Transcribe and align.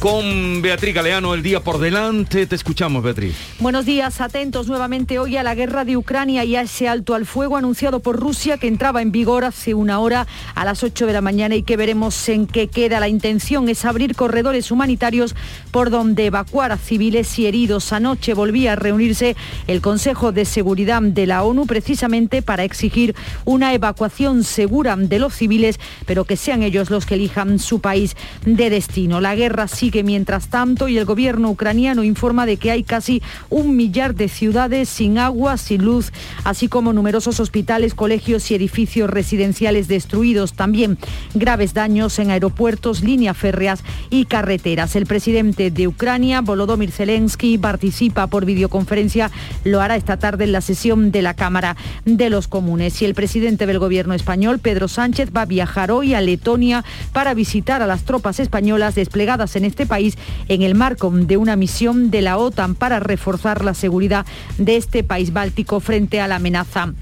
Con 0.00 0.62
Beatriz 0.62 0.94
Galeano, 0.94 1.34
el 1.34 1.42
día 1.42 1.60
por 1.60 1.78
delante. 1.78 2.46
Te 2.46 2.54
escuchamos, 2.54 3.02
Beatriz. 3.02 3.36
Buenos 3.58 3.84
días, 3.84 4.22
atentos 4.22 4.66
nuevamente 4.66 5.18
hoy 5.18 5.36
a 5.36 5.42
la 5.42 5.54
guerra 5.54 5.84
de 5.84 5.98
Ucrania 5.98 6.42
y 6.42 6.56
a 6.56 6.62
ese 6.62 6.88
alto 6.88 7.14
al 7.14 7.26
fuego 7.26 7.58
anunciado 7.58 8.00
por 8.00 8.18
Rusia 8.18 8.56
que 8.56 8.66
entraba 8.66 9.02
en 9.02 9.12
vigor 9.12 9.44
hace 9.44 9.74
una 9.74 10.00
hora 10.00 10.26
a 10.54 10.64
las 10.64 10.82
8 10.82 11.06
de 11.06 11.12
la 11.12 11.20
mañana 11.20 11.54
y 11.54 11.62
que 11.62 11.76
veremos 11.76 12.28
en 12.30 12.46
qué 12.46 12.68
queda. 12.68 12.98
La 12.98 13.08
intención 13.08 13.68
es 13.68 13.84
abrir 13.84 14.16
corredores 14.16 14.70
humanitarios 14.70 15.34
por 15.70 15.90
donde 15.90 16.26
evacuar 16.26 16.72
a 16.72 16.78
civiles 16.78 17.38
y 17.38 17.46
heridos. 17.46 17.92
Anoche 17.92 18.32
volvía 18.32 18.72
a 18.72 18.76
reunirse 18.76 19.36
el 19.66 19.82
Consejo 19.82 20.32
de 20.32 20.46
Seguridad 20.46 21.02
de 21.02 21.26
la 21.26 21.42
ONU 21.42 21.66
precisamente 21.66 22.40
para 22.40 22.64
exigir 22.64 23.14
una 23.44 23.74
evacuación 23.74 24.44
segura 24.44 24.96
de 24.96 25.18
los 25.18 25.34
civiles, 25.34 25.78
pero 26.06 26.24
que 26.24 26.38
sean 26.38 26.62
ellos 26.62 26.88
los 26.88 27.04
que 27.04 27.16
elijan 27.16 27.58
su 27.58 27.80
país 27.80 28.16
de 28.46 28.70
destino. 28.70 29.20
La 29.20 29.34
guerra 29.34 29.68
sigue 29.68 29.89
mientras 30.02 30.48
tanto 30.48 30.88
y 30.88 30.96
el 30.96 31.04
gobierno 31.04 31.50
ucraniano 31.50 32.04
informa 32.04 32.46
de 32.46 32.56
que 32.56 32.70
hay 32.70 32.82
casi 32.82 33.22
un 33.48 33.76
millar 33.76 34.14
de 34.14 34.28
ciudades 34.28 34.88
sin 34.88 35.18
agua, 35.18 35.56
sin 35.56 35.84
luz, 35.84 36.12
así 36.44 36.68
como 36.68 36.92
numerosos 36.92 37.40
hospitales, 37.40 37.94
colegios 37.94 38.50
y 38.50 38.54
edificios 38.54 39.10
residenciales 39.10 39.88
destruidos. 39.88 40.54
También 40.54 40.98
graves 41.34 41.74
daños 41.74 42.18
en 42.18 42.30
aeropuertos, 42.30 43.02
líneas 43.02 43.36
férreas 43.36 43.82
y 44.10 44.24
carreteras. 44.24 44.96
El 44.96 45.06
presidente 45.06 45.70
de 45.70 45.88
Ucrania, 45.88 46.40
Volodymyr 46.40 46.92
Zelensky, 46.92 47.58
participa 47.58 48.26
por 48.28 48.44
videoconferencia. 48.44 49.30
Lo 49.64 49.80
hará 49.80 49.96
esta 49.96 50.18
tarde 50.18 50.44
en 50.44 50.52
la 50.52 50.60
sesión 50.60 51.10
de 51.10 51.22
la 51.22 51.34
Cámara 51.34 51.76
de 52.04 52.30
los 52.30 52.48
Comunes. 52.48 53.00
Y 53.02 53.04
el 53.04 53.14
presidente 53.14 53.66
del 53.66 53.78
gobierno 53.78 54.14
español, 54.14 54.58
Pedro 54.58 54.88
Sánchez, 54.88 55.30
va 55.36 55.42
a 55.42 55.46
viajar 55.46 55.90
hoy 55.90 56.14
a 56.14 56.20
Letonia 56.20 56.84
para 57.12 57.34
visitar 57.34 57.82
a 57.82 57.86
las 57.86 58.04
tropas 58.04 58.40
españolas 58.40 58.94
desplegadas 58.94 59.56
en 59.56 59.64
este 59.64 59.79
país 59.86 60.16
en 60.48 60.62
el 60.62 60.74
marco 60.74 61.10
de 61.10 61.36
una 61.36 61.56
misión 61.56 62.10
de 62.10 62.22
la 62.22 62.38
OTAN 62.38 62.74
para 62.74 63.00
reforzar 63.00 63.64
la 63.64 63.74
seguridad 63.74 64.26
de 64.58 64.76
este 64.76 65.04
país 65.04 65.32
báltico 65.32 65.80
frente 65.80 66.20
a 66.20 66.28
la 66.28 66.36
amenaza 66.36 66.92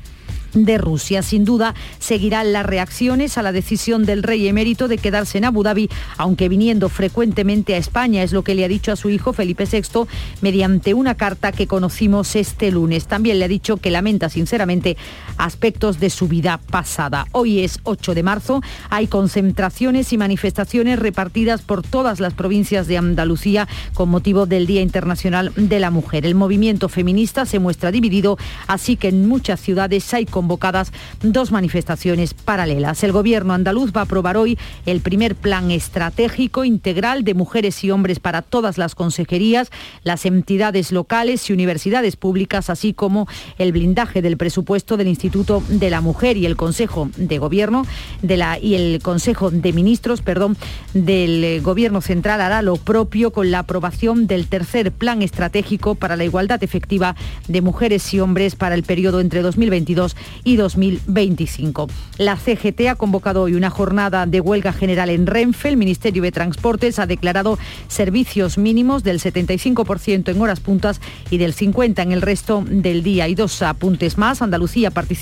de 0.55 0.79
Rusia. 0.79 1.23
Sin 1.23 1.45
duda 1.45 1.75
seguirán 1.99 2.53
las 2.53 2.67
reacciones 2.67 3.39
a 3.39 3.43
la 3.43 3.53
decisión 3.53 4.05
del 4.05 4.23
rey 4.23 4.49
emérito 4.49 4.89
de 4.89 4.99
quedarse 4.99 5.39
en 5.39 5.45
Abu 5.45 5.63
Dhabi, 5.63 5.89
aunque 6.17 6.49
viniendo 6.49 6.89
frecuentemente 6.89 7.75
a 7.75 7.79
España, 7.79 8.23
es 8.23 8.33
lo 8.33 8.43
que 8.43 8.55
le 8.55 8.65
ha 8.65 8.69
dicho 8.69 8.93
a 8.93 8.97
su 8.97 9.11
hijo 9.11 9.33
Felipe 9.33 9.65
VI 9.71 10.07
mediante 10.41 10.95
una 10.95 11.15
carta 11.15 11.53
que 11.53 11.67
conocimos 11.67 12.35
este 12.37 12.71
lunes. 12.71 13.07
También 13.07 13.39
le 13.39 13.45
ha 13.45 13.49
dicho 13.49 13.77
que 13.77 13.91
lamenta 13.91 14.29
sinceramente 14.29 14.97
aspectos 15.39 16.01
de 16.01 16.11
su 16.11 16.29
vida 16.29 16.61
pasada. 16.71 17.27
Hoy 17.33 17.61
es 17.61 17.79
8 17.85 18.15
de 18.15 18.23
marzo, 18.23 18.61
hay 18.91 19.07
concentraciones 19.07 20.13
y 20.13 20.19
manifestaciones 20.19 20.99
repartidas 20.99 21.63
por 21.63 21.83
todas 21.83 22.21
las 22.21 22.35
provincias 22.35 22.89
de 22.89 22.99
Andalucía 22.99 23.69
con 23.95 24.09
motivo 24.09 24.47
del 24.47 24.67
Día 24.67 24.83
Internacional 24.83 25.53
de 25.57 25.81
la 25.81 25.91
Mujer. 25.91 26.27
El 26.27 26.35
movimiento 26.35 26.89
feminista 26.89 27.47
se 27.47 27.61
muestra 27.61 27.93
dividido, 27.93 28.37
así 28.67 28.97
que 28.97 29.09
en 29.09 29.29
muchas 29.29 29.61
ciudades 29.61 30.13
hay 30.13 30.27
convocadas 30.27 30.93
dos 31.23 31.53
manifestaciones 31.53 32.35
paralelas. 32.35 33.03
El 33.05 33.13
gobierno 33.13 33.55
andaluz 33.55 33.93
va 33.97 34.01
a 34.01 34.05
aprobar 34.05 34.37
hoy 34.37 34.59
el 34.87 35.01
primer 35.01 35.37
plan 35.37 35.71
estratégico 35.71 36.65
integral 36.65 37.23
de 37.23 37.35
mujeres 37.35 37.85
y 37.85 37.91
hombres 37.91 38.19
para 38.19 38.43
todas 38.43 38.77
las 38.77 38.95
consejerías, 38.95 39.71
las 40.03 40.27
entidades 40.27 40.91
locales 40.91 41.49
y 41.49 41.53
universidades 41.53 42.17
públicas, 42.17 42.71
así 42.71 42.93
como 42.93 43.29
el 43.59 43.73
blindaje 43.73 44.21
del 44.21 44.37
presupuesto 44.37 44.97
del 44.97 45.07
Instituto 45.09 45.28
de 45.31 45.91
la 45.91 46.01
Mujer 46.01 46.37
y 46.37 46.47
el 46.47 46.57
Consejo 46.57 47.11
de 47.17 47.39
Gobierno 47.39 47.85
de 48.23 48.37
la, 48.37 48.59
y 48.59 48.75
el 48.75 49.01
Consejo 49.03 49.51
de 49.51 49.73
Ministros, 49.73 50.23
perdón, 50.23 50.57
del 50.95 51.61
Gobierno 51.63 52.01
Central 52.01 52.41
hará 52.41 52.63
lo 52.63 52.77
propio 52.77 53.31
con 53.31 53.51
la 53.51 53.61
aprobación 53.61 54.27
del 54.27 54.47
tercer 54.47 54.91
plan 54.91 55.23
estratégico 55.23 55.95
para 55.95 56.17
la 56.17 56.25
igualdad 56.25 56.63
efectiva 56.63 57.15
de 57.47 57.61
mujeres 57.61 58.13
y 58.15 58.21
hombres 58.21 58.57
para 58.57 58.75
el 58.75 58.85
periodo 58.85 59.21
entre 59.21 59.43
2022 59.43 60.17
y 60.45 60.57
2025. 60.57 61.89
La 62.17 62.37
CGT 62.37 62.89
ha 62.89 62.95
convocado 62.95 63.43
hoy 63.43 63.55
una 63.55 63.71
jornada 63.71 64.25
de 64.27 64.41
huelga 64.41 64.73
general 64.73 65.11
en 65.11 65.27
Renfe. 65.27 65.69
El 65.69 65.77
Ministerio 65.77 66.23
de 66.23 66.33
Transportes 66.33 66.99
ha 66.99 67.07
declarado 67.07 67.59
servicios 67.89 68.57
mínimos 68.57 69.05
del 69.05 69.21
75% 69.21 70.31
en 70.31 70.41
horas 70.41 70.61
puntas 70.61 71.01
y 71.31 71.39
del 71.39 71.55
50% 71.55 72.03
en 72.03 72.13
el 72.13 72.23
resto 72.23 72.65
del 72.67 73.03
día. 73.03 73.29
Y 73.29 73.35
dos 73.35 73.61
apuntes 73.63 74.17
más. 74.19 74.43
Andalucía 74.43 74.91
participa 74.91 75.18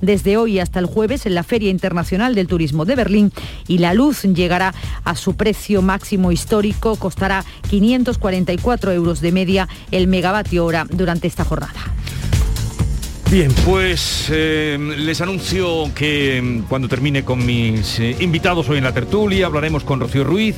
desde 0.00 0.36
hoy 0.36 0.58
hasta 0.58 0.80
el 0.80 0.86
jueves 0.86 1.26
en 1.26 1.34
la 1.34 1.44
Feria 1.44 1.70
Internacional 1.70 2.34
del 2.34 2.48
Turismo 2.48 2.84
de 2.84 2.96
Berlín 2.96 3.32
y 3.68 3.78
la 3.78 3.94
luz 3.94 4.22
llegará 4.22 4.74
a 5.04 5.14
su 5.14 5.34
precio 5.34 5.80
máximo 5.80 6.32
histórico. 6.32 6.96
Costará 6.96 7.44
544 7.70 8.92
euros 8.92 9.20
de 9.20 9.32
media 9.32 9.68
el 9.90 10.08
megavatio 10.08 10.64
hora 10.64 10.86
durante 10.90 11.28
esta 11.28 11.44
jornada. 11.44 11.80
Bien, 13.30 13.52
pues 13.66 14.28
eh, 14.30 14.78
les 14.96 15.20
anuncio 15.20 15.90
que 15.94 16.40
mm, 16.40 16.60
cuando 16.62 16.88
termine 16.88 17.26
con 17.26 17.44
mis 17.44 18.00
eh, 18.00 18.16
invitados 18.20 18.70
hoy 18.70 18.78
en 18.78 18.84
la 18.84 18.94
tertulia 18.94 19.44
hablaremos 19.44 19.84
con 19.84 20.00
Rocío 20.00 20.24
Ruiz 20.24 20.56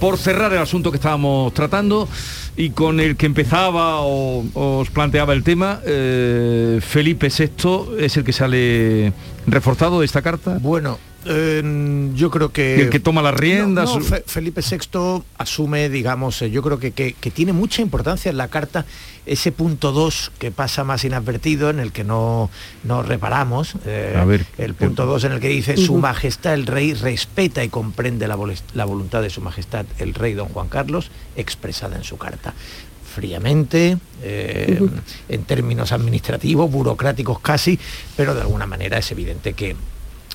por 0.00 0.18
cerrar 0.18 0.52
el 0.52 0.58
asunto 0.58 0.90
que 0.90 0.96
estábamos 0.96 1.54
tratando 1.54 2.08
y 2.56 2.70
con 2.70 2.98
el 2.98 3.16
que 3.16 3.26
empezaba 3.26 4.00
o 4.00 4.44
os 4.52 4.90
planteaba 4.90 5.32
el 5.32 5.44
tema. 5.44 5.80
eh, 5.86 6.80
Felipe 6.82 7.28
VI 7.28 8.00
es 8.00 8.16
el 8.16 8.24
que 8.24 8.32
sale 8.32 9.12
reforzado 9.46 10.00
de 10.00 10.06
esta 10.06 10.20
carta. 10.20 10.58
Bueno, 10.60 10.98
eh, 11.24 12.10
yo 12.14 12.30
creo 12.30 12.50
que... 12.52 12.80
El 12.82 12.90
que 12.90 13.00
toma 13.00 13.22
las 13.22 13.34
riendas. 13.34 13.90
No, 13.90 13.98
no, 13.98 14.04
Fe- 14.04 14.24
Felipe 14.26 14.60
VI 14.62 15.22
asume, 15.36 15.88
digamos, 15.88 16.40
eh, 16.42 16.50
yo 16.50 16.62
creo 16.62 16.78
que, 16.78 16.92
que- 16.92 17.12
que 17.14 17.30
tiene 17.30 17.52
mucha 17.52 17.82
importancia 17.82 18.30
en 18.30 18.36
la 18.36 18.48
carta 18.48 18.86
ese 19.26 19.52
punto 19.52 19.92
2 19.92 20.32
que 20.38 20.50
pasa 20.50 20.84
más 20.84 21.04
inadvertido, 21.04 21.68
en 21.68 21.80
el 21.80 21.92
que 21.92 22.02
no, 22.04 22.48
no 22.84 23.02
reparamos. 23.02 23.74
eh, 23.84 24.16
A 24.18 24.24
ver, 24.24 24.46
el 24.56 24.74
punto 24.74 25.04
2 25.06 25.24
en 25.24 25.32
el 25.32 25.40
que 25.40 25.48
dice, 25.48 25.76
Su 25.76 25.96
Majestad 25.98 26.54
el 26.54 26.66
Rey 26.66 26.94
respeta 26.94 27.62
y 27.62 27.68
comprende 27.68 28.26
la, 28.26 28.38
la 28.74 28.84
voluntad 28.86 29.20
de 29.20 29.28
Su 29.28 29.40
Majestad 29.42 29.84
el 29.98 30.14
Rey 30.14 30.32
Don 30.34 30.48
Juan 30.48 30.68
Carlos, 30.68 31.10
expresada 31.36 31.96
en 31.96 32.04
su 32.04 32.16
carta 32.16 32.54
fríamente, 33.14 33.98
eh, 34.22 34.80
en 35.28 35.42
términos 35.44 35.92
administrativos, 35.92 36.70
burocráticos 36.70 37.40
casi, 37.40 37.78
pero 38.16 38.34
de 38.34 38.42
alguna 38.42 38.66
manera 38.66 38.98
es 38.98 39.10
evidente 39.10 39.54
que 39.54 39.74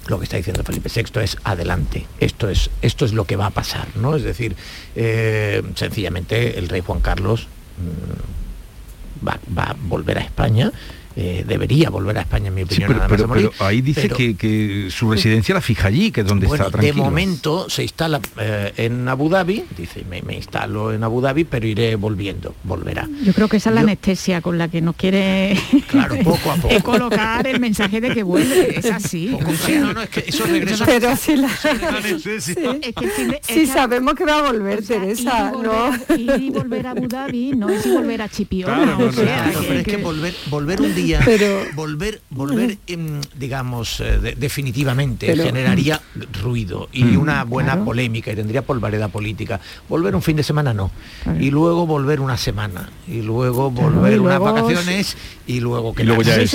lo 0.08 0.18
que 0.20 0.26
está 0.26 0.38
diciendo 0.38 0.64
Felipe 0.64 0.90
VI 0.94 1.22
es 1.22 1.38
adelante, 1.44 2.06
esto 2.20 2.50
es, 2.50 2.70
esto 2.82 3.06
es 3.06 3.14
lo 3.14 3.26
que 3.26 3.36
va 3.36 3.48
a 3.48 3.52
pasar, 3.52 3.88
¿no? 3.96 4.16
Es 4.16 4.24
decir, 4.24 4.56
eh, 4.96 5.62
sencillamente 5.76 6.58
el 6.58 6.70
rey 6.70 6.82
Juan 6.82 7.00
Carlos 7.00 7.48
mm, 7.78 9.28
va, 9.28 9.40
va 9.58 9.64
a 9.64 9.76
volver 9.80 10.18
a 10.18 10.22
España, 10.22 10.72
eh, 11.16 11.44
debería 11.48 11.90
volver 11.90 12.18
a 12.18 12.22
España 12.22 12.48
en 12.48 12.56
mi 12.56 12.62
Sí, 12.62 12.66
opinión. 12.66 12.88
pero, 12.88 13.00
nada 13.00 13.08
más 13.10 13.16
pero- 13.18 13.24
a 13.26 13.28
morir, 13.28 13.50
pero 13.52 13.66
ahí 13.70 13.82
dice 13.82 14.02
pero- 14.04 14.16
que, 14.18 14.36
que 14.36 14.88
su 14.90 15.12
residencia 15.12 15.54
la 15.56 15.62
fija 15.62 15.88
allí, 15.88 16.12
que 16.12 16.22
es 16.22 16.28
donde 16.28 16.48
bueno, 16.48 16.66
está 16.66 16.78
de 16.78 16.82
tranquilo. 16.84 17.06
momento 17.06 17.70
se 17.70 17.84
instala 17.84 18.20
eh, 18.40 18.74
en 18.78 19.08
Abu 19.08 19.30
Dhabi, 19.30 19.64
dice, 19.78 20.04
me, 20.10 20.22
me 20.22 20.36
instalo 20.36 20.92
en 20.94 21.04
Abu 21.04 21.22
Dhabi, 21.22 21.44
pero 21.44 21.68
iré 21.68 21.96
volviendo, 21.96 22.56
volverá. 22.64 23.08
Yo 23.24 23.34
creo 23.34 23.48
que 23.48 23.58
esa 23.58 23.70
es 23.70 23.76
la 23.76 23.82
anestesia 23.82 24.42
con 24.42 24.58
la 24.58 24.68
que 24.70 24.82
nos 24.82 24.96
quiere 24.96 25.58
Claro, 25.88 26.16
poco 26.24 26.52
a 26.52 26.56
poco. 26.56 26.80
colocar 26.84 27.46
el 27.48 27.60
mensaje 27.60 28.02
de 28.02 28.14
que 28.14 28.24
vuelve. 28.24 28.80
Es 28.80 28.86
así. 28.92 29.28
Poco- 29.40 29.54
sí, 29.66 29.74
no, 29.80 29.94
no, 29.94 30.02
es 30.02 30.10
que 30.10 30.24
esos 30.28 30.50
regresos... 30.50 30.88
Pero 30.88 31.16
si, 31.16 31.36
la- 31.38 31.48
Es 31.48 32.94
que 32.96 33.08
fin 33.10 33.30
de- 33.30 33.38
es 33.38 33.46
si 33.48 33.54
que- 33.62 33.68
sabemos 33.68 34.14
que 34.16 34.26
va 34.26 34.40
a 34.40 34.52
volver, 34.52 34.80
o 34.80 34.82
sea, 34.84 35.00
Teresa, 35.00 35.52
ir 35.54 35.60
y 35.60 35.64
¿no? 35.64 35.74
volver, 35.92 36.20
ir 36.20 36.42
y 36.44 36.50
volver 36.50 36.88
a 36.88 36.92
Abu 36.92 37.08
Dhabi 37.08 37.52
no 37.56 37.70
es 37.70 37.86
volver 37.92 38.22
a 38.22 38.30
Chipiona. 38.30 38.74
Claro, 38.76 38.92
no, 38.92 39.04
o 39.04 39.06
no, 39.08 39.12
sea, 39.14 39.44
Claro, 39.44 39.60
pero 39.68 39.80
es 39.80 39.86
que 39.86 39.98
volver, 39.98 40.34
volver 40.50 40.82
un 40.82 40.96
día, 40.96 41.03
Pero- 41.26 41.62
volver, 41.76 42.22
volver, 42.30 42.78
em, 42.88 43.22
digamos, 43.38 44.00
eh, 44.00 44.20
de- 44.20 44.36
definitivamente 44.36 45.28
Pero- 45.28 45.44
generaría 45.44 46.02
ruido 46.42 46.90
y 46.94 47.04
Mm. 47.04 47.20
una 47.20 47.44
buena 47.44 47.72
Claro. 47.74 47.86
polémica 47.86 48.32
y 48.32 48.36
tendría 48.36 48.62
polvareda 48.62 49.08
política. 49.10 49.60
Volver 49.90 50.16
un 50.16 50.22
fin 50.22 50.36
de 50.38 50.44
semana 50.44 50.74
no. 50.74 50.92
Claro. 51.24 51.40
Y 51.42 51.52
luego 51.52 51.86
volver 51.86 52.20
una 52.20 52.38
semana. 52.38 52.90
Y 53.08 53.22
luego 53.22 53.70
volver 53.72 54.14
y 54.14 54.20
unas 54.20 54.40
vacaciones 54.40 55.18
y 55.48 55.60
luego 55.60 55.94
que 55.94 56.04
Y 56.04 56.06
luego 56.06 56.22
ya 56.22 56.36
es. 56.38 56.52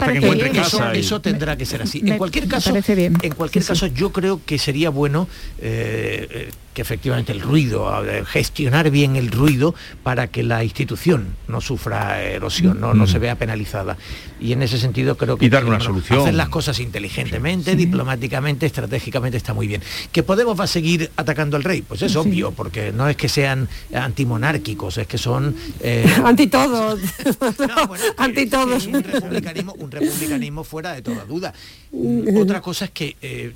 pero 0.00 0.14
me 0.14 0.50
que 0.50 0.60
bien. 0.92 0.96
eso, 1.04 1.20
tendrá 1.20 1.56
que 1.56 1.66
ser 1.66 1.82
así. 1.82 2.02
Me- 2.02 2.12
en 2.12 2.18
cualquier 2.18 2.48
caso, 2.48 2.72
bien. 2.94 3.16
en 3.22 3.32
cualquier 3.34 3.62
Sí, 3.62 3.66
sí. 3.66 3.72
caso, 3.72 3.86
yo 3.88 4.12
creo 4.12 4.40
que 4.44 4.58
sería 4.58 4.90
bueno 4.90 5.28
eh, 5.60 6.26
eh, 6.30 6.50
que 6.78 6.82
efectivamente 6.82 7.32
el 7.32 7.40
ruido, 7.40 7.90
gestionar 8.26 8.88
bien 8.92 9.16
el 9.16 9.32
ruido 9.32 9.74
para 10.04 10.28
que 10.28 10.44
la 10.44 10.62
institución 10.62 11.34
no 11.48 11.60
sufra 11.60 12.22
erosión, 12.22 12.78
no, 12.78 12.94
no 12.94 13.08
se 13.08 13.18
vea 13.18 13.34
penalizada. 13.34 13.96
Y 14.40 14.52
en 14.52 14.62
ese 14.62 14.78
sentido 14.78 15.16
creo 15.16 15.36
que 15.36 15.46
Y 15.46 15.48
darle 15.48 15.70
una 15.70 15.80
solución. 15.80 16.20
hacer 16.20 16.34
las 16.34 16.48
cosas 16.50 16.78
inteligentemente, 16.78 17.74
diplomáticamente, 17.74 18.64
estratégicamente 18.66 19.36
está 19.36 19.54
muy 19.54 19.66
bien. 19.66 19.82
¿Que 20.12 20.22
Podemos 20.22 20.58
va 20.60 20.64
a 20.64 20.66
seguir 20.68 21.10
atacando 21.16 21.56
al 21.56 21.64
rey? 21.64 21.82
Pues 21.82 22.00
es 22.02 22.14
obvio, 22.14 22.52
porque 22.52 22.92
no 22.92 23.08
es 23.08 23.16
que 23.16 23.28
sean 23.28 23.68
antimonárquicos, 23.92 24.98
es 24.98 25.08
que 25.08 25.18
son... 25.18 25.56
eh, 25.80 26.06
Anti 26.24 26.46
todo. 26.46 26.96
no, 27.58 27.86
bueno, 27.88 28.04
Anti 28.18 28.44
que 28.44 28.46
todo. 28.56 28.76
hay 28.76 28.86
un 28.86 29.02
republicanismo, 29.02 29.72
un 29.80 29.90
republicanismo 29.90 30.62
fuera 30.62 30.92
de 30.92 31.02
toda 31.02 31.24
duda. 31.24 31.52
Mm, 31.90 32.36
Otra 32.36 32.60
cosa 32.60 32.84
es 32.84 32.90
que 32.92 33.16
eh, 33.20 33.52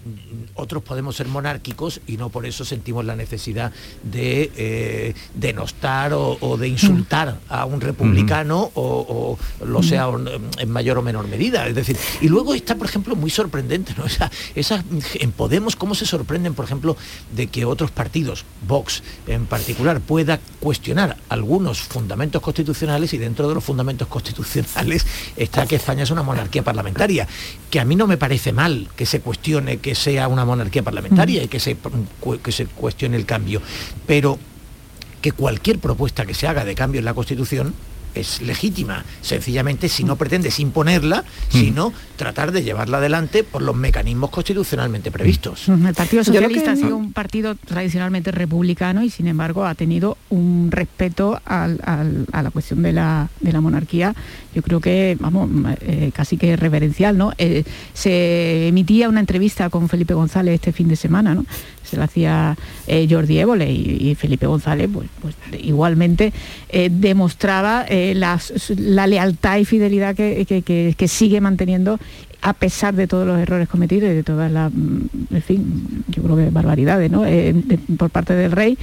otros 0.55 0.83
podemos 0.83 1.15
ser 1.15 1.29
monárquicos 1.29 2.01
y 2.09 2.17
no 2.17 2.29
por 2.31 2.47
eso 2.47 2.65
sentimos 2.65 3.05
la 3.05 3.12
necesidad 3.17 3.73
de 4.03 4.51
eh, 4.57 5.15
denostar 5.35 6.13
o, 6.15 6.37
o 6.41 6.57
de 6.57 6.69
insultar 6.69 7.39
a 7.49 7.65
un 7.65 7.81
republicano 7.81 8.71
o, 8.75 9.39
o 9.61 9.65
lo 9.67 9.83
sea 9.83 10.09
en 10.59 10.71
mayor 10.71 10.99
o 10.99 11.03
menor 11.03 11.29
medida. 11.29 11.67
Es 11.69 11.75
decir, 11.75 11.97
y 12.21 12.29
luego 12.29 12.55
está, 12.55 12.77
por 12.77 12.87
ejemplo, 12.87 13.15
muy 13.17 13.31
sorprendente, 13.31 13.95
¿no? 13.97 14.05
Esa, 14.13 14.31
esa- 14.55 14.85
en 15.15 15.33
Podemos, 15.33 15.77
cómo 15.77 15.95
se 15.95 16.07
sorprenden, 16.07 16.55
por 16.55 16.65
ejemplo, 16.65 16.97
de 17.35 17.47
que 17.49 17.65
otros 17.65 17.91
partidos, 17.91 18.45
Vox 18.67 19.03
en 19.27 19.47
particular, 19.47 20.01
pueda 20.01 20.39
cuestionar 20.61 21.17
algunos 21.29 21.81
fundamentos 21.81 22.41
constitucionales 22.43 23.13
y 23.15 23.19
dentro 23.19 23.49
de 23.49 23.55
los 23.55 23.65
fundamentos 23.65 24.07
constitucionales 24.09 25.05
está 25.37 25.67
que 25.67 25.77
España 25.77 26.03
es 26.05 26.11
una 26.11 26.23
monarquía 26.23 26.63
parlamentaria, 26.63 27.27
que 27.71 27.81
a 27.81 27.85
mí 27.85 27.97
no 27.97 28.07
me 28.07 28.17
parece 28.17 28.53
mal 28.53 28.89
que 28.97 29.07
se 29.07 29.21
cuestione 29.21 29.79
que 29.79 29.95
sea 29.95 30.29
una 30.29 30.45
monarquía 30.45 30.83
parlamentaria 30.83 31.43
y 31.43 31.49
que 31.49 31.59
se, 31.61 31.77
que 32.43 32.53
se 32.53 32.67
cuestione 32.67 33.02
el 33.15 33.27
cambio, 33.27 33.61
pero 34.07 34.39
que 35.21 35.33
cualquier 35.33 35.79
propuesta 35.79 36.27
que 36.27 36.35
se 36.35 36.47
haga 36.49 36.65
de 36.65 36.75
cambio 36.75 36.99
en 36.99 37.05
la 37.05 37.15
Constitución 37.15 37.73
es 38.15 38.43
legítima, 38.43 39.07
sencillamente 39.23 39.89
si 39.89 40.05
no 40.05 40.17
pretendes 40.17 40.61
imponerla, 40.61 41.25
sino 41.49 41.95
tratar 42.17 42.53
de 42.53 42.63
llevarla 42.63 42.99
adelante 42.99 43.43
por 43.43 43.63
los 43.63 43.75
mecanismos 43.75 44.29
constitucionalmente 44.29 45.11
previstos. 45.11 45.67
El 45.71 45.95
Partido 45.95 46.23
Socialista 46.23 46.65
que- 46.65 46.71
ha 46.73 46.77
sido 46.77 46.97
un 46.99 47.15
partido 47.15 47.55
tradicionalmente 47.55 48.31
republicano 48.31 49.03
y 49.03 49.09
sin 49.09 49.29
embargo 49.29 49.65
ha 49.65 49.75
tenido 49.75 50.19
un 50.29 50.69
respeto 50.71 51.41
al- 51.47 51.81
al- 51.85 52.27
a 52.33 52.43
la 52.43 52.51
cuestión 52.51 52.83
de 52.83 52.93
la, 52.93 53.31
de 53.41 53.51
la 53.51 53.63
monarquía, 53.63 54.15
yo 54.55 54.61
creo 54.61 54.81
que, 54.81 55.17
vamos, 55.19 55.49
eh, 55.81 56.11
casi 56.15 56.37
que 56.37 56.55
reverencial, 56.57 57.17
¿no? 57.17 57.33
Eh, 57.39 57.65
se 57.95 58.69
emitía 58.69 59.09
una 59.09 59.21
entrevista 59.21 59.71
con 59.71 59.89
Felipe 59.89 60.13
González 60.13 60.57
este 60.57 60.73
fin 60.73 60.89
de 60.89 60.97
semana, 60.97 61.35
¿no? 61.35 61.47
Se 61.85 61.97
la 61.97 62.05
hacía 62.05 62.57
eh, 62.87 63.07
Jordi 63.11 63.39
Évole 63.39 63.71
y, 63.71 64.15
Felipe 64.15 64.47
González, 64.47 64.89
pues, 64.93 65.09
pues 65.21 65.35
igualmente 65.63 66.33
eh, 66.69 66.89
demostraba 66.91 67.85
eh, 67.89 68.15
la, 68.15 68.41
lealtad 69.07 69.59
y 69.59 69.65
fidelidad 69.65 70.15
que, 70.15 70.45
que- 70.47 70.95
que- 70.97 71.09
sigue 71.09 71.41
manteniendo 71.41 71.99
a 72.45 72.55
pesar 72.55 72.95
de 72.95 73.07
todos 73.07 73.25
los 73.27 73.39
errores 73.39 73.69
cometidos 73.69 74.11
y 74.11 74.15
de 74.15 74.23
todas 74.25 74.51
las, 74.51 74.73
mm, 74.73 75.35
en 75.35 75.43
fin, 75.43 76.05
yo 76.09 76.23
creo 76.25 76.37
que 76.37 76.51
barbaridades, 76.51 77.11
¿no? 77.11 77.23
Por 77.97 78.11
parte 78.11 78.35
del 78.35 78.51
rey, 78.51 78.77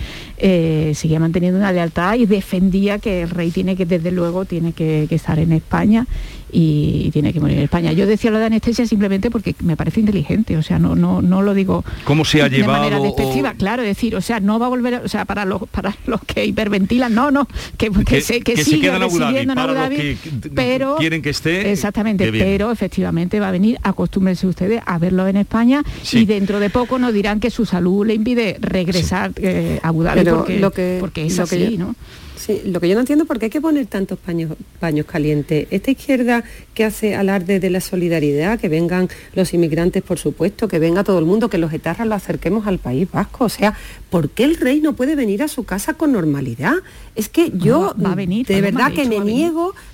seguía 0.95 1.19
manteniendo 1.19 1.59
una 1.59 1.71
lealtad 1.73 2.15
y 2.15 2.25
defendía 2.25 2.99
que 2.99 3.23
el 3.23 3.29
rey 3.29 3.51
tiene 3.51 3.75
que, 3.75 3.85
desde 3.85 4.11
luego, 4.11 4.45
tiene 4.45 4.71
que 4.71 5.07
estar 5.09 5.39
en 5.39 5.51
España 5.51 6.05
y 6.51 7.09
tiene 7.11 7.33
que 7.33 7.39
morir 7.39 7.57
en 7.57 7.63
España. 7.63 7.91
Yo 7.93 8.05
decía 8.07 8.31
lo 8.31 8.39
de 8.39 8.45
anestesia 8.45 8.85
simplemente 8.87 9.29
porque 9.31 9.55
me 9.63 9.75
parece 9.77 9.99
inteligente, 9.99 10.57
o 10.57 10.63
sea, 10.63 10.79
no, 10.79 10.95
no, 10.95 11.21
no 11.21 11.41
lo 11.41 11.53
digo 11.53 11.83
¿Cómo 12.05 12.25
se 12.25 12.41
ha 12.41 12.49
de 12.49 12.63
manera 12.63 12.97
llevado 12.97 13.03
despectiva, 13.03 13.51
o- 13.51 13.57
claro, 13.57 13.83
decir, 13.83 14.15
o 14.15 14.21
sea, 14.21 14.39
no 14.39 14.59
va 14.59 14.65
a 14.65 14.69
volver, 14.69 14.95
a- 14.95 15.01
o 15.01 15.07
sea, 15.07 15.25
para 15.25 15.45
los 15.45 15.61
para 15.69 15.95
los 16.07 16.21
que 16.21 16.45
hiperventilan, 16.45 17.13
no, 17.13 17.31
no, 17.31 17.47
que, 17.77 17.89
que, 17.91 18.03
Que- 18.05 18.21
se, 18.21 18.41
que, 18.41 18.55
que 18.55 18.63
se 18.63 18.71
siga 18.71 18.97
residiendo 18.97 19.53
en 19.53 19.59
Abu 19.59 19.73
Dhabi, 19.73 19.95
qu- 19.97 20.51
pero 20.55 20.95
quieren 20.97 21.21
que 21.21 21.29
esté, 21.29 21.71
exactamente, 21.71 22.31
pero 22.31 22.71
efectivamente 22.71 23.39
va 23.39 23.49
a 23.49 23.51
venir, 23.51 23.77
acostúmbrense 23.83 24.47
ustedes 24.47 24.81
a 24.85 24.97
verlo 24.97 25.27
en 25.27 25.37
España 25.37 25.83
Sí. 26.03 26.19
y 26.19 26.25
dentro 26.25 26.59
de 26.59 26.69
poco 26.69 26.99
nos 26.99 27.13
dirán 27.13 27.39
que 27.39 27.49
su 27.49 27.65
salud 27.65 28.05
le 28.05 28.13
impide 28.15 28.57
regresar 28.59 29.31
eh, 29.37 29.79
a 29.83 29.89
Abu 29.89 30.03
Dhabi 30.03 30.19
Pero 30.21 30.37
porque, 30.37 30.59
lo 30.59 30.71
que- 30.71 30.97
porque 30.99 31.25
es 31.25 31.37
lo 31.37 31.45
que 31.47 31.55
así, 31.65 31.77
yo- 31.77 31.85
¿no? 31.85 31.95
Sí, 32.39 32.61
lo 32.63 32.79
que 32.79 32.87
yo 32.87 32.95
no 32.95 33.01
entiendo 33.01 33.25
por 33.25 33.37
qué 33.37 33.45
hay 33.45 33.49
que 33.49 33.59
poner 33.59 33.85
tantos 33.87 34.17
paños, 34.17 34.53
paños 34.79 35.05
calientes. 35.05 35.67
Esta 35.71 35.91
izquierda 35.91 36.45
que 36.73 36.85
hace 36.85 37.13
alarde 37.13 37.59
de 37.59 37.69
la 37.69 37.81
solidaridad, 37.81 38.57
que 38.57 38.69
vengan 38.69 39.09
los 39.35 39.53
inmigrantes, 39.53 40.01
por 40.03 40.19
supuesto, 40.19 40.69
que 40.69 40.79
venga 40.79 41.03
todo 41.03 41.19
el 41.19 41.25
mundo, 41.25 41.49
que 41.49 41.57
los 41.57 41.73
etarras 41.73 42.07
lo 42.07 42.15
acerquemos 42.15 42.65
al 42.65 42.79
País 42.79 43.11
Vasco. 43.11 43.43
O 43.43 43.49
sea, 43.49 43.73
¿por 44.09 44.29
qué 44.29 44.45
el 44.45 44.55
rey 44.55 44.79
no 44.79 44.93
puede 44.93 45.17
venir 45.17 45.43
a 45.43 45.49
su 45.49 45.65
casa 45.65 45.95
con 45.95 46.13
normalidad? 46.13 46.75
Es 47.13 47.27
que 47.27 47.51
yo 47.51 47.93
va 48.01 48.13
a 48.13 48.15
venir, 48.15 48.47
de 48.47 48.61
verdad 48.61 48.93
que 48.93 49.03
me 49.03 49.19
venir. 49.19 49.51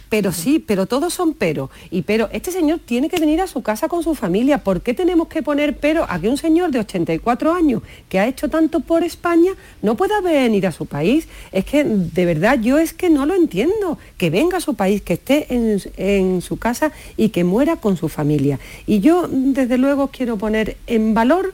Pero 0.10 0.32
sí, 0.32 0.60
pero 0.60 0.86
todos 0.86 1.14
son 1.14 1.34
pero. 1.34 1.70
Y 1.92 2.04
pero, 2.04 2.30
este 2.32 2.52
señor 2.52 2.80
tiene 2.86 3.10
que 3.10 3.20
venir 3.20 3.42
a 3.42 3.48
su 3.48 3.62
casa 3.62 3.88
con 3.88 4.04
su 4.04 4.16
familia. 4.16 4.60
¿Por 4.60 4.82
qué 4.82 4.94
tenemos 4.94 5.28
que 5.28 5.44
poner 5.44 5.78
pero 5.78 6.06
a 6.10 6.20
que 6.20 6.30
un 6.30 6.38
señor 6.38 6.72
de 6.72 6.80
84 6.80 7.54
años 7.54 7.82
que 8.10 8.20
ha 8.20 8.28
hecho 8.28 8.50
tanto 8.50 8.80
por 8.80 9.04
España 9.04 9.54
no 9.82 9.96
pueda 9.96 10.22
venir 10.22 10.68
a 10.68 10.72
su 10.72 10.86
país? 10.86 11.28
Es 11.52 11.66
que 11.66 11.84
de 11.84 12.26
verdad 12.26 12.60
yo 12.60 12.78
es 12.78 12.94
que 12.94 13.10
no 13.10 13.26
lo 13.26 13.36
entiendo. 13.36 13.98
Que 14.18 14.30
venga 14.30 14.58
a 14.58 14.62
su 14.62 14.76
país, 14.76 15.02
que 15.02 15.14
esté 15.14 15.54
en, 15.54 15.82
en 15.98 16.42
su 16.42 16.58
casa 16.58 16.92
y 17.18 17.30
que 17.30 17.44
muera 17.44 17.78
con 17.78 17.98
su 17.98 18.10
familia. 18.10 18.60
Y 18.86 19.00
yo 19.00 19.28
desde 19.30 19.78
luego 19.78 20.08
quiero 20.08 20.38
poner 20.38 20.78
en 20.88 21.14
valor 21.14 21.54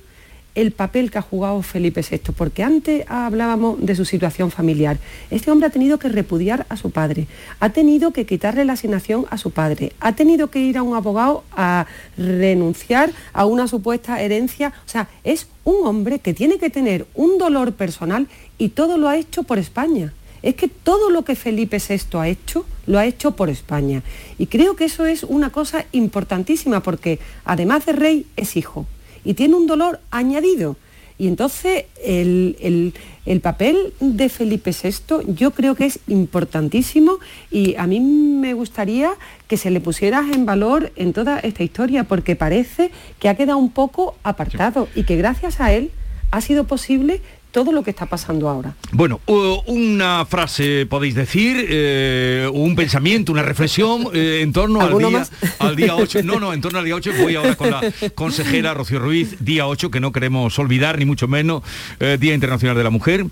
el 0.56 0.71
papel 0.71 1.12
que 1.12 1.18
ha 1.18 1.21
jugado 1.21 1.62
Felipe 1.62 2.03
VI, 2.09 2.33
porque 2.36 2.63
antes 2.63 3.06
hablábamos 3.07 3.83
de 3.83 3.95
su 3.95 4.06
situación 4.06 4.51
familiar. 4.51 4.98
Este 5.30 5.50
hombre 5.50 5.68
ha 5.68 5.71
tenido 5.71 5.98
que 5.98 6.09
repudiar 6.09 6.65
a 6.69 6.77
su 6.77 6.92
padre, 6.92 7.27
ha 7.59 7.69
tenido 7.69 8.12
que 8.12 8.25
quitarle 8.25 8.65
la 8.65 8.74
asignación 8.74 9.25
a 9.30 9.38
su 9.38 9.51
padre, 9.51 9.94
ha 10.00 10.13
tenido 10.13 10.50
que 10.50 10.59
ir 10.59 10.77
a 10.77 10.83
un 10.83 10.95
abogado 10.95 11.44
a 11.56 11.86
renunciar 12.18 13.12
a 13.33 13.45
una 13.45 13.68
supuesta 13.68 14.21
herencia. 14.21 14.74
O 14.86 14.89
sea, 14.89 15.07
es 15.24 15.48
un 15.63 15.88
hombre 15.88 16.19
que 16.19 16.33
tiene 16.33 16.57
que 16.57 16.69
tener 16.69 17.06
un 17.15 17.38
dolor 17.38 17.74
personal 17.74 18.27
y 18.57 18.69
todo 18.69 18.97
lo 18.97 19.07
ha 19.07 19.18
hecho 19.18 19.44
por 19.44 19.57
España. 19.57 20.13
Es 20.42 20.56
que 20.56 20.68
todo 20.68 21.12
lo 21.12 21.24
que 21.24 21.36
Felipe 21.36 21.77
VI 21.77 22.18
ha 22.18 22.27
hecho, 22.27 22.65
lo 22.88 22.97
ha 22.97 23.06
hecho 23.06 23.36
por 23.36 23.50
España. 23.50 24.01
Y 24.39 24.47
creo 24.47 24.75
que 24.75 24.86
eso 24.86 25.06
es 25.06 25.24
una 25.24 25.51
cosa 25.51 25.86
importantísima 25.92 26.81
porque 26.81 27.19
además 27.45 27.86
de 27.86 27.94
rey 27.94 28.25
es 28.36 28.57
hijo 28.57 28.88
y 29.23 29.33
tiene 29.33 29.56
un 29.56 29.68
dolor 29.68 30.00
añadido. 30.12 30.75
Y 31.18 31.27
entonces 31.27 31.85
el, 32.03 32.57
el- 32.59 32.94
el 33.27 33.39
papel 33.39 33.94
de 34.00 34.29
Felipe 34.29 34.71
VI 34.71 35.35
yo 35.35 35.51
creo 35.51 35.75
que 35.75 35.85
es 35.85 36.00
importantísimo 36.07 37.19
y 37.51 37.75
a 37.75 37.85
mí 37.85 38.00
me 38.00 38.56
gustaría 38.56 39.12
que 39.47 39.57
se 39.57 39.69
le 39.69 39.79
pusiera 39.79 40.25
en 40.33 40.47
valor 40.47 40.91
en 40.95 41.13
toda 41.13 41.38
esta 41.39 41.62
historia 41.62 42.03
porque 42.06 42.35
parece 42.35 42.89
que 43.19 43.29
ha 43.29 43.35
quedado 43.35 43.59
un 43.59 43.69
poco 43.69 44.15
apartado 44.23 44.88
y 44.95 45.03
que 45.03 45.18
gracias 45.18 45.59
a 45.62 45.71
él 45.71 45.91
ha 46.31 46.41
sido 46.41 46.63
posible 46.63 47.21
todo 47.51 47.71
lo 47.71 47.83
que 47.83 47.89
está 47.92 48.06
pasando 48.06 48.50
ahora. 48.50 48.74
Bueno, 48.92 49.19
una 49.68 50.25
frase 50.25 50.86
podéis 50.86 51.15
decir, 51.15 51.65
eh, 51.69 52.50
un 52.51 52.75
pensamiento, 52.75 53.31
una 53.31 53.44
reflexión 53.44 54.07
eh, 54.13 54.39
en 54.42 54.53
torno 54.53 54.80
al 54.80 54.88
¿Alguno 54.88 55.09
día, 55.09 55.19
más? 55.19 55.31
al 55.59 55.75
día 55.75 55.95
8. 55.95 56.24
No, 56.24 56.40
no, 56.40 56.54
en 56.54 56.61
torno 56.61 56.80
al 56.80 56.85
día 56.85 56.95
8 56.95 57.11
voy 57.19 57.35
ahora 57.35 57.56
con 57.56 57.69
la 57.69 57.81
consejera 58.16 58.73
Rocío 58.73 58.99
Ruiz, 58.99 59.35
día 59.40 59.68
8, 59.68 59.92
que 59.92 59.99
no 59.99 60.11
queremos 60.11 60.57
olvidar, 60.59 60.97
ni 60.97 61.06
mucho 61.06 61.28
menos, 61.28 61.64
eh, 61.99 62.18
Día 62.19 62.33
Internacional 62.33 62.76
de 62.78 62.83
la 62.83 62.90
Mujer. 62.90 63.26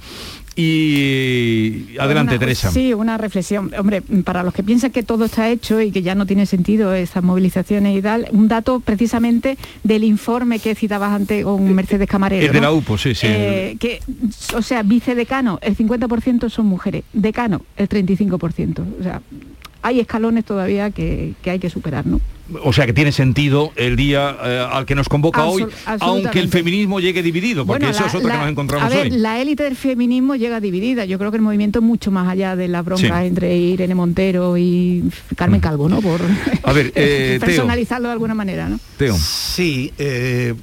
Y 0.62 1.98
adelante, 2.00 2.34
Una- 2.34 2.40
Teresa. 2.40 2.72
Sí, 2.72 2.94
una 2.94 3.18
reflexión. 3.18 3.72
Hombre, 3.78 4.02
para 4.02 4.44
los 4.44 4.54
que 4.54 4.64
piensan 4.64 4.92
que 4.92 5.04
todo 5.04 5.26
está 5.26 5.50
hecho 5.50 5.82
y 5.82 5.92
que 5.92 6.02
ya 6.02 6.16
no 6.16 6.26
tiene 6.26 6.46
sentido 6.46 6.94
estas 6.94 7.24
movilizaciones 7.24 7.98
y 7.98 8.02
tal, 8.02 8.28
un 8.32 8.48
dato 8.48 8.80
precisamente 8.80 9.58
del 9.84 10.04
informe 10.04 10.60
que 10.60 10.76
citabas 10.76 11.12
antes 11.14 11.44
con 11.44 11.74
Mercedes 11.74 12.08
Camarero. 12.08 12.46
El 12.46 12.54
de 12.54 12.62
la 12.62 12.72
UPO, 12.72 12.98
sí, 12.98 13.16
sí. 13.16 13.28
Eh, 13.30 13.78
que, 13.80 14.00
o 14.56 14.62
sea, 14.62 14.84
vicedecano, 14.84 15.60
el 15.62 15.76
50% 15.76 16.50
son 16.50 16.66
mujeres, 16.68 17.04
decano, 17.14 17.62
el 17.78 17.88
35%. 17.90 18.86
O 19.00 19.04
sea, 19.04 19.22
hay 19.82 20.00
escalones 20.00 20.46
todavía 20.46 20.92
que, 20.92 21.34
que 21.42 21.52
hay 21.52 21.60
que 21.60 21.70
superar, 21.70 22.06
¿no? 22.06 22.20
O 22.64 22.74
sea 22.74 22.88
que 22.88 22.94
tiene 22.94 23.12
sentido 23.12 23.72
el 23.76 23.96
día 23.96 24.36
eh, 24.44 24.68
al 24.72 24.88
que 24.88 24.96
nos 24.96 25.08
convoca 25.08 25.46
Absol- 25.46 25.66
hoy, 25.66 25.66
aunque 26.00 26.40
el 26.40 26.50
feminismo 26.50 27.00
llegue 27.00 27.22
dividido, 27.22 27.64
porque 27.64 27.86
Bueno, 27.86 27.92
eso 27.96 28.02
la- 28.02 28.08
es 28.08 28.16
otra 28.16 28.28
la- 28.30 28.34
que 28.36 28.40
nos 28.42 28.50
encontramos 28.52 28.86
a 28.86 28.90
ver, 28.90 29.12
hoy. 29.12 29.20
La 29.20 29.40
élite 29.40 29.64
del 29.64 29.76
feminismo 29.76 30.36
llega 30.36 30.60
dividida. 30.60 31.06
Yo 31.06 31.20
creo 31.20 31.30
que 31.30 31.38
el 31.38 31.44
movimiento 31.44 31.78
es 31.78 31.86
mucho 31.86 32.10
más 32.10 32.28
allá 32.28 32.56
de 32.56 32.68
la 32.68 32.82
bronca 32.82 33.22
Sí. 33.22 33.28
entre 33.28 33.56
Irene 33.56 33.94
Montero 33.94 34.58
y 34.58 35.04
Carmen 35.36 35.62
Calvo, 35.62 35.88
¿no? 35.90 36.02
Por 36.02 36.22
A 36.64 36.74
ver, 36.74 36.92
eh, 36.96 37.38
Teo. 37.40 37.46
personalizarlo 37.48 38.08
de 38.08 38.14
alguna 38.14 38.34
manera, 38.34 38.68
¿no? 38.68 38.80
Teo. 38.98 39.16
Sí, 39.16 39.94
eh, 40.00 40.56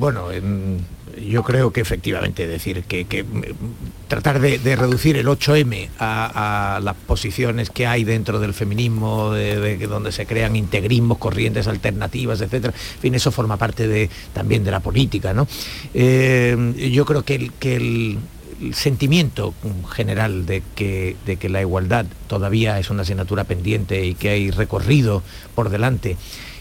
bueno, 0.00 0.32
en- 0.32 0.78
yo 1.28 1.42
creo 1.42 1.72
que 1.72 1.80
efectivamente, 1.80 2.46
decir, 2.46 2.82
que, 2.84 3.24
mm, 3.24 3.42
tratar 4.08 4.40
de, 4.40 4.76
reducir 4.76 5.16
el 5.16 5.28
8M 5.28 5.88
a, 5.98 6.80
las 6.82 6.96
posiciones 6.96 7.70
que 7.70 7.86
hay 7.86 8.04
dentro 8.04 8.40
del 8.40 8.54
feminismo, 8.54 9.32
de, 9.32 9.76
donde 9.86 10.12
se 10.12 10.26
crean 10.26 10.56
integrismos, 10.56 11.18
corrientes 11.18 11.66
alternativas, 11.66 12.40
etcétera, 12.40 12.74
en 12.94 13.00
fin, 13.00 13.14
eso 13.14 13.30
forma 13.30 13.56
parte 13.56 13.86
de, 13.86 14.10
también 14.32 14.64
de 14.64 14.70
la 14.70 14.80
política, 14.80 15.32
¿no? 15.32 15.46
Eh, 15.94 16.90
yo 16.92 17.04
creo 17.04 17.22
que 17.22 17.34
el, 17.34 17.52
que 17.52 17.76
el 17.76 18.18
sentimiento 18.72 19.54
general 19.90 20.46
de 20.46 20.62
que, 20.74 21.16
de 21.24 21.36
que 21.36 21.48
la 21.48 21.60
igualdad 21.60 22.06
todavía 22.26 22.78
es 22.78 22.90
una 22.90 23.02
asignatura 23.02 23.44
pendiente 23.44 24.04
y 24.04 24.14
que 24.14 24.30
hay 24.30 24.50
recorrido 24.50 25.22
por 25.54 25.70
delante 25.70 26.16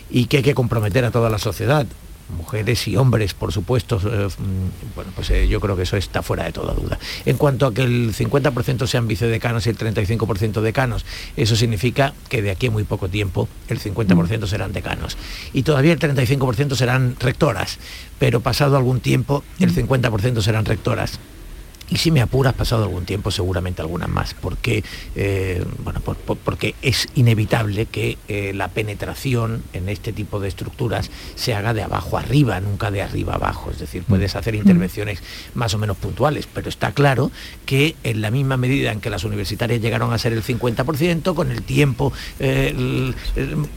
y 0.09 0.25
que 0.25 0.37
hay 0.37 0.43
que 0.43 0.55
comprometer 0.55 1.05
a 1.05 1.11
toda 1.11 1.29
la 1.29 1.37
sociedad 1.37 1.85
mujeres 2.29 2.87
y 2.87 2.97
hombres, 2.97 3.33
por 3.33 3.51
supuesto, 3.51 3.99
eh, 4.05 4.27
mm, 4.27 4.95
bueno, 4.95 5.11
pues 5.15 5.29
eh, 5.31 5.47
yo 5.47 5.59
creo 5.59 5.75
que 5.75 5.83
eso 5.83 5.97
está 5.97 6.21
fuera 6.21 6.45
de 6.45 6.51
toda 6.51 6.73
duda. 6.73 6.99
En 7.25 7.37
cuanto 7.37 7.65
a 7.65 7.73
que 7.73 7.81
el 7.81 8.13
50% 8.13 8.87
sean 8.87 9.07
vicedecanos 9.07 9.65
y 9.65 9.69
el 9.69 9.77
35% 9.77 10.61
decanos, 10.61 11.05
eso 11.35 11.55
significa 11.55 12.13
que 12.29 12.41
de 12.41 12.51
aquí 12.51 12.67
a 12.67 12.71
muy 12.71 12.83
poco 12.83 13.09
tiempo 13.09 13.47
el 13.67 13.79
50% 13.79 14.47
serán 14.47 14.73
decanos. 14.73 15.17
Y 15.53 15.63
todavía 15.63 15.93
el 15.93 15.99
35% 15.99 16.75
serán 16.75 17.15
rectoras, 17.19 17.79
pero 18.19 18.41
pasado 18.41 18.77
algún 18.77 18.99
tiempo 18.99 19.43
el 19.59 19.73
50% 19.73 20.41
serán 20.41 20.65
rectoras 20.65 21.19
y 21.89 21.97
si 21.97 22.11
me 22.11 22.21
apuras, 22.21 22.53
pasado 22.53 22.83
algún 22.83 23.05
tiempo, 23.05 23.31
seguramente 23.31 23.81
algunas 23.81 24.09
más, 24.09 24.35
porque, 24.35 24.83
eh, 25.15 25.63
bueno, 25.83 26.01
porque 26.01 26.75
es 26.81 27.07
inevitable 27.15 27.87
que 27.87 28.17
eh, 28.27 28.51
la 28.53 28.67
penetración 28.67 29.63
en 29.73 29.89
este 29.89 30.13
tipo 30.13 30.39
de 30.39 30.47
estructuras 30.47 31.09
se 31.35 31.55
haga 31.55 31.73
de 31.73 31.81
abajo 31.81 32.17
arriba, 32.17 32.59
nunca 32.61 32.91
de 32.91 33.01
arriba 33.01 33.35
abajo. 33.35 33.71
Es 33.71 33.79
decir, 33.79 34.03
puedes 34.03 34.35
hacer 34.35 34.53
mm. 34.53 34.57
intervenciones 34.57 35.23
más 35.55 35.73
o 35.73 35.77
menos 35.77 35.97
puntuales, 35.97 36.47
pero 36.51 36.69
está 36.69 36.91
claro 36.91 37.31
que 37.65 37.95
en 38.03 38.21
la 38.21 38.29
misma 38.29 38.57
medida 38.57 38.91
en 38.91 39.01
que 39.01 39.09
las 39.09 39.23
universitarias 39.23 39.81
llegaron 39.81 40.13
a 40.13 40.17
ser 40.17 40.33
el 40.33 40.43
50%, 40.43 41.33
con 41.33 41.51
el 41.51 41.63
tiempo 41.63 42.13
eh, 42.39 43.13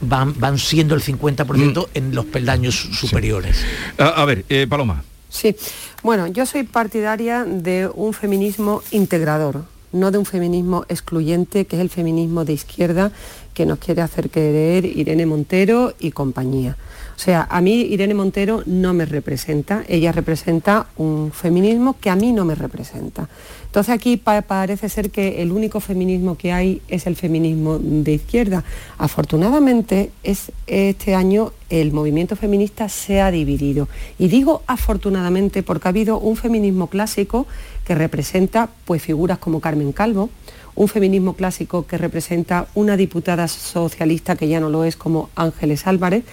van, 0.00 0.38
van, 0.38 0.58
siendo 0.58 0.94
el 0.94 1.02
50% 1.02 1.86
mm. 1.86 1.90
en 1.94 2.14
los 2.14 2.26
peldaños 2.26 2.74
superiores. 2.74 3.64
a 3.98 4.24
ver, 4.24 4.44
Paloma. 4.68 5.02
Sí, 5.32 5.56
bueno, 6.02 6.26
yo 6.26 6.44
soy 6.44 6.62
partidaria 6.64 7.44
de 7.44 7.88
un 7.92 8.12
feminismo 8.12 8.82
integrador, 8.90 9.64
no 9.90 10.10
de 10.10 10.18
un 10.18 10.26
feminismo 10.26 10.84
excluyente, 10.90 11.64
que 11.64 11.76
es 11.76 11.82
el 11.82 11.88
feminismo 11.88 12.44
de 12.44 12.52
izquierda 12.52 13.12
que 13.54 13.64
nos 13.64 13.78
quiere 13.78 14.02
hacer 14.02 14.28
creer 14.28 14.84
Irene 14.84 15.24
Montero 15.24 15.94
y 15.98 16.10
compañía. 16.10 16.76
O 17.16 17.18
sea, 17.18 17.46
a 17.50 17.62
mí 17.62 17.80
Irene 17.80 18.12
Montero 18.12 18.62
no 18.66 18.92
me 18.92 19.06
representa, 19.06 19.84
ella 19.88 20.12
representa 20.12 20.88
un 20.98 21.32
feminismo 21.32 21.96
que 21.98 22.10
a 22.10 22.16
mí 22.16 22.32
no 22.32 22.44
me 22.44 22.54
representa. 22.54 23.30
Entonces 23.72 23.94
aquí 23.94 24.18
parece 24.18 24.90
ser 24.90 25.10
que 25.10 25.40
el 25.40 25.50
único 25.50 25.80
feminismo 25.80 26.36
que 26.36 26.52
hay 26.52 26.82
es 26.88 27.06
el 27.06 27.16
feminismo 27.16 27.78
de 27.78 28.12
izquierda. 28.12 28.64
Afortunadamente 28.98 30.10
es, 30.22 30.52
este 30.66 31.14
año 31.14 31.52
el 31.70 31.90
movimiento 31.90 32.36
feminista 32.36 32.90
se 32.90 33.22
ha 33.22 33.30
dividido. 33.30 33.88
Y 34.18 34.28
digo 34.28 34.60
afortunadamente 34.66 35.62
porque 35.62 35.88
ha 35.88 35.96
habido 35.96 36.18
un 36.18 36.36
feminismo 36.36 36.88
clásico 36.88 37.46
que 37.86 37.94
representa 37.94 38.68
pues, 38.84 39.00
figuras 39.00 39.38
como 39.38 39.62
Carmen 39.62 39.92
Calvo, 39.92 40.28
un 40.74 40.88
feminismo 40.88 41.32
clásico 41.32 41.86
que 41.86 41.96
representa 41.96 42.66
una 42.74 42.98
diputada 42.98 43.48
socialista 43.48 44.36
que 44.36 44.48
ya 44.48 44.60
no 44.60 44.68
lo 44.68 44.84
es 44.84 44.96
como 44.96 45.30
Ángeles 45.34 45.86
Álvarez, 45.86 46.24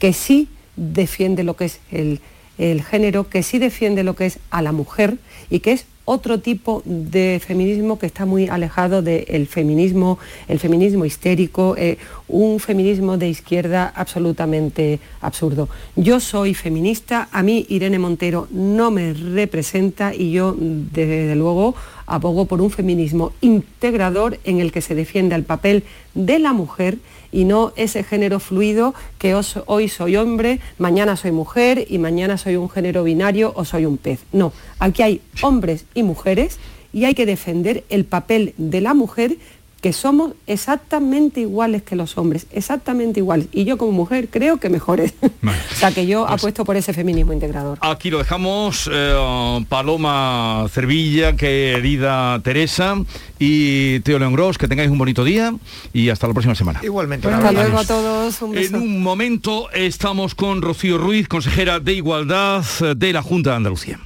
que 0.00 0.12
sí 0.12 0.48
defiende 0.74 1.44
lo 1.44 1.54
que 1.54 1.66
es 1.66 1.78
el, 1.92 2.20
el 2.58 2.82
género, 2.82 3.28
que 3.28 3.44
sí 3.44 3.60
defiende 3.60 4.02
lo 4.02 4.16
que 4.16 4.26
es 4.26 4.40
a 4.50 4.62
la 4.62 4.72
mujer 4.72 5.18
y 5.48 5.60
que 5.60 5.70
es 5.70 5.86
otro 6.08 6.40
tipo 6.40 6.82
de 6.86 7.38
feminismo 7.44 7.98
que 7.98 8.06
está 8.06 8.24
muy 8.24 8.48
alejado 8.48 9.02
del 9.02 9.46
feminismo, 9.46 10.18
el 10.48 10.58
feminismo 10.58 11.04
histérico, 11.04 11.76
eh, 11.76 11.98
un 12.28 12.60
feminismo 12.60 13.18
de 13.18 13.28
izquierda 13.28 13.92
absolutamente 13.94 15.00
absurdo. 15.20 15.68
Yo 15.96 16.18
soy 16.18 16.54
feminista, 16.54 17.28
a 17.30 17.42
mí 17.42 17.66
Irene 17.68 17.98
Montero 17.98 18.48
no 18.50 18.90
me 18.90 19.12
representa 19.12 20.14
y 20.14 20.32
yo 20.32 20.56
desde 20.58 21.36
luego 21.36 21.74
abogo 22.08 22.46
por 22.46 22.60
un 22.60 22.70
feminismo 22.70 23.32
integrador 23.40 24.38
en 24.44 24.60
el 24.60 24.72
que 24.72 24.80
se 24.80 24.94
defienda 24.94 25.36
el 25.36 25.44
papel 25.44 25.84
de 26.14 26.38
la 26.38 26.52
mujer 26.52 26.98
y 27.30 27.44
no 27.44 27.72
ese 27.76 28.02
género 28.02 28.40
fluido 28.40 28.94
que 29.18 29.34
hoy 29.66 29.88
soy 29.88 30.16
hombre, 30.16 30.60
mañana 30.78 31.16
soy 31.16 31.32
mujer 31.32 31.84
y 31.88 31.98
mañana 31.98 32.38
soy 32.38 32.56
un 32.56 32.70
género 32.70 33.04
binario 33.04 33.52
o 33.54 33.64
soy 33.64 33.86
un 33.86 33.98
pez. 33.98 34.20
No, 34.32 34.52
aquí 34.78 35.02
hay 35.02 35.20
hombres 35.42 35.84
y 35.94 36.02
mujeres 36.02 36.58
y 36.92 37.04
hay 37.04 37.14
que 37.14 37.26
defender 37.26 37.84
el 37.90 38.04
papel 38.04 38.54
de 38.56 38.80
la 38.80 38.94
mujer 38.94 39.36
que 39.80 39.92
somos 39.92 40.32
exactamente 40.46 41.40
iguales 41.40 41.82
que 41.82 41.94
los 41.94 42.18
hombres, 42.18 42.46
exactamente 42.50 43.20
iguales. 43.20 43.46
Y 43.52 43.64
yo 43.64 43.78
como 43.78 43.92
mujer 43.92 44.28
creo 44.28 44.58
que 44.58 44.68
mejores. 44.68 45.14
o 45.22 45.74
sea 45.74 45.92
que 45.92 46.06
yo 46.06 46.22
pues 46.26 46.34
apuesto 46.34 46.64
por 46.64 46.76
ese 46.76 46.92
feminismo 46.92 47.32
integrador. 47.32 47.78
Aquí 47.80 48.10
lo 48.10 48.18
dejamos, 48.18 48.90
eh, 48.92 49.64
Paloma 49.68 50.66
Cervilla, 50.70 51.36
querida 51.36 52.40
Teresa 52.42 52.96
y 53.38 54.00
Teo 54.00 54.18
León 54.18 54.32
Gross, 54.32 54.58
que 54.58 54.66
tengáis 54.66 54.90
un 54.90 54.98
bonito 54.98 55.22
día 55.22 55.54
y 55.92 56.08
hasta 56.08 56.26
la 56.26 56.32
próxima 56.32 56.54
semana. 56.54 56.80
Igualmente. 56.82 57.28
hasta 57.28 57.52
luego 57.52 57.78
a 57.78 57.84
todos. 57.84 58.42
En 58.42 58.74
un 58.74 59.02
momento 59.02 59.70
estamos 59.70 60.34
con 60.34 60.60
Rocío 60.60 60.98
Ruiz, 60.98 61.28
consejera 61.28 61.78
de 61.78 61.92
Igualdad 61.94 62.64
de 62.96 63.12
la 63.12 63.22
Junta 63.22 63.50
de 63.50 63.56
Andalucía. 63.56 64.00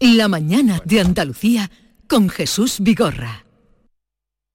La 0.00 0.28
mañana 0.28 0.80
de 0.84 1.00
Andalucía 1.00 1.70
con 2.06 2.28
Jesús 2.28 2.76
Vigorra. 2.80 3.47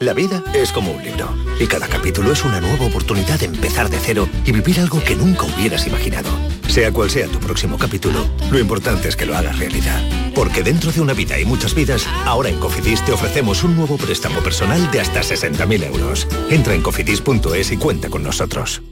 La 0.00 0.14
vida 0.14 0.44
es 0.54 0.70
como 0.70 0.92
un 0.92 1.02
libro 1.02 1.28
y 1.58 1.66
cada 1.66 1.88
capítulo 1.88 2.30
es 2.30 2.44
una 2.44 2.60
nueva 2.60 2.86
oportunidad 2.86 3.40
de 3.40 3.46
empezar 3.46 3.90
de 3.90 3.98
cero 3.98 4.28
y 4.44 4.52
vivir 4.52 4.78
algo 4.78 5.02
que 5.02 5.16
nunca 5.16 5.42
hubieras 5.42 5.88
imaginado. 5.88 6.30
Sea 6.68 6.92
cual 6.92 7.10
sea 7.10 7.26
tu 7.26 7.40
próximo 7.40 7.76
capítulo, 7.78 8.24
lo 8.52 8.60
importante 8.60 9.08
es 9.08 9.16
que 9.16 9.26
lo 9.26 9.36
hagas 9.36 9.58
realidad. 9.58 10.00
Porque 10.36 10.62
dentro 10.62 10.92
de 10.92 11.00
una 11.00 11.14
vida 11.14 11.40
y 11.40 11.44
muchas 11.44 11.74
vidas, 11.74 12.06
ahora 12.24 12.48
en 12.48 12.60
Cofidis 12.60 13.04
te 13.04 13.10
ofrecemos 13.10 13.64
un 13.64 13.74
nuevo 13.74 13.96
préstamo 13.96 14.38
personal 14.38 14.88
de 14.92 15.00
hasta 15.00 15.22
60.000 15.22 15.86
euros. 15.86 16.28
Entra 16.48 16.74
en 16.74 16.82
cofidis.es 16.82 17.72
y 17.72 17.76
cuenta 17.76 18.08
con 18.08 18.22
nosotros. 18.22 18.82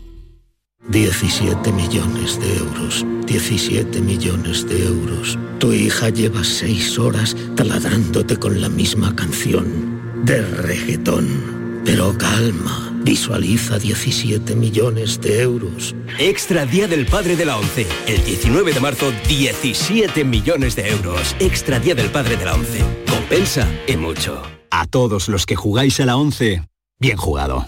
17 0.88 1.70
millones 1.70 2.40
de 2.40 2.56
euros. 2.56 3.06
17 3.26 4.00
millones 4.00 4.66
de 4.66 4.86
euros. 4.86 5.38
Tu 5.60 5.72
hija 5.72 6.08
lleva 6.08 6.42
6 6.42 6.98
horas 6.98 7.36
taladrándote 7.54 8.38
con 8.38 8.60
la 8.60 8.68
misma 8.68 9.14
canción 9.14 9.95
de 10.24 10.42
reggaetón. 10.42 11.82
Pero 11.84 12.16
calma, 12.18 12.92
visualiza 13.02 13.78
17 13.78 14.56
millones 14.56 15.20
de 15.20 15.42
euros. 15.42 15.94
Extra 16.18 16.66
Día 16.66 16.88
del 16.88 17.06
Padre 17.06 17.36
de 17.36 17.44
la 17.44 17.56
ONCE. 17.56 17.86
El 18.06 18.24
19 18.24 18.72
de 18.72 18.80
marzo, 18.80 19.12
17 19.28 20.24
millones 20.24 20.74
de 20.74 20.88
euros. 20.88 21.36
Extra 21.38 21.78
Día 21.78 21.94
del 21.94 22.10
Padre 22.10 22.36
de 22.36 22.44
la 22.44 22.54
ONCE. 22.54 22.80
Compensa 23.08 23.68
y 23.86 23.96
mucho. 23.96 24.42
A 24.70 24.86
todos 24.86 25.28
los 25.28 25.46
que 25.46 25.54
jugáis 25.54 26.00
a 26.00 26.06
la 26.06 26.16
ONCE, 26.16 26.62
bien 26.98 27.16
jugado. 27.16 27.66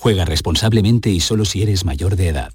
Juega 0.00 0.24
responsablemente 0.24 1.10
y 1.10 1.20
solo 1.20 1.44
si 1.44 1.62
eres 1.62 1.84
mayor 1.84 2.16
de 2.16 2.28
edad. 2.28 2.54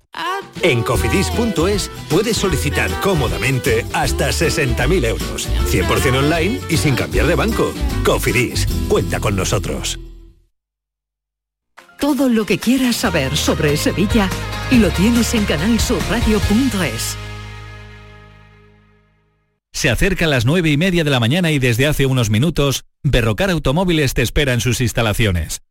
En 0.63 0.81
cofidis.es 0.81 1.91
puedes 2.09 2.37
solicitar 2.37 2.89
cómodamente 3.01 3.85
hasta 3.93 4.29
60.000 4.29 5.05
euros, 5.05 5.47
100% 5.69 6.17
online 6.17 6.59
y 6.69 6.77
sin 6.77 6.95
cambiar 6.95 7.27
de 7.27 7.35
banco. 7.35 7.71
Cofidis, 8.03 8.67
cuenta 8.87 9.19
con 9.19 9.35
nosotros. 9.35 9.99
Todo 11.99 12.29
lo 12.29 12.47
que 12.47 12.57
quieras 12.57 12.95
saber 12.95 13.37
sobre 13.37 13.77
Sevilla 13.77 14.27
lo 14.71 14.89
tienes 14.89 15.35
en 15.35 15.45
canalsurradio.es. 15.45 17.15
Se 19.71 19.89
acerca 19.91 20.25
a 20.25 20.29
las 20.29 20.45
nueve 20.45 20.71
y 20.71 20.77
media 20.77 21.03
de 21.03 21.11
la 21.11 21.19
mañana 21.19 21.51
y 21.51 21.59
desde 21.59 21.85
hace 21.85 22.07
unos 22.07 22.31
minutos, 22.31 22.85
Berrocar 23.03 23.51
Automóviles 23.51 24.15
te 24.15 24.23
espera 24.23 24.53
en 24.53 24.61
sus 24.61 24.81
instalaciones. 24.81 25.61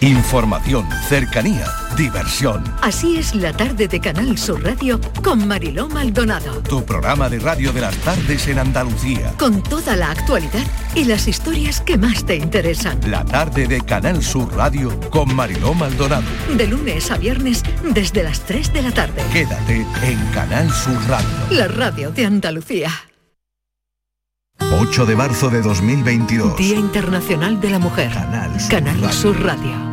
Información, 0.00 0.88
cercanía, 1.08 1.66
diversión. 1.96 2.62
Así 2.82 3.16
es 3.16 3.34
la 3.34 3.52
tarde 3.52 3.88
de 3.88 3.98
Canal 3.98 4.38
Sur 4.38 4.62
Radio 4.62 5.00
con 5.24 5.48
Mariló 5.48 5.88
Maldonado. 5.88 6.62
Tu 6.62 6.84
programa 6.84 7.28
de 7.28 7.40
radio 7.40 7.72
de 7.72 7.80
las 7.80 7.96
tardes 7.96 8.46
en 8.46 8.60
Andalucía. 8.60 9.34
Con 9.36 9.60
toda 9.60 9.96
la 9.96 10.12
actualidad 10.12 10.62
y 10.94 11.02
las 11.02 11.26
historias 11.26 11.80
que 11.80 11.98
más 11.98 12.24
te 12.24 12.36
interesan. 12.36 13.00
La 13.10 13.24
tarde 13.24 13.66
de 13.66 13.80
Canal 13.80 14.22
Sur 14.22 14.54
Radio 14.54 15.00
con 15.10 15.34
Mariló 15.34 15.74
Maldonado. 15.74 16.22
De 16.56 16.68
lunes 16.68 17.10
a 17.10 17.16
viernes 17.16 17.64
desde 17.82 18.22
las 18.22 18.40
3 18.42 18.72
de 18.72 18.82
la 18.82 18.92
tarde. 18.92 19.20
Quédate 19.32 19.84
en 20.04 20.24
Canal 20.32 20.70
Sur 20.72 20.96
Radio. 21.08 21.28
La 21.50 21.66
radio 21.66 22.12
de 22.12 22.24
Andalucía. 22.24 22.92
8 24.60 25.06
de 25.06 25.16
marzo 25.16 25.50
de 25.50 25.60
2022. 25.60 26.56
Día 26.56 26.76
Internacional 26.76 27.60
de 27.60 27.70
la 27.70 27.78
Mujer. 27.80 28.12
Canal 28.12 28.60
Sur 28.60 28.70
Canal. 28.70 29.12
Sur 29.12 29.42
Radio. 29.42 29.87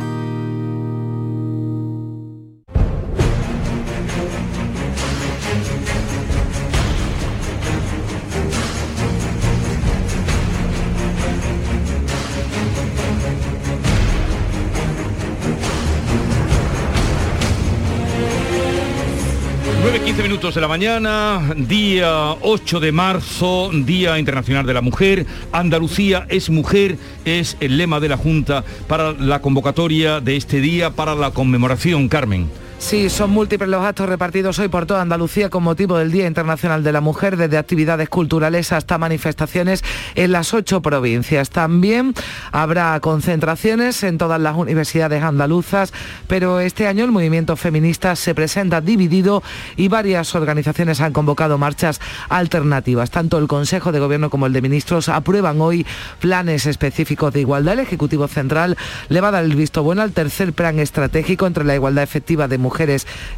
De 20.56 20.62
la 20.62 20.68
mañana, 20.68 21.54
día 21.54 22.32
8 22.40 22.80
de 22.80 22.90
marzo, 22.90 23.70
Día 23.74 24.18
Internacional 24.18 24.64
de 24.64 24.72
la 24.72 24.80
Mujer. 24.80 25.26
Andalucía 25.52 26.24
es 26.30 26.48
mujer, 26.48 26.96
es 27.26 27.58
el 27.60 27.76
lema 27.76 28.00
de 28.00 28.08
la 28.08 28.16
Junta 28.16 28.64
para 28.88 29.12
la 29.12 29.42
convocatoria 29.42 30.20
de 30.20 30.36
este 30.36 30.62
día, 30.62 30.90
para 30.90 31.14
la 31.14 31.32
conmemoración, 31.32 32.08
Carmen. 32.08 32.48
Sí, 32.78 33.10
son 33.10 33.30
múltiples 33.30 33.68
los 33.68 33.82
actos 33.82 34.08
repartidos 34.08 34.58
hoy 34.60 34.68
por 34.68 34.86
toda 34.86 35.00
Andalucía 35.02 35.50
con 35.50 35.64
motivo 35.64 35.96
del 35.96 36.12
Día 36.12 36.26
Internacional 36.26 36.84
de 36.84 36.92
la 36.92 37.00
Mujer, 37.00 37.36
desde 37.36 37.58
actividades 37.58 38.08
culturales 38.08 38.70
hasta 38.70 38.96
manifestaciones 38.96 39.82
en 40.14 40.30
las 40.30 40.54
ocho 40.54 40.82
provincias. 40.82 41.50
También 41.50 42.14
habrá 42.52 43.00
concentraciones 43.00 44.04
en 44.04 44.18
todas 44.18 44.40
las 44.40 44.54
universidades 44.56 45.22
andaluzas, 45.24 45.92
pero 46.28 46.60
este 46.60 46.86
año 46.86 47.04
el 47.04 47.10
movimiento 47.10 47.56
feminista 47.56 48.14
se 48.14 48.36
presenta 48.36 48.80
dividido 48.80 49.42
y 49.76 49.88
varias 49.88 50.34
organizaciones 50.36 51.00
han 51.00 51.12
convocado 51.12 51.58
marchas 51.58 52.00
alternativas. 52.28 53.10
Tanto 53.10 53.38
el 53.38 53.48
Consejo 53.48 53.90
de 53.90 54.00
Gobierno 54.00 54.30
como 54.30 54.46
el 54.46 54.52
de 54.52 54.62
Ministros 54.62 55.08
aprueban 55.08 55.60
hoy 55.60 55.84
planes 56.20 56.66
específicos 56.66 57.32
de 57.32 57.40
igualdad. 57.40 57.74
El 57.74 57.80
Ejecutivo 57.80 58.28
Central 58.28 58.76
le 59.08 59.20
va 59.20 59.28
a 59.28 59.32
dar 59.32 59.44
el 59.44 59.56
visto 59.56 59.82
bueno 59.82 60.02
al 60.02 60.12
tercer 60.12 60.52
plan 60.52 60.78
estratégico 60.78 61.48
entre 61.48 61.64
la 61.64 61.74
igualdad 61.74 62.04
efectiva 62.04 62.46
de 62.46 62.58
mujeres 62.58 62.65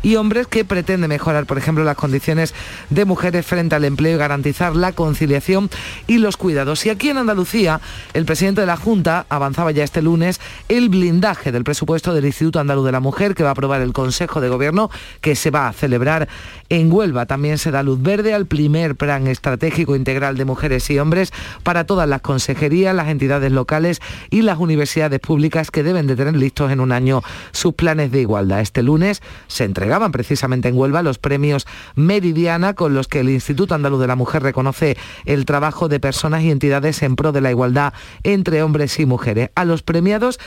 y 0.03 0.17
hombres 0.17 0.47
que 0.47 0.65
pretende 0.65 1.09
mejorar, 1.09 1.47
por 1.47 1.59
ejemplo, 1.59 1.85
las 1.85 1.97
condiciones 1.97 2.55
de 2.91 3.05
mujeres 3.05 3.47
frente 3.47 3.75
al 3.75 3.85
empleo 3.85 4.15
y 4.15 4.19
garantizar 4.19 4.77
la 4.77 4.93
conciliación 4.93 5.71
y 6.07 6.19
los 6.19 6.37
cuidados. 6.37 6.85
Y 6.87 6.91
aquí 6.91 7.11
en 7.11 7.19
Andalucía, 7.19 7.81
el 8.15 8.25
presidente 8.25 8.61
de 8.61 8.67
la 8.67 8.77
Junta 8.77 9.27
avanzaba 9.29 9.71
ya 9.71 9.85
este 9.85 10.03
lunes 10.03 10.41
el 10.69 10.89
blindaje 10.89 11.53
del 11.53 11.65
presupuesto 11.65 12.15
del 12.15 12.25
Instituto 12.25 12.61
Andaluz 12.61 12.85
de 12.85 12.93
la 12.93 13.01
Mujer 13.01 13.35
que 13.35 13.43
va 13.43 13.51
a 13.51 13.53
aprobar 13.53 13.81
el 13.81 13.93
Consejo 13.93 14.41
de 14.41 14.49
Gobierno 14.49 14.91
que 15.21 15.35
se 15.35 15.51
va 15.51 15.69
a 15.69 15.73
celebrar 15.73 16.29
en 16.69 16.93
Huelva. 16.93 17.27
También 17.27 17.59
se 17.59 17.71
da 17.71 17.83
luz 17.83 18.01
verde 18.03 18.35
al 18.35 18.47
primer 18.47 18.97
plan 18.97 19.27
estratégico 19.27 19.97
integral 19.97 20.37
de 20.37 20.45
mujeres 20.45 20.89
y 20.91 20.99
hombres 20.99 21.33
para 21.63 21.85
todas 21.85 22.09
las 22.09 22.21
consejerías, 22.23 22.95
las 22.95 23.09
entidades 23.09 23.53
locales 23.53 24.01
y 24.31 24.43
las 24.43 24.59
universidades 24.59 25.21
públicas 25.21 25.71
que 25.71 25.83
deben 25.83 26.07
de 26.07 26.17
tener 26.17 26.37
listos 26.37 26.71
en 26.71 26.81
un 26.81 26.93
año 26.93 27.23
sus 27.53 27.75
planes 27.75 28.11
de 28.11 28.21
igualdad. 28.21 28.61
Este 28.61 28.83
lunes 28.83 29.18
se 29.47 29.65
entregaban 29.65 30.13
precisamente 30.13 30.69
en 30.69 30.77
Huelva 30.77 31.03
los 31.03 31.19
premios 31.19 31.67
Meridiana 31.95 32.75
con 32.75 32.95
los 32.95 33.09
que 33.09 33.21
el 33.21 33.31
Instituto 33.31 33.75
Andaluz 33.75 34.01
de 34.01 34.07
la 34.07 34.17
Mujer 34.17 34.43
reconoce 34.43 34.97
el 35.25 35.45
trabajo 35.45 35.89
de 35.89 36.01
personas 36.01 36.43
y 36.43 36.51
entidades 36.51 37.03
en 37.03 37.17
pro 37.17 37.33
de 37.33 37.41
la 37.41 37.51
igualdad 37.51 37.93
entre 38.23 38.63
hombres 38.63 38.99
y 38.99 39.07
mujeres. 39.07 39.51
A 39.55 39.65
los 39.65 39.83
premiados 39.83 40.39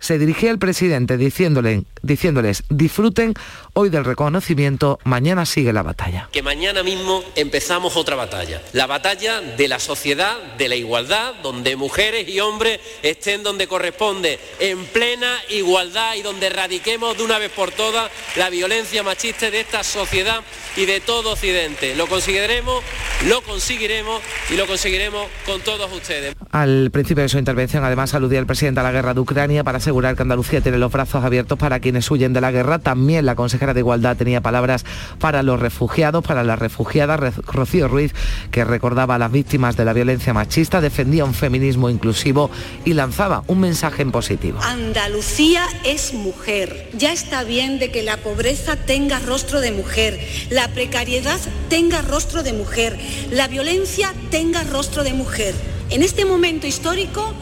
se 0.00 0.18
dirigía 0.18 0.50
el 0.50 0.58
presidente 0.58 1.16
diciéndole, 1.16 1.84
diciéndoles 2.02 2.64
disfruten 2.68 3.34
hoy 3.74 3.90
del 3.90 4.04
reconocimiento, 4.04 4.98
mañana 5.04 5.46
sigue 5.46 5.72
la 5.72 5.82
batalla. 5.82 6.28
que 6.32 6.42
mañana 6.42 6.82
mismo 6.82 7.22
empezamos 7.36 7.96
otra 7.96 8.16
batalla. 8.16 8.62
La 8.72 8.86
batalla 8.86 9.40
de 9.40 9.68
la 9.68 9.78
sociedad, 9.78 10.36
de 10.58 10.68
la 10.68 10.76
igualdad, 10.76 11.34
donde 11.42 11.76
mujeres 11.76 12.28
y 12.28 12.40
hombres 12.40 12.80
estén 13.02 13.42
donde 13.42 13.68
corresponde, 13.68 14.40
en 14.58 14.84
plena 14.86 15.38
igualdad 15.50 16.14
y 16.16 16.22
donde 16.22 16.46
erradiquemos 16.46 17.16
de 17.16 17.22
una 17.22 17.38
vez 17.38 17.50
por 17.52 17.70
todas 17.70 18.10
la 18.36 18.50
violencia 18.50 19.02
machista 19.02 19.50
de 19.50 19.60
esta 19.60 19.84
sociedad 19.84 20.42
y 20.76 20.86
de 20.86 21.00
todo 21.00 21.32
Occidente. 21.32 21.94
Lo 21.94 22.06
conseguiremos, 22.06 22.82
lo 23.28 23.40
conseguiremos 23.42 24.20
y 24.50 24.56
lo 24.56 24.66
conseguiremos 24.66 25.26
con 25.46 25.60
todos 25.60 25.92
ustedes. 25.92 26.34
Al 26.50 26.90
principio 26.90 27.22
de 27.22 27.28
su 27.28 27.38
intervención, 27.38 27.84
además, 27.84 28.14
aludía 28.14 28.38
el 28.38 28.46
presidente 28.46 28.80
a 28.80 28.82
la 28.82 28.92
guerra 28.92 29.14
de 29.14 29.20
Ucrania 29.20 29.62
para 29.64 29.80
asegurar 29.90 30.14
que 30.14 30.22
Andalucía 30.22 30.60
tiene 30.60 30.78
los 30.78 30.92
brazos 30.92 31.24
abiertos 31.24 31.58
para 31.58 31.80
quienes 31.80 32.08
huyen 32.12 32.32
de 32.32 32.40
la 32.40 32.52
guerra. 32.52 32.78
También 32.78 33.26
la 33.26 33.34
consejera 33.34 33.74
de 33.74 33.80
Igualdad 33.80 34.16
tenía 34.16 34.40
palabras 34.40 34.84
para 35.18 35.42
los 35.42 35.58
refugiados, 35.58 36.24
para 36.24 36.44
la 36.44 36.54
refugiada 36.54 37.16
Re- 37.16 37.32
Rocío 37.44 37.88
Ruiz, 37.88 38.14
que 38.52 38.64
recordaba 38.64 39.16
a 39.16 39.18
las 39.18 39.32
víctimas 39.32 39.76
de 39.76 39.84
la 39.84 39.92
violencia 39.92 40.32
machista, 40.32 40.80
defendía 40.80 41.24
un 41.24 41.34
feminismo 41.34 41.90
inclusivo 41.90 42.52
y 42.84 42.94
lanzaba 42.94 43.42
un 43.48 43.58
mensaje 43.58 44.02
en 44.02 44.12
positivo. 44.12 44.60
Andalucía 44.62 45.64
es 45.84 46.14
mujer. 46.14 46.88
Ya 46.96 47.12
está 47.12 47.42
bien 47.42 47.80
de 47.80 47.90
que 47.90 48.04
la 48.04 48.16
pobreza 48.18 48.76
tenga 48.76 49.18
rostro 49.18 49.60
de 49.60 49.72
mujer, 49.72 50.20
la 50.50 50.68
precariedad 50.68 51.40
tenga 51.68 52.00
rostro 52.02 52.44
de 52.44 52.52
mujer, 52.52 52.96
la 53.32 53.48
violencia 53.48 54.14
tenga 54.30 54.62
rostro 54.62 55.02
de 55.02 55.14
mujer. 55.14 55.52
En 55.90 56.04
este 56.04 56.24
momento 56.24 56.68
histórico, 56.68 57.34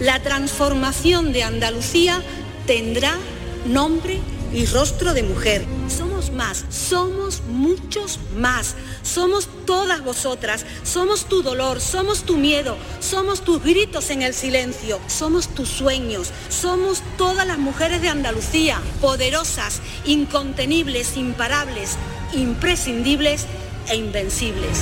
la 0.00 0.20
transformación 0.20 1.32
de 1.32 1.42
Andalucía 1.42 2.22
tendrá 2.66 3.14
nombre 3.66 4.20
y 4.52 4.66
rostro 4.66 5.14
de 5.14 5.22
mujer. 5.22 5.64
Somos 5.88 6.30
más, 6.30 6.64
somos 6.70 7.42
muchos 7.48 8.18
más. 8.36 8.76
Somos 9.02 9.48
todas 9.66 10.02
vosotras, 10.02 10.64
somos 10.82 11.26
tu 11.26 11.42
dolor, 11.42 11.80
somos 11.80 12.22
tu 12.22 12.36
miedo, 12.36 12.76
somos 13.00 13.42
tus 13.42 13.62
gritos 13.62 14.10
en 14.10 14.22
el 14.22 14.32
silencio, 14.32 15.00
somos 15.08 15.48
tus 15.48 15.68
sueños, 15.68 16.30
somos 16.48 17.02
todas 17.18 17.46
las 17.46 17.58
mujeres 17.58 18.00
de 18.00 18.08
Andalucía, 18.08 18.80
poderosas, 19.00 19.80
incontenibles, 20.04 21.16
imparables, 21.16 21.96
imprescindibles 22.32 23.46
e 23.88 23.96
invencibles. 23.96 24.80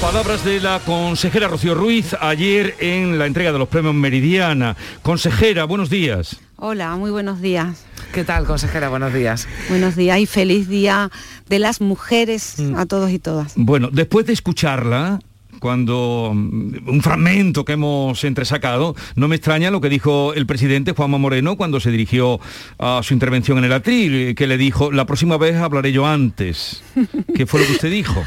Palabras 0.00 0.42
de 0.46 0.60
la 0.60 0.80
consejera 0.80 1.46
Rocío 1.46 1.74
Ruiz 1.74 2.16
ayer 2.18 2.74
en 2.80 3.18
la 3.18 3.26
entrega 3.26 3.52
de 3.52 3.58
los 3.58 3.68
premios 3.68 3.94
Meridiana. 3.94 4.74
Consejera, 5.02 5.64
buenos 5.64 5.90
días. 5.90 6.40
Hola, 6.56 6.96
muy 6.96 7.10
buenos 7.10 7.42
días. 7.42 7.84
¿Qué 8.14 8.24
tal, 8.24 8.46
consejera? 8.46 8.88
Buenos 8.88 9.12
días. 9.12 9.46
Buenos 9.68 9.96
días 9.96 10.18
y 10.18 10.24
feliz 10.24 10.68
día 10.68 11.10
de 11.50 11.58
las 11.58 11.82
mujeres 11.82 12.56
a 12.76 12.86
todos 12.86 13.10
y 13.10 13.18
todas. 13.18 13.52
Bueno, 13.56 13.90
después 13.92 14.24
de 14.24 14.32
escucharla, 14.32 15.20
cuando 15.60 16.32
mm, 16.34 16.88
un 16.88 17.02
fragmento 17.02 17.66
que 17.66 17.74
hemos 17.74 18.24
entresacado, 18.24 18.96
no 19.14 19.28
me 19.28 19.36
extraña 19.36 19.70
lo 19.70 19.82
que 19.82 19.90
dijo 19.90 20.32
el 20.34 20.46
presidente 20.46 20.92
Juanma 20.92 21.18
Moreno 21.18 21.56
cuando 21.56 21.78
se 21.78 21.90
dirigió 21.90 22.40
a 22.78 23.00
su 23.04 23.12
intervención 23.12 23.58
en 23.58 23.64
el 23.64 23.72
atril, 23.74 24.34
que 24.34 24.46
le 24.46 24.56
dijo, 24.56 24.90
la 24.90 25.04
próxima 25.04 25.36
vez 25.36 25.56
hablaré 25.56 25.92
yo 25.92 26.06
antes. 26.06 26.82
¿Qué 27.34 27.46
fue 27.46 27.60
lo 27.60 27.66
que 27.66 27.72
usted 27.72 27.90
dijo? 27.90 28.24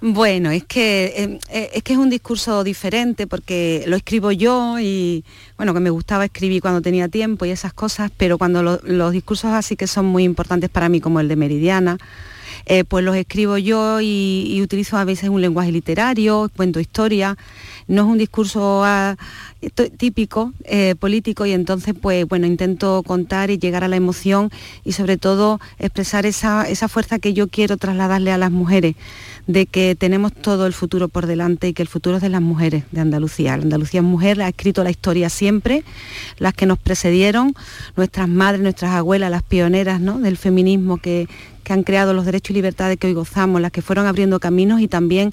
Bueno, 0.00 0.50
es 0.50 0.64
que, 0.64 1.06
eh, 1.16 1.38
eh, 1.50 1.70
es 1.74 1.82
que 1.82 1.94
es 1.94 1.98
un 1.98 2.10
discurso 2.10 2.64
diferente 2.64 3.26
porque 3.26 3.84
lo 3.86 3.96
escribo 3.96 4.30
yo 4.30 4.78
y 4.78 5.24
bueno, 5.56 5.72
que 5.72 5.80
me 5.80 5.88
gustaba 5.90 6.26
escribir 6.26 6.60
cuando 6.60 6.82
tenía 6.82 7.08
tiempo 7.08 7.46
y 7.46 7.50
esas 7.50 7.72
cosas, 7.72 8.10
pero 8.16 8.36
cuando 8.36 8.62
lo- 8.62 8.80
los 8.84 9.12
discursos 9.12 9.52
así 9.52 9.74
que 9.74 9.86
son 9.86 10.04
muy 10.06 10.24
importantes 10.24 10.68
para 10.68 10.88
mí, 10.90 11.00
como 11.00 11.20
el 11.20 11.28
de 11.28 11.36
Meridiana, 11.36 11.96
eh, 12.66 12.84
pues 12.84 13.04
los 13.04 13.16
escribo 13.16 13.58
yo 13.58 14.00
y, 14.00 14.60
utilizo 14.62 14.96
a 14.98 15.04
veces 15.04 15.28
un 15.30 15.40
lenguaje 15.40 15.72
literario, 15.72 16.50
cuento 16.56 16.80
historia, 16.80 17.36
no 17.88 18.02
es 18.02 18.08
un 18.08 18.18
discurso 18.18 18.82
ah, 18.84 19.16
típico 19.98 20.52
eh, 20.64 20.94
político 20.98 21.46
y 21.46 21.52
entonces 21.52 21.94
pues 22.00 22.26
bueno 22.26 22.46
intento 22.46 23.02
contar 23.04 23.50
y 23.50 23.58
llegar 23.58 23.84
a 23.84 23.88
la 23.88 23.96
emoción 23.96 24.50
y 24.84 24.92
sobre 24.92 25.16
todo 25.16 25.60
expresar 25.78 26.26
esa, 26.26 26.68
esa 26.68 26.88
fuerza 26.88 27.18
que 27.18 27.32
yo 27.34 27.48
quiero 27.48 27.76
trasladarle 27.76 28.32
a 28.32 28.38
las 28.38 28.50
mujeres 28.50 28.94
de 29.46 29.66
que 29.66 29.94
tenemos 29.94 30.32
todo 30.32 30.66
el 30.66 30.72
futuro 30.72 31.08
por 31.08 31.26
delante 31.26 31.68
y 31.68 31.72
que 31.72 31.82
el 31.82 31.88
futuro 31.88 32.16
es 32.16 32.22
de 32.22 32.28
las 32.28 32.42
mujeres 32.42 32.84
de 32.90 33.00
Andalucía. 33.00 33.56
La 33.56 33.62
Andalucía 33.62 34.00
es 34.00 34.06
mujer, 34.06 34.42
ha 34.42 34.48
escrito 34.48 34.82
la 34.82 34.90
historia 34.90 35.28
siempre, 35.30 35.84
las 36.38 36.54
que 36.54 36.66
nos 36.66 36.78
precedieron, 36.78 37.54
nuestras 37.96 38.28
madres, 38.28 38.62
nuestras 38.62 38.92
abuelas, 38.92 39.30
las 39.30 39.42
pioneras 39.42 40.00
¿no? 40.00 40.18
del 40.18 40.36
feminismo 40.36 40.96
que, 40.98 41.28
que 41.66 41.72
han 41.72 41.82
creado 41.82 42.14
los 42.14 42.24
derechos 42.24 42.50
y 42.50 42.54
libertades 42.54 42.96
que 42.96 43.08
hoy 43.08 43.12
gozamos, 43.12 43.60
las 43.60 43.72
que 43.72 43.82
fueron 43.82 44.06
abriendo 44.06 44.38
caminos 44.38 44.80
y 44.80 44.86
también 44.86 45.32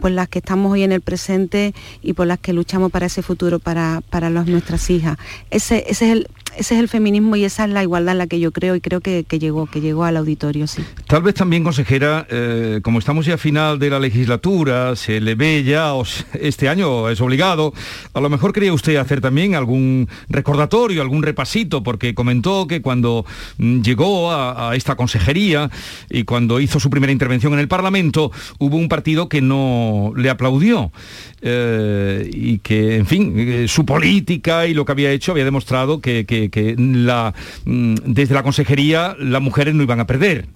pues 0.00 0.14
las 0.14 0.28
que 0.30 0.38
estamos 0.38 0.72
hoy 0.72 0.82
en 0.82 0.92
el 0.92 1.02
presente 1.02 1.74
y 2.02 2.14
por 2.14 2.26
las 2.26 2.38
que 2.38 2.54
luchamos 2.54 2.90
para 2.90 3.04
ese 3.04 3.20
futuro 3.20 3.58
para, 3.58 4.00
para 4.08 4.30
nuestras 4.30 4.88
hijas. 4.88 5.18
Ese, 5.50 5.84
ese, 5.86 6.06
es 6.06 6.12
el, 6.12 6.28
ese 6.56 6.74
es 6.74 6.80
el 6.80 6.88
feminismo 6.88 7.36
y 7.36 7.44
esa 7.44 7.64
es 7.66 7.70
la 7.70 7.82
igualdad 7.82 8.12
en 8.12 8.18
la 8.18 8.26
que 8.26 8.40
yo 8.40 8.50
creo 8.50 8.74
y 8.76 8.80
creo 8.80 9.02
que, 9.02 9.24
que 9.28 9.38
llegó, 9.38 9.66
que 9.66 9.82
llegó 9.82 10.04
al 10.04 10.16
auditorio, 10.16 10.66
sí. 10.66 10.82
Tal 11.06 11.22
vez 11.22 11.34
también, 11.34 11.62
consejera, 11.64 12.26
eh, 12.30 12.80
como 12.82 12.98
estamos 12.98 13.26
ya 13.26 13.34
a 13.34 13.38
final 13.38 13.78
de 13.78 13.90
la 13.90 14.00
legislatura, 14.00 14.96
se 14.96 15.20
le 15.20 15.34
ve 15.34 15.64
ya, 15.64 15.92
os- 15.92 16.24
este 16.32 16.68
año 16.70 17.10
es 17.10 17.20
obligado, 17.20 17.74
a 18.14 18.20
lo 18.20 18.30
mejor 18.30 18.52
quería 18.54 18.72
usted 18.72 18.96
hacer 18.96 19.20
también 19.20 19.54
algún 19.54 20.08
recordatorio, 20.30 21.02
algún 21.02 21.22
repasito, 21.22 21.82
porque 21.82 22.14
comentó 22.14 22.66
que 22.66 22.80
cuando 22.80 23.26
mm, 23.58 23.82
llegó 23.82 24.32
a 24.32 24.72
esta 24.74 24.96
consejería 24.96 25.70
y 26.10 26.24
cuando 26.24 26.60
hizo 26.60 26.80
su 26.80 26.90
primera 26.90 27.12
intervención 27.12 27.52
en 27.52 27.58
el 27.58 27.68
Parlamento, 27.68 28.30
hubo 28.58 28.76
un 28.76 28.88
partido 28.88 29.28
que 29.28 29.40
no 29.40 30.12
le 30.16 30.30
aplaudió 30.30 30.92
eh, 31.42 32.30
y 32.32 32.58
que, 32.58 32.96
en 32.96 33.06
fin, 33.06 33.34
eh, 33.36 33.66
su 33.68 33.84
política 33.84 34.66
y 34.66 34.74
lo 34.74 34.84
que 34.84 34.92
había 34.92 35.10
hecho 35.10 35.32
había 35.32 35.44
demostrado 35.44 36.00
que, 36.00 36.24
mm, 36.76 37.94
desde 38.06 38.34
la 38.34 38.42
consejería 38.42 39.16
las 39.18 39.42
mujeres 39.42 39.74
no 39.74 39.82
iban 39.82 40.00
a 40.00 40.06
perder. 40.06 40.46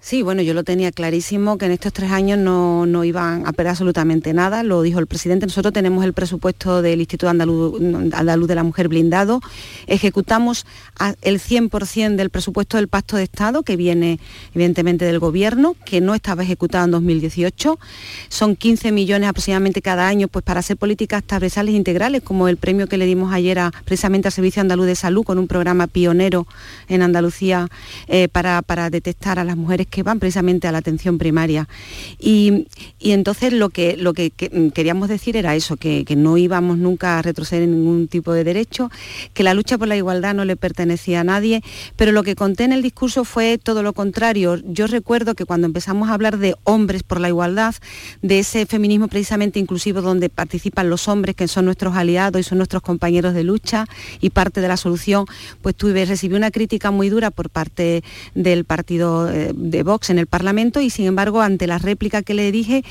Sí, 0.00 0.22
bueno, 0.22 0.42
yo 0.42 0.54
lo 0.54 0.62
tenía 0.62 0.92
clarísimo 0.92 1.58
que 1.58 1.66
en 1.66 1.72
estos 1.72 1.92
tres 1.92 2.12
años 2.12 2.38
no, 2.38 2.86
no 2.86 3.02
iban 3.02 3.44
a 3.48 3.52
perder 3.52 3.70
absolutamente 3.70 4.32
nada, 4.32 4.62
lo 4.62 4.80
dijo 4.82 5.00
el 5.00 5.08
presidente. 5.08 5.44
Nosotros 5.44 5.74
tenemos 5.74 6.04
el 6.04 6.12
presupuesto 6.12 6.82
del 6.82 7.00
Instituto 7.00 7.28
Andaluz, 7.28 7.80
Andaluz 8.14 8.46
de 8.46 8.54
la 8.54 8.62
Mujer 8.62 8.86
blindado, 8.86 9.40
ejecutamos 9.88 10.66
el 11.20 11.40
100% 11.40 12.14
del 12.14 12.30
presupuesto 12.30 12.76
del 12.76 12.86
Pacto 12.86 13.16
de 13.16 13.24
Estado, 13.24 13.64
que 13.64 13.74
viene 13.76 14.20
evidentemente 14.54 15.04
del 15.04 15.18
Gobierno, 15.18 15.74
que 15.84 16.00
no 16.00 16.14
estaba 16.14 16.44
ejecutado 16.44 16.84
en 16.84 16.92
2018. 16.92 17.78
Son 18.28 18.54
15 18.54 18.92
millones 18.92 19.28
aproximadamente 19.28 19.82
cada 19.82 20.06
año 20.06 20.28
pues, 20.28 20.44
para 20.44 20.60
hacer 20.60 20.76
políticas 20.76 21.24
transversales 21.24 21.74
integrales, 21.74 22.22
como 22.22 22.46
el 22.46 22.56
premio 22.56 22.86
que 22.86 22.98
le 22.98 23.04
dimos 23.04 23.32
ayer 23.34 23.58
a- 23.58 23.72
precisamente 23.84 24.28
al 24.28 24.32
Servicio 24.32 24.60
Andaluz 24.62 24.86
de 24.86 24.94
Salud, 24.94 25.24
con 25.24 25.38
un 25.40 25.48
programa 25.48 25.88
pionero 25.88 26.46
en 26.88 27.02
Andalucía 27.02 27.68
eh, 28.06 28.28
para, 28.28 28.62
para 28.62 28.90
detectar 28.90 29.40
a 29.40 29.44
las 29.44 29.56
mujeres 29.56 29.87
que 29.90 30.02
van 30.02 30.18
precisamente 30.18 30.68
a 30.68 30.72
la 30.72 30.78
atención 30.78 31.18
primaria. 31.18 31.68
Y, 32.18 32.66
y 32.98 33.12
entonces 33.12 33.52
lo 33.52 33.70
que, 33.70 33.96
lo 33.96 34.14
que, 34.14 34.30
que, 34.30 34.70
queríamos 34.72 35.08
decir 35.08 35.36
era 35.36 35.54
eso, 35.54 35.76
que, 35.76 36.04
que 36.04 36.16
no 36.16 36.36
íbamos 36.36 36.78
nunca 36.78 37.18
a 37.18 37.22
retroceder 37.22 37.64
en 37.64 37.72
ningún 37.72 38.08
tipo 38.08 38.32
de 38.32 38.44
derecho, 38.44 38.90
que 39.34 39.42
la 39.42 39.54
lucha 39.54 39.78
por 39.78 39.88
la 39.88 39.96
igualdad 39.96 40.34
no 40.34 40.44
le 40.44 40.56
pertenecía 40.56 41.20
a 41.20 41.24
nadie, 41.24 41.62
pero 41.96 42.12
lo 42.12 42.22
que 42.22 42.34
conté 42.34 42.64
en 42.64 42.72
el 42.72 42.82
discurso 42.82 43.24
fue 43.24 43.58
todo 43.58 43.82
lo 43.82 43.92
contrario. 43.92 44.60
Yo 44.64 44.86
recuerdo 44.86 45.34
que 45.34 45.44
cuando 45.44 45.66
empezamos 45.66 46.08
a 46.08 46.14
hablar 46.14 46.38
de 46.38 46.54
hombres 46.64 47.02
por 47.02 47.20
la 47.20 47.28
igualdad, 47.28 47.74
de 48.22 48.38
ese 48.40 48.66
feminismo 48.66 49.08
precisamente 49.08 49.58
inclusivo 49.58 50.02
donde 50.02 50.28
participan 50.28 50.90
los 50.90 51.08
hombres 51.08 51.34
que 51.34 51.48
son 51.48 51.64
nuestros 51.64 51.96
aliados 51.96 52.40
y 52.40 52.44
son 52.44 52.58
nuestros 52.58 52.82
compañeros 52.82 53.34
de 53.34 53.44
lucha 53.44 53.86
y 54.20 54.30
parte 54.30 54.60
de 54.60 54.68
la 54.68 54.76
solución, 54.76 55.26
pues 55.62 55.74
tuve, 55.74 56.04
recibí 56.04 56.34
una 56.34 56.50
crítica 56.50 56.90
muy 56.90 57.08
dura 57.08 57.30
por 57.30 57.50
parte 57.50 58.02
del 58.34 58.64
partido 58.64 59.30
eh, 59.30 59.52
de 59.78 59.84
Vox 59.84 60.10
en 60.10 60.18
el 60.18 60.26
Parlamento 60.26 60.80
y 60.80 60.90
sin 60.90 61.06
embargo 61.06 61.40
ante 61.40 61.68
la 61.68 61.78
réplica 61.78 62.22
que 62.22 62.34
le 62.34 62.50
dije 62.50 62.84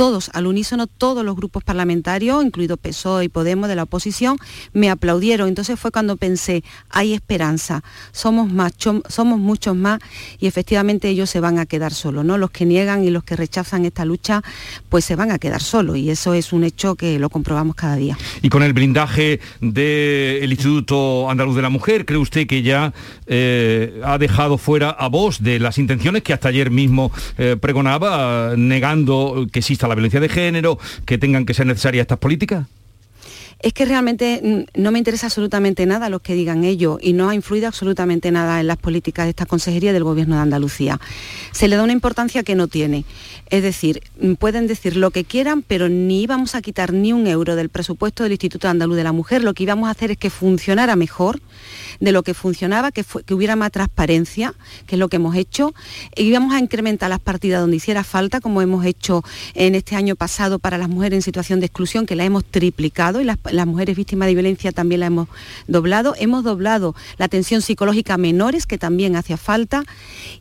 todos, 0.00 0.30
al 0.32 0.46
unísono, 0.46 0.86
todos 0.86 1.22
los 1.26 1.36
grupos 1.36 1.62
parlamentarios, 1.62 2.42
incluido 2.42 2.78
PSOE 2.78 3.24
y 3.24 3.28
Podemos 3.28 3.68
de 3.68 3.74
la 3.74 3.82
oposición, 3.82 4.38
me 4.72 4.88
aplaudieron. 4.88 5.46
Entonces 5.46 5.78
fue 5.78 5.90
cuando 5.90 6.16
pensé, 6.16 6.64
hay 6.88 7.12
esperanza, 7.12 7.84
somos 8.10 8.50
más, 8.50 8.72
somos 8.78 9.38
muchos 9.38 9.76
más 9.76 10.00
y 10.38 10.46
efectivamente 10.46 11.10
ellos 11.10 11.28
se 11.28 11.40
van 11.40 11.58
a 11.58 11.66
quedar 11.66 11.92
solos, 11.92 12.24
¿no? 12.24 12.38
Los 12.38 12.50
que 12.50 12.64
niegan 12.64 13.04
y 13.04 13.10
los 13.10 13.24
que 13.24 13.36
rechazan 13.36 13.84
esta 13.84 14.06
lucha, 14.06 14.40
pues 14.88 15.04
se 15.04 15.16
van 15.16 15.32
a 15.32 15.38
quedar 15.38 15.60
solos 15.60 15.98
y 15.98 16.08
eso 16.08 16.32
es 16.32 16.54
un 16.54 16.64
hecho 16.64 16.94
que 16.94 17.18
lo 17.18 17.28
comprobamos 17.28 17.76
cada 17.76 17.96
día. 17.96 18.16
Y 18.40 18.48
con 18.48 18.62
el 18.62 18.72
blindaje 18.72 19.38
del 19.60 20.50
Instituto 20.50 21.28
Andaluz 21.28 21.56
de 21.56 21.62
la 21.62 21.68
Mujer, 21.68 22.06
¿cree 22.06 22.18
usted 22.18 22.46
que 22.46 22.62
ya 22.62 22.94
eh, 23.26 24.00
ha 24.02 24.16
dejado 24.16 24.56
fuera 24.56 24.88
a 24.88 25.08
vos 25.08 25.42
de 25.42 25.58
las 25.58 25.76
intenciones 25.76 26.22
que 26.22 26.32
hasta 26.32 26.48
ayer 26.48 26.70
mismo 26.70 27.12
eh, 27.36 27.58
pregonaba, 27.60 28.54
eh, 28.54 28.56
negando 28.56 29.46
que 29.52 29.58
exista 29.58 29.89
la 29.90 29.96
violencia 29.96 30.20
de 30.20 30.28
género, 30.28 30.78
que 31.04 31.18
tengan 31.18 31.44
que 31.44 31.54
ser 31.54 31.66
necesarias 31.66 32.04
estas 32.04 32.18
políticas? 32.18 32.66
Es 33.62 33.74
que 33.74 33.84
realmente 33.84 34.40
mm, 34.42 34.80
no 34.80 34.90
me 34.90 34.98
interesa 34.98 35.26
absolutamente 35.26 35.84
nada 35.84 36.08
lo 36.08 36.20
que 36.20 36.34
digan 36.34 36.64
ellos 36.64 36.98
y 37.02 37.12
no 37.12 37.28
ha 37.28 37.34
influido 37.34 37.66
absolutamente 37.68 38.30
nada 38.30 38.60
en 38.60 38.66
las 38.66 38.78
políticas 38.78 39.26
de 39.26 39.30
esta 39.30 39.46
consejería 39.46 39.92
del 39.92 40.04
Gobierno 40.04 40.36
de 40.36 40.42
Andalucía. 40.42 40.98
Se 41.52 41.68
le 41.68 41.76
da 41.76 41.82
una 41.82 41.92
importancia 41.92 42.42
que 42.42 42.54
no 42.54 42.68
tiene. 42.68 43.04
Es 43.50 43.62
decir, 43.62 44.02
mm, 44.20 44.34
pueden 44.34 44.66
decir 44.66 44.96
lo 44.96 45.10
que 45.10 45.24
quieran, 45.24 45.62
pero 45.62 45.88
ni 45.88 46.22
íbamos 46.22 46.54
a 46.54 46.62
quitar 46.62 46.92
ni 46.92 47.12
un 47.12 47.26
euro 47.26 47.56
del 47.56 47.68
presupuesto 47.68 48.22
del 48.22 48.32
Instituto 48.32 48.68
Andaluz 48.68 48.96
de 48.96 49.04
la 49.04 49.12
Mujer. 49.12 49.44
Lo 49.44 49.52
que 49.52 49.64
íbamos 49.64 49.88
a 49.88 49.90
hacer 49.90 50.12
es 50.12 50.16
que 50.16 50.30
funcionara 50.30 50.96
mejor 50.96 51.40
de 52.00 52.12
lo 52.12 52.22
que 52.22 52.32
funcionaba, 52.32 52.92
que, 52.92 53.04
hubiera 53.34 53.56
más 53.56 53.72
transparencia, 53.72 54.54
que 54.86 54.94
es 54.94 54.98
lo 54.98 55.08
que 55.08 55.16
hemos 55.16 55.36
hecho. 55.36 55.74
E 56.14 56.22
íbamos 56.22 56.54
a 56.54 56.60
incrementar 56.60 57.10
las 57.10 57.20
partidas 57.20 57.60
donde 57.60 57.76
hiciera 57.76 58.04
falta, 58.04 58.40
como 58.40 58.62
hemos 58.62 58.86
hecho 58.86 59.22
en 59.54 59.74
este 59.74 59.96
año 59.96 60.16
pasado 60.16 60.58
para 60.58 60.78
las 60.78 60.88
mujeres 60.88 61.18
en 61.18 61.22
situación 61.22 61.60
de 61.60 61.66
exclusión, 61.66 62.06
que 62.06 62.16
la 62.16 62.24
hemos 62.24 62.44
triplicado 62.44 63.20
y 63.20 63.24
las, 63.24 63.36
las 63.52 63.66
mujeres 63.66 63.96
víctimas 63.96 64.26
de 64.26 64.34
violencia 64.34 64.72
también 64.72 65.00
la 65.00 65.06
hemos 65.06 65.28
doblado. 65.66 66.14
Hemos 66.18 66.44
doblado 66.44 66.94
la 67.18 67.26
atención 67.26 67.62
psicológica 67.62 68.14
a 68.14 68.18
menores, 68.18 68.66
que 68.66 68.78
también 68.78 69.16
hacía 69.16 69.36
falta. 69.36 69.84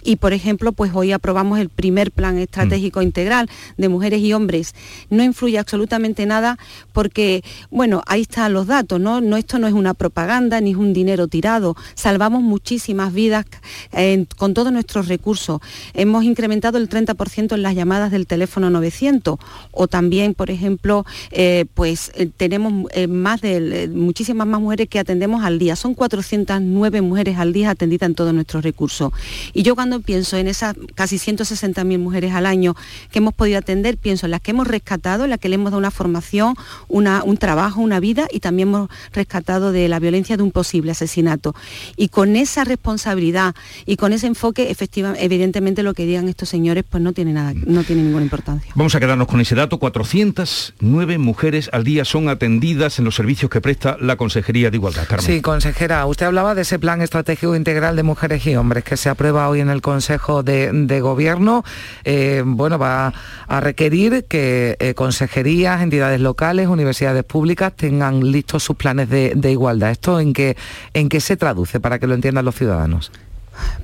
Y, 0.03 0.17
por 0.17 0.33
ejemplo, 0.33 0.71
pues 0.71 0.91
hoy 0.93 1.11
aprobamos 1.11 1.59
el 1.59 1.69
primer 1.69 2.11
plan 2.11 2.37
estratégico 2.37 3.01
integral 3.01 3.49
de 3.77 3.89
mujeres 3.89 4.21
y 4.21 4.33
hombres. 4.33 4.75
No 5.09 5.23
influye 5.23 5.57
absolutamente 5.57 6.25
nada 6.25 6.57
porque, 6.93 7.43
bueno, 7.69 8.01
ahí 8.07 8.21
están 8.21 8.53
los 8.53 8.67
datos, 8.67 8.99
¿no? 8.99 9.21
no 9.21 9.37
esto 9.37 9.59
no 9.59 9.67
es 9.67 9.73
una 9.73 9.93
propaganda 9.93 10.61
ni 10.61 10.71
es 10.71 10.77
un 10.77 10.93
dinero 10.93 11.27
tirado. 11.27 11.75
Salvamos 11.95 12.41
muchísimas 12.41 13.13
vidas 13.13 13.45
eh, 13.91 14.25
con 14.37 14.53
todos 14.53 14.71
nuestros 14.71 15.07
recursos. 15.07 15.61
Hemos 15.93 16.23
incrementado 16.23 16.77
el 16.77 16.89
30% 16.89 17.53
en 17.53 17.63
las 17.63 17.75
llamadas 17.75 18.11
del 18.11 18.27
teléfono 18.27 18.69
900 18.69 19.37
o 19.71 19.87
también, 19.87 20.33
por 20.33 20.49
ejemplo, 20.49 21.05
eh, 21.31 21.65
pues 21.73 22.11
eh, 22.15 22.29
tenemos 22.35 22.85
eh, 23.03 23.07
más 23.07 23.41
de 23.41 23.83
eh, 23.83 23.87
muchísimas 23.87 24.47
más 24.47 24.59
mujeres 24.61 24.87
que 24.89 24.99
atendemos 24.99 25.43
al 25.43 25.59
día. 25.59 25.75
Son 25.75 25.93
409 25.93 27.01
mujeres 27.01 27.37
al 27.37 27.53
día 27.53 27.69
atendidas 27.69 28.07
en 28.09 28.15
todos 28.15 28.33
nuestros 28.33 28.63
recursos. 28.63 29.11
Y 29.53 29.63
yo 29.63 29.75
cuando 29.75 29.99
pienso 29.99 30.37
en 30.37 30.47
esas 30.47 30.75
casi 30.95 31.17
160.000 31.17 31.97
mujeres 31.99 32.33
al 32.33 32.45
año 32.45 32.75
que 33.11 33.19
hemos 33.19 33.33
podido 33.33 33.57
atender, 33.59 33.97
pienso 33.97 34.25
en 34.27 34.31
las 34.31 34.41
que 34.41 34.51
hemos 34.51 34.67
rescatado, 34.67 35.23
en 35.25 35.29
las 35.31 35.39
que 35.39 35.49
le 35.49 35.55
hemos 35.55 35.71
dado 35.71 35.77
una 35.79 35.91
formación, 35.91 36.55
una- 36.87 37.23
un 37.23 37.37
trabajo, 37.37 37.81
una 37.81 37.99
vida 37.99 38.27
y 38.31 38.39
también 38.39 38.69
hemos 38.69 38.89
rescatado 39.13 39.71
de 39.71 39.87
la 39.87 39.99
violencia 39.99 40.37
de 40.37 40.43
un 40.43 40.51
posible 40.51 40.91
asesinato. 40.91 41.53
Y 41.97 42.09
con 42.09 42.35
esa 42.35 42.63
responsabilidad 42.63 43.55
y 43.85 43.95
con 43.97 44.13
ese 44.13 44.27
enfoque, 44.27 44.71
efectivamente, 44.71 45.23
evidentemente 45.25 45.83
lo 45.83 45.93
que 45.93 46.05
digan 46.05 46.27
estos 46.29 46.49
señores 46.49 46.83
pues 46.89 47.03
no 47.03 47.13
tiene 47.13 47.33
nada, 47.33 47.53
no 47.53 47.83
tiene 47.83 48.03
ninguna 48.03 48.23
importancia. 48.23 48.71
Vamos 48.75 48.95
a 48.95 48.99
quedarnos 48.99 49.27
con 49.27 49.41
ese 49.41 49.55
dato. 49.55 49.77
409 49.79 51.17
mujeres 51.17 51.69
al 51.71 51.83
día 51.83 52.05
son 52.05 52.29
atendidas 52.29 52.88
en 52.97 53.05
los 53.05 53.15
servicios 53.15 53.51
que 53.51 53.61
presta 53.61 53.97
la 53.99 54.15
Consejería 54.15 54.71
de 54.71 54.77
Igualdad. 54.77 55.05
Carmen. 55.07 55.25
Sí, 55.25 55.41
consejera, 55.41 56.05
usted 56.05 56.25
hablaba 56.25 56.55
de 56.55 56.63
ese 56.63 56.79
plan 56.79 57.01
estratégico 57.01 57.55
integral 57.55 57.95
de 57.95 58.03
mujeres 58.03 58.45
y 58.47 58.55
hombres 58.55 58.83
que 58.83 58.97
se 58.97 59.09
aprueba 59.09 59.47
hoy 59.49 59.59
en 59.59 59.69
el 59.69 59.81
Consejo 59.81 60.41
de, 60.41 60.99
Gobierno. 61.01 61.63
Eh, 62.03 62.41
bueno, 62.45 62.79
va 62.79 63.13
a 63.47 63.59
requerir 63.59 64.25
que 64.27 64.77
eh, 64.79 64.93
consejerías, 64.95 65.81
entidades 65.81 66.19
locales, 66.19 66.67
universidades 66.67 67.23
públicas 67.23 67.73
tengan 67.75 68.31
listos 68.31 68.63
sus 68.63 68.75
planes 68.75 69.09
de, 69.09 69.33
de 69.35 69.51
igualdad. 69.51 69.91
¿Esto 69.91 70.19
en 70.19 70.33
qué, 70.33 70.57
en 70.93 71.09
qué 71.09 71.21
se 71.21 71.37
traduce 71.37 71.79
para 71.79 71.99
que 71.99 72.07
lo 72.07 72.15
entiendan 72.15 72.45
los 72.45 72.55
ciudadanos? 72.55 73.11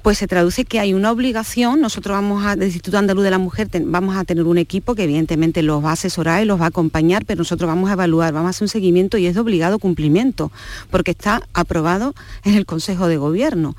Pues 0.02 0.18
se 0.18 0.28
traduce 0.28 0.66
que 0.66 0.80
hay 0.80 0.94
una 0.94 1.12
obligación, 1.12 1.82
nosotros 1.82 2.16
vamos 2.16 2.46
a, 2.46 2.56
del 2.56 2.68
Instituto 2.68 2.98
Andaluz 2.98 3.24
de 3.24 3.32
la 3.32 3.38
Mujer, 3.38 3.68
vamos 3.84 4.16
a 4.16 4.24
tener 4.24 4.46
un 4.46 4.58
equipo 4.58 4.96
que 4.96 5.04
evidentemente 5.04 5.62
los 5.62 5.84
va 5.84 5.90
a 5.90 5.94
asesorar 5.94 6.44
y 6.44 6.46
los 6.46 6.60
va 6.60 6.66
a 6.66 6.70
acompañar, 6.70 7.26
pero 7.26 7.40
nosotros 7.40 7.68
vamos 7.68 7.90
a 7.90 7.94
evaluar, 7.94 8.34
vamos 8.34 8.48
a 8.48 8.50
hacer 8.52 8.66
un 8.66 8.70
seguimiento 8.70 9.18
y 9.18 9.28
es 9.28 9.36
de 9.36 9.42
obligado 9.42 9.80
cumplimiento, 9.80 10.52
porque 10.92 11.12
está 11.12 11.42
aprobado 11.54 12.16
en 12.44 12.56
el 12.56 12.66
Consejo 12.66 13.08
de 13.08 13.18
Gobierno. 13.18 13.76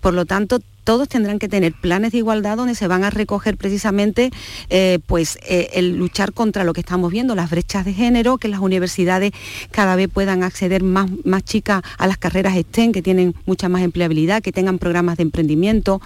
Por 0.00 0.14
lo 0.14 0.26
tanto, 0.26 0.60
todos 0.88 1.06
tendrán 1.06 1.38
que 1.38 1.50
tener 1.50 1.74
planes 1.74 2.12
de 2.12 2.18
igualdad 2.18 2.56
donde 2.56 2.74
se 2.74 2.88
van 2.88 3.04
a 3.04 3.10
recoger 3.10 3.58
precisamente 3.58 4.30
eh, 4.70 5.00
pues, 5.04 5.36
eh, 5.46 5.68
el 5.74 5.98
luchar 5.98 6.32
contra 6.32 6.64
lo 6.64 6.72
que 6.72 6.80
estamos 6.80 7.12
viendo, 7.12 7.34
las 7.34 7.50
brechas 7.50 7.84
de 7.84 7.92
género, 7.92 8.38
que 8.38 8.48
las 8.48 8.60
universidades 8.60 9.32
cada 9.70 9.96
vez 9.96 10.08
puedan 10.08 10.42
acceder 10.42 10.82
más, 10.82 11.10
más 11.24 11.44
chicas 11.44 11.82
a 11.98 12.06
las 12.06 12.16
carreras 12.16 12.56
STEM, 12.56 12.92
que 12.92 13.02
tienen 13.02 13.34
mucha 13.44 13.68
más 13.68 13.82
empleabilidad, 13.82 14.40
que 14.40 14.50
tengan 14.50 14.78
programas 14.78 15.18
de 15.18 15.24
emprendimiento 15.24 16.00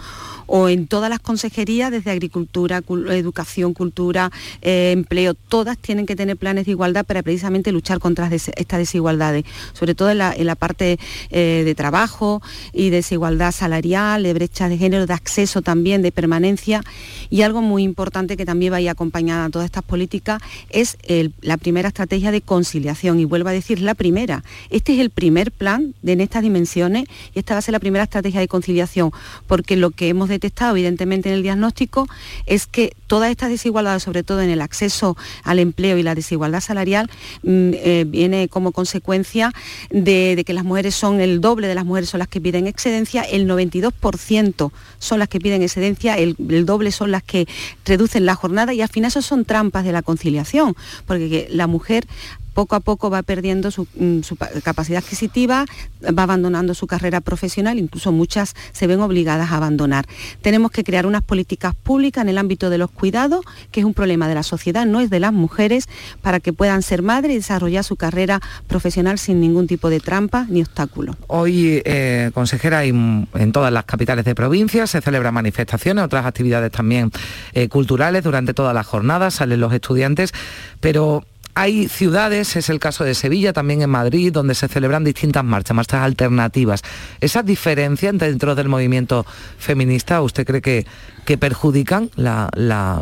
o 0.48 0.68
en 0.68 0.88
todas 0.88 1.08
las 1.08 1.20
consejerías, 1.20 1.92
desde 1.92 2.10
agricultura, 2.10 2.82
educación, 3.10 3.74
cultura, 3.74 4.32
eh, 4.62 4.90
empleo, 4.90 5.34
todas 5.34 5.78
tienen 5.78 6.06
que 6.06 6.16
tener 6.16 6.36
planes 6.36 6.66
de 6.66 6.72
igualdad 6.72 7.06
para 7.06 7.22
precisamente 7.22 7.70
luchar 7.70 8.00
contra 8.00 8.28
estas 8.34 8.78
desigualdades, 8.80 9.44
sobre 9.74 9.94
todo 9.94 10.10
en 10.10 10.18
la, 10.18 10.56
parte 10.56 10.98
de 11.30 11.74
trabajo 11.76 12.42
y 12.72 12.90
desigualdad 12.90 13.52
salarial, 13.52 14.24
de 14.24 14.34
brecha 14.34 14.71
de 14.72 14.78
género, 14.78 15.06
de 15.06 15.14
acceso 15.14 15.62
también, 15.62 16.02
de 16.02 16.12
permanencia. 16.12 16.82
Y 17.30 17.42
algo 17.42 17.62
muy 17.62 17.82
importante 17.82 18.36
que 18.36 18.44
también 18.44 18.72
vaya 18.72 18.92
acompañada 18.92 19.44
a 19.44 19.50
todas 19.50 19.66
estas 19.66 19.84
políticas 19.84 20.42
es 20.70 20.96
la 21.40 21.56
primera 21.56 21.88
estrategia 21.88 22.30
de 22.30 22.40
conciliación. 22.40 23.20
Y 23.20 23.24
vuelvo 23.24 23.48
a 23.48 23.52
decir, 23.52 23.80
la 23.80 23.94
primera. 23.94 24.44
Este 24.70 24.94
es 24.94 25.00
el 25.00 25.10
primer 25.10 25.52
plan 25.52 25.94
de, 26.02 26.12
en 26.12 26.20
estas 26.20 26.42
dimensiones 26.42 27.04
y 27.34 27.38
esta 27.38 27.54
va 27.54 27.58
a 27.58 27.62
ser 27.62 27.72
la 27.72 27.80
primera 27.80 28.04
estrategia 28.04 28.40
de 28.40 28.48
conciliación, 28.48 29.12
porque 29.46 29.76
lo 29.76 29.90
que 29.90 30.08
hemos 30.08 30.28
detectado 30.28 30.72
evidentemente 30.72 31.28
en 31.28 31.36
el 31.36 31.42
diagnóstico 31.42 32.08
es 32.46 32.66
que 32.66 32.94
todas 33.06 33.30
estas 33.30 33.50
desigualdades, 33.50 34.02
sobre 34.02 34.22
todo 34.22 34.40
en 34.42 34.50
el 34.50 34.60
acceso 34.60 35.16
al 35.44 35.58
empleo 35.58 35.98
y 35.98 36.02
la 36.02 36.14
desigualdad 36.14 36.60
salarial, 36.60 37.10
mm, 37.42 37.70
eh, 37.74 38.04
viene 38.06 38.48
como 38.48 38.72
consecuencia 38.72 39.52
de, 39.90 40.42
que 40.46 40.52
las 40.52 40.64
mujeres 40.64 40.94
son 40.94 41.20
el 41.20 41.40
doble 41.40 41.68
de 41.68 41.74
las 41.74 41.84
mujeres 41.84 42.10
son 42.10 42.18
las 42.18 42.28
que 42.28 42.40
piden 42.40 42.66
excedencia, 42.66 43.22
el 43.22 43.46
92% 43.46 44.51
son 44.98 45.18
las 45.18 45.28
que 45.28 45.38
piden 45.38 45.62
excedencia, 45.62 46.16
el, 46.16 46.36
el 46.48 46.66
doble 46.66 46.92
son 46.92 47.10
las 47.10 47.22
que 47.22 47.46
reducen 47.84 48.26
la 48.26 48.34
jornada 48.34 48.72
y 48.72 48.80
al 48.80 48.88
final 48.88 49.08
eso 49.08 49.22
son 49.22 49.44
trampas 49.44 49.84
de 49.84 49.92
la 49.92 50.02
conciliación, 50.02 50.74
porque 51.06 51.48
la 51.50 51.66
mujer 51.66 52.06
poco 52.54 52.76
a 52.76 52.80
poco 52.80 53.10
va 53.10 53.22
perdiendo 53.22 53.70
mm, 53.70 54.20
su, 54.22 54.36
capacidad 54.62 55.02
adquisitiva, 55.02 55.64
va 56.06 56.22
abandonando 56.22 56.74
su 56.74 56.86
carrera 56.86 57.20
profesional, 57.20 57.78
incluso 57.78 58.12
muchas 58.12 58.54
se 58.72 58.86
ven 58.86 59.00
obligadas 59.00 59.50
a 59.50 59.56
abandonar. 59.56 60.06
Tenemos 60.40 60.70
que 60.70 60.84
crear 60.84 61.06
unas 61.06 61.22
políticas 61.22 61.74
públicas 61.74 62.22
en 62.22 62.28
el 62.28 62.38
ámbito 62.38 62.70
de 62.70 62.78
los 62.78 62.90
cuidados, 62.90 63.44
que 63.70 63.80
es 63.80 63.86
un 63.86 63.94
problema 63.94 64.28
de 64.28 64.34
la 64.34 64.42
sociedad, 64.42 64.86
no 64.86 65.00
es 65.00 65.10
de 65.10 65.20
las 65.20 65.32
mujeres, 65.32 65.88
para 66.20 66.40
que 66.40 66.52
puedan 66.52 66.82
ser 66.82 67.02
madres 67.02 67.32
y 67.32 67.36
desarrollar 67.36 67.84
su 67.84 67.96
carrera 67.96 68.40
profesional 68.66 69.18
sin 69.18 69.40
ningún 69.40 69.66
tipo 69.66 69.90
de 69.90 70.00
trampa 70.00 70.46
ni 70.48 70.62
obstáculo. 70.62 71.16
Hoy, 71.28 71.82
eh, 71.84 72.30
consejera, 72.34 72.84
en 72.84 73.52
todas 73.52 73.72
las 73.72 73.84
capitales 73.84 74.24
de 74.24 74.34
provincia 74.34 74.86
se 74.86 75.00
celebran 75.00 75.34
manifestaciones, 75.34 76.04
otras 76.04 76.26
actividades 76.26 76.70
también 76.70 77.10
eh, 77.52 77.68
culturales 77.68 78.24
durante 78.24 78.54
todas 78.54 78.74
las 78.74 78.86
jornadas, 78.86 79.34
salen 79.34 79.60
los 79.60 79.72
estudiantes, 79.72 80.32
pero 80.80 81.24
hay 81.54 81.88
ciudades, 81.88 82.56
es 82.56 82.70
el 82.70 82.78
caso 82.78 83.04
de 83.04 83.14
Sevilla, 83.14 83.52
también 83.52 83.82
en 83.82 83.90
Madrid, 83.90 84.32
donde 84.32 84.54
se 84.54 84.68
celebran 84.68 85.04
distintas 85.04 85.44
marchas, 85.44 85.74
marchas 85.74 86.02
alternativas. 86.02 86.82
¿Esas 87.20 87.44
diferencias 87.44 88.16
dentro 88.16 88.54
del 88.54 88.68
movimiento 88.68 89.26
feminista 89.58 90.22
usted 90.22 90.46
cree 90.46 90.62
que, 90.62 90.86
que 91.24 91.38
perjudican 91.38 92.10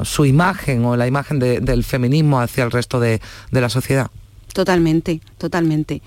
su 0.04 0.24
imagen 0.24 0.84
o 0.84 0.96
la 0.96 1.06
imagen 1.06 1.38
del 1.38 1.84
feminismo 1.84 2.40
hacia 2.40 2.64
el 2.64 2.70
resto 2.70 3.00
de 3.00 3.20
la 3.50 3.68
sociedad? 3.68 4.10
Totalmente, 4.52 5.20
totalmente. 5.38 6.02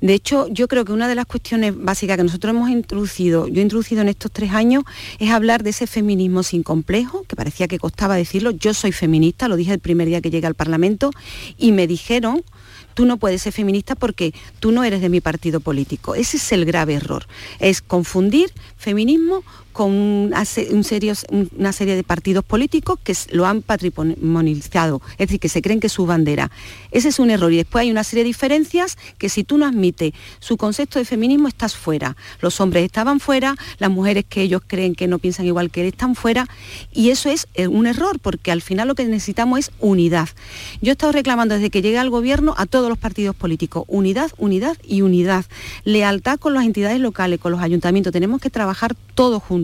De 0.00 0.14
hecho, 0.14 0.48
yo 0.48 0.66
creo 0.66 0.84
que 0.84 0.92
una 0.92 1.06
de 1.06 1.14
las 1.14 1.26
cuestiones 1.26 1.74
básicas 1.76 2.16
que 2.16 2.24
nosotros 2.24 2.50
hemos 2.54 2.70
introducido, 2.70 3.46
yo 3.46 3.60
he 3.60 3.62
introducido 3.62 4.02
en 4.02 4.08
estos 4.08 4.32
tres 4.32 4.50
años, 4.50 4.82
es 5.20 5.30
hablar 5.30 5.62
de 5.62 5.70
ese 5.70 5.86
feminismo 5.86 6.42
sin 6.42 6.64
complejo, 6.64 7.24
que 7.28 7.36
parecía 7.36 7.68
que 7.68 7.78
costaba 7.78 8.16
decirlo. 8.16 8.50
Yo 8.50 8.74
soy 8.74 8.90
feminista, 8.90 9.46
lo 9.46 9.56
dije 9.56 9.72
el 9.72 9.78
primer 9.78 10.08
día 10.08 10.20
que 10.20 10.30
llegué 10.30 10.46
al 10.46 10.54
Parlamento, 10.54 11.12
y 11.56 11.70
me 11.70 11.86
dijeron, 11.86 12.42
tú 12.94 13.04
no 13.06 13.16
puedes 13.16 13.42
ser 13.42 13.52
feminista 13.52 13.94
porque 13.94 14.34
tú 14.58 14.72
no 14.72 14.82
eres 14.82 15.00
de 15.00 15.08
mi 15.08 15.20
partido 15.20 15.60
político. 15.60 16.14
Ese 16.14 16.38
es 16.38 16.52
el 16.52 16.64
grave 16.64 16.94
error. 16.94 17.26
Es 17.60 17.80
confundir 17.80 18.52
feminismo 18.76 19.44
con 19.74 19.90
una 19.90 20.44
serie 20.44 21.96
de 21.96 22.04
partidos 22.04 22.44
políticos 22.44 22.96
que 23.02 23.12
lo 23.32 23.44
han 23.44 23.60
patrimonializado, 23.60 25.02
es 25.18 25.26
decir, 25.26 25.40
que 25.40 25.48
se 25.48 25.60
creen 25.62 25.80
que 25.80 25.88
es 25.88 25.92
su 25.92 26.06
bandera. 26.06 26.52
Ese 26.92 27.08
es 27.08 27.18
un 27.18 27.28
error 27.28 27.52
y 27.52 27.56
después 27.56 27.82
hay 27.82 27.90
una 27.90 28.04
serie 28.04 28.22
de 28.22 28.28
diferencias 28.28 28.96
que 29.18 29.28
si 29.28 29.42
tú 29.42 29.58
no 29.58 29.66
admites 29.66 30.12
su 30.38 30.56
concepto 30.56 31.00
de 31.00 31.04
feminismo 31.04 31.48
estás 31.48 31.74
fuera. 31.74 32.16
Los 32.40 32.60
hombres 32.60 32.84
estaban 32.84 33.18
fuera, 33.18 33.56
las 33.78 33.90
mujeres 33.90 34.24
que 34.28 34.42
ellos 34.42 34.62
creen 34.64 34.94
que 34.94 35.08
no 35.08 35.18
piensan 35.18 35.44
igual 35.46 35.72
que 35.72 35.80
él 35.80 35.88
están 35.88 36.14
fuera 36.14 36.46
y 36.92 37.10
eso 37.10 37.28
es 37.28 37.48
eh, 37.54 37.66
un 37.66 37.88
error 37.88 38.20
porque 38.20 38.52
al 38.52 38.62
final 38.62 38.86
lo 38.86 38.94
que 38.94 39.04
necesitamos 39.04 39.58
es 39.58 39.70
unidad. 39.80 40.28
Yo 40.82 40.92
he 40.92 40.92
estado 40.92 41.10
reclamando 41.10 41.56
desde 41.56 41.70
que 41.70 41.82
llegué 41.82 41.98
al 41.98 42.10
gobierno 42.10 42.54
a 42.56 42.66
todos 42.66 42.88
los 42.88 42.96
partidos 42.96 43.34
políticos, 43.34 43.84
unidad, 43.88 44.30
unidad 44.38 44.78
y 44.86 45.02
unidad, 45.02 45.44
lealtad 45.82 46.38
con 46.38 46.54
las 46.54 46.64
entidades 46.64 47.00
locales, 47.00 47.40
con 47.40 47.50
los 47.50 47.60
ayuntamientos, 47.60 48.12
tenemos 48.12 48.40
que 48.40 48.50
trabajar 48.50 48.94
todos 49.16 49.42
juntos 49.42 49.63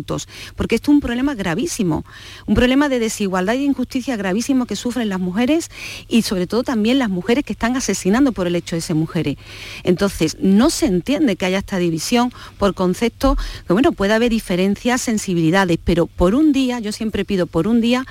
porque 0.57 0.77
esto 0.77 0.91
es 0.91 0.95
un 0.95 1.01
problema 1.01 1.35
gravísimo, 1.35 2.05
un 2.47 2.55
problema 2.55 2.89
de 2.89 2.99
desigualdad 2.99 3.55
y 3.55 3.65
injusticia 3.65 4.17
gravísimo 4.17 4.67
que 4.67 4.77
sufren 4.77 5.09
las 5.09 5.21
mujeres 5.21 5.71
y 6.09 6.23
sobre 6.23 6.47
todo 6.47 6.63
también 6.63 6.99
las 6.99 7.11
mujeres 7.11 7.45
que 7.45 7.53
están 7.53 7.77
asesinando 7.77 8.33
por 8.33 8.47
el 8.47 8.57
hecho 8.57 8.77
de 8.77 8.83
ser 8.83 8.97
mujeres. 8.97 9.37
Entonces, 9.85 10.37
no 10.41 10.71
se 10.71 10.87
entiende 10.87 11.37
que 11.37 11.47
haya 11.47 11.59
esta 11.59 11.79
división 11.79 12.33
por 12.59 12.75
conceptos, 12.75 13.39
que 13.67 13.73
bueno, 13.73 13.93
puede 13.93 14.15
haber 14.15 14.31
diferencias, 14.31 15.01
sensibilidades, 15.01 15.79
pero 15.83 16.07
por 16.07 16.35
un 16.35 16.53
día, 16.53 16.81
yo 16.81 16.93
siempre 16.93 17.25
pido 17.25 17.47
por 17.47 17.67
un 17.67 17.81
día, 17.81 18.07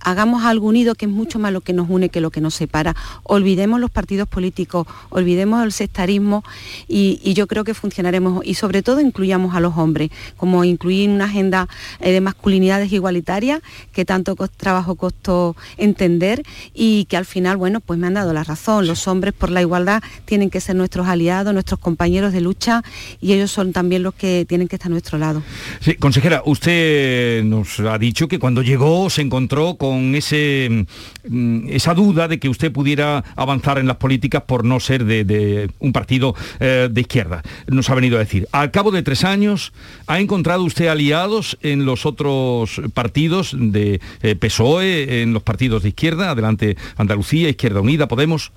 hagamos 0.00 0.44
algo 0.44 0.66
unido 0.66 0.94
que 0.94 1.06
es 1.06 1.10
mucho 1.10 1.38
más 1.38 1.52
lo 1.52 1.60
que 1.60 1.72
nos 1.72 1.88
une 1.88 2.08
que 2.08 2.20
lo 2.20 2.30
que 2.30 2.40
nos 2.40 2.54
separa. 2.54 2.94
Olvidemos 3.22 3.80
los 3.80 3.90
partidos 3.90 4.28
políticos, 4.28 4.86
olvidemos 5.10 5.64
el 5.64 5.72
sectarismo 5.72 6.44
y, 6.88 7.18
yo 7.34 7.46
creo 7.46 7.62
que 7.62 7.74
funcionaremos 7.74 8.44
y 8.44 8.54
sobre 8.54 8.82
todo 8.82 9.00
incluyamos 9.00 9.54
a 9.54 9.60
los 9.60 9.76
hombres, 9.76 10.10
como 10.36 10.64
incluir 10.64 11.08
una 11.08 11.26
agenda 11.26 11.68
eh, 12.00 12.10
de 12.10 12.20
masculinidades 12.20 12.92
igualitarias 12.92 13.60
que 13.92 14.04
tanto 14.04 14.36
trabajo 14.56 14.96
costó 14.96 15.54
entender 15.76 16.42
y 16.74 17.04
que 17.04 17.16
al 17.16 17.24
final, 17.24 17.56
bueno, 17.56 17.80
pues 17.80 17.98
me 17.98 18.08
han 18.08 18.14
dado 18.14 18.32
la 18.32 18.42
razón. 18.42 18.86
Los 18.86 19.06
hombres 19.06 19.32
por 19.32 19.50
la 19.50 19.60
igualdad 19.60 20.02
tienen 20.24 20.50
que 20.50 20.60
ser 20.60 20.76
nuestros 20.76 21.06
aliados, 21.06 21.54
nuestros 21.54 21.78
compañeros 21.78 22.32
de 22.32 22.40
lucha 22.40 22.82
y 23.20 23.32
ellos 23.32 23.50
son 23.50 23.72
también 23.72 24.02
los 24.02 24.14
que 24.14 24.44
tienen 24.48 24.66
que 24.66 24.76
estar 24.76 24.90
a 24.90 24.90
nuestro 24.90 25.18
lado. 25.18 25.42
Sí, 25.80 25.94
consejera, 25.94 26.42
usted 26.44 27.44
nos 27.44 27.78
ha 27.80 27.98
dicho 27.98 28.28
que 28.28 28.38
cuando 28.38 28.62
llegó 28.62 29.08
se 29.08 29.22
encontró 29.22 29.76
con 29.76 29.89
con 29.90 30.14
ese, 30.14 30.86
mm, 31.28 31.68
esa 31.68 31.94
duda 31.94 32.28
de 32.28 32.38
que 32.38 32.48
usted 32.48 32.70
pudiera 32.70 33.24
avanzar 33.34 33.78
en 33.78 33.88
las 33.88 33.96
políticas 33.96 34.44
por 34.44 34.64
no 34.64 34.78
ser 34.78 35.04
de, 35.04 35.68
un 35.80 35.92
partido 35.92 36.36
eh, 36.60 36.88
de 36.88 37.00
izquierda. 37.00 37.42
Nos 37.66 37.90
ha 37.90 37.96
venido 37.96 38.16
a 38.16 38.20
decir, 38.20 38.46
al 38.52 38.70
cabo 38.70 38.92
de 38.92 39.02
tres 39.02 39.24
años, 39.24 39.72
¿ha 40.06 40.20
encontrado 40.20 40.62
usted 40.62 40.86
aliados 40.86 41.58
en 41.62 41.86
los 41.86 42.06
otros 42.06 42.80
partidos 42.94 43.56
de 43.58 44.00
eh, 44.22 44.36
PSOE, 44.36 45.22
en 45.22 45.32
los 45.32 45.42
partidos 45.42 45.82
de 45.82 45.88
izquierda? 45.88 46.30
Adelante 46.30 46.76
Andalucía, 46.96 47.48
Izquierda 47.48 47.80
Unida, 47.80 48.06
Podemos. 48.06 48.52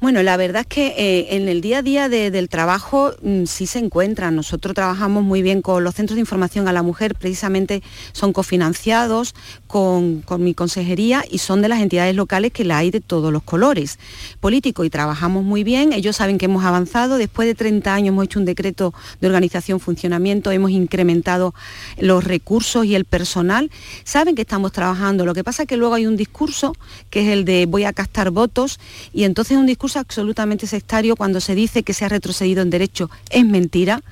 Bueno, 0.00 0.22
la 0.22 0.38
verdad 0.38 0.62
es 0.62 0.66
que 0.66 0.86
eh, 0.96 1.36
en 1.36 1.46
el 1.50 1.60
día 1.60 1.78
a 1.78 1.82
día 1.82 2.08
del 2.08 2.48
trabajo 2.48 3.12
mm, 3.20 3.44
sí 3.44 3.66
se 3.66 3.80
encuentran. 3.80 4.34
Nosotros 4.34 4.74
trabajamos 4.74 5.24
muy 5.24 5.42
bien 5.42 5.60
con 5.60 5.84
los 5.84 5.94
centros 5.94 6.14
de 6.14 6.20
información 6.20 6.68
a 6.68 6.72
la 6.72 6.82
mujer, 6.82 7.14
precisamente 7.14 7.82
son 8.12 8.32
cofinanciados 8.32 9.34
con, 9.66 10.24
mi 10.38 10.54
consejería 10.54 11.22
y 11.30 11.36
son 11.36 11.60
de 11.60 11.68
las 11.68 11.80
entidades 11.80 12.16
locales 12.16 12.50
que 12.50 12.64
la 12.64 12.78
hay 12.78 12.90
de 12.90 13.02
todos 13.02 13.30
los 13.30 13.42
colores 13.42 13.98
políticos 14.40 14.86
y 14.86 14.90
trabajamos 14.90 15.44
muy 15.44 15.64
bien. 15.64 15.92
Ellos 15.92 16.16
saben 16.16 16.38
que 16.38 16.46
hemos 16.46 16.64
avanzado. 16.64 17.18
Después 17.18 17.46
de 17.46 17.54
30 17.54 17.92
años 17.92 18.08
hemos 18.08 18.24
hecho 18.24 18.38
un 18.38 18.46
decreto 18.46 18.94
de 19.20 19.26
organización, 19.26 19.80
funcionamiento, 19.80 20.50
hemos 20.50 20.70
incrementado 20.70 21.54
los 21.98 22.24
recursos 22.24 22.86
y 22.86 22.94
el 22.94 23.04
personal. 23.04 23.70
Saben 24.04 24.34
que 24.34 24.42
estamos 24.42 24.72
trabajando. 24.72 25.26
Lo 25.26 25.34
que 25.34 25.44
pasa 25.44 25.64
es 25.64 25.68
que 25.68 25.76
luego 25.76 25.92
hay 25.92 26.06
un 26.06 26.16
discurso 26.16 26.74
que 27.10 27.20
es 27.20 27.28
el 27.28 27.44
de 27.44 27.66
voy 27.66 27.84
a 27.84 27.92
captar 27.92 28.30
votos 28.30 28.80
y 29.12 29.24
entonces 29.24 29.58
un 29.58 29.66
discurso 29.66 29.89
absolutamente 29.96 30.66
sectario 30.66 31.16
cuando 31.16 31.40
se 31.40 31.54
dice 31.54 31.82
que 31.82 31.94
se 31.94 32.04
ha 32.04 32.08
retrocedido 32.08 32.62
en 32.62 32.70
derecho. 32.70 33.10
Es 33.30 33.44
mentira. 33.44 34.02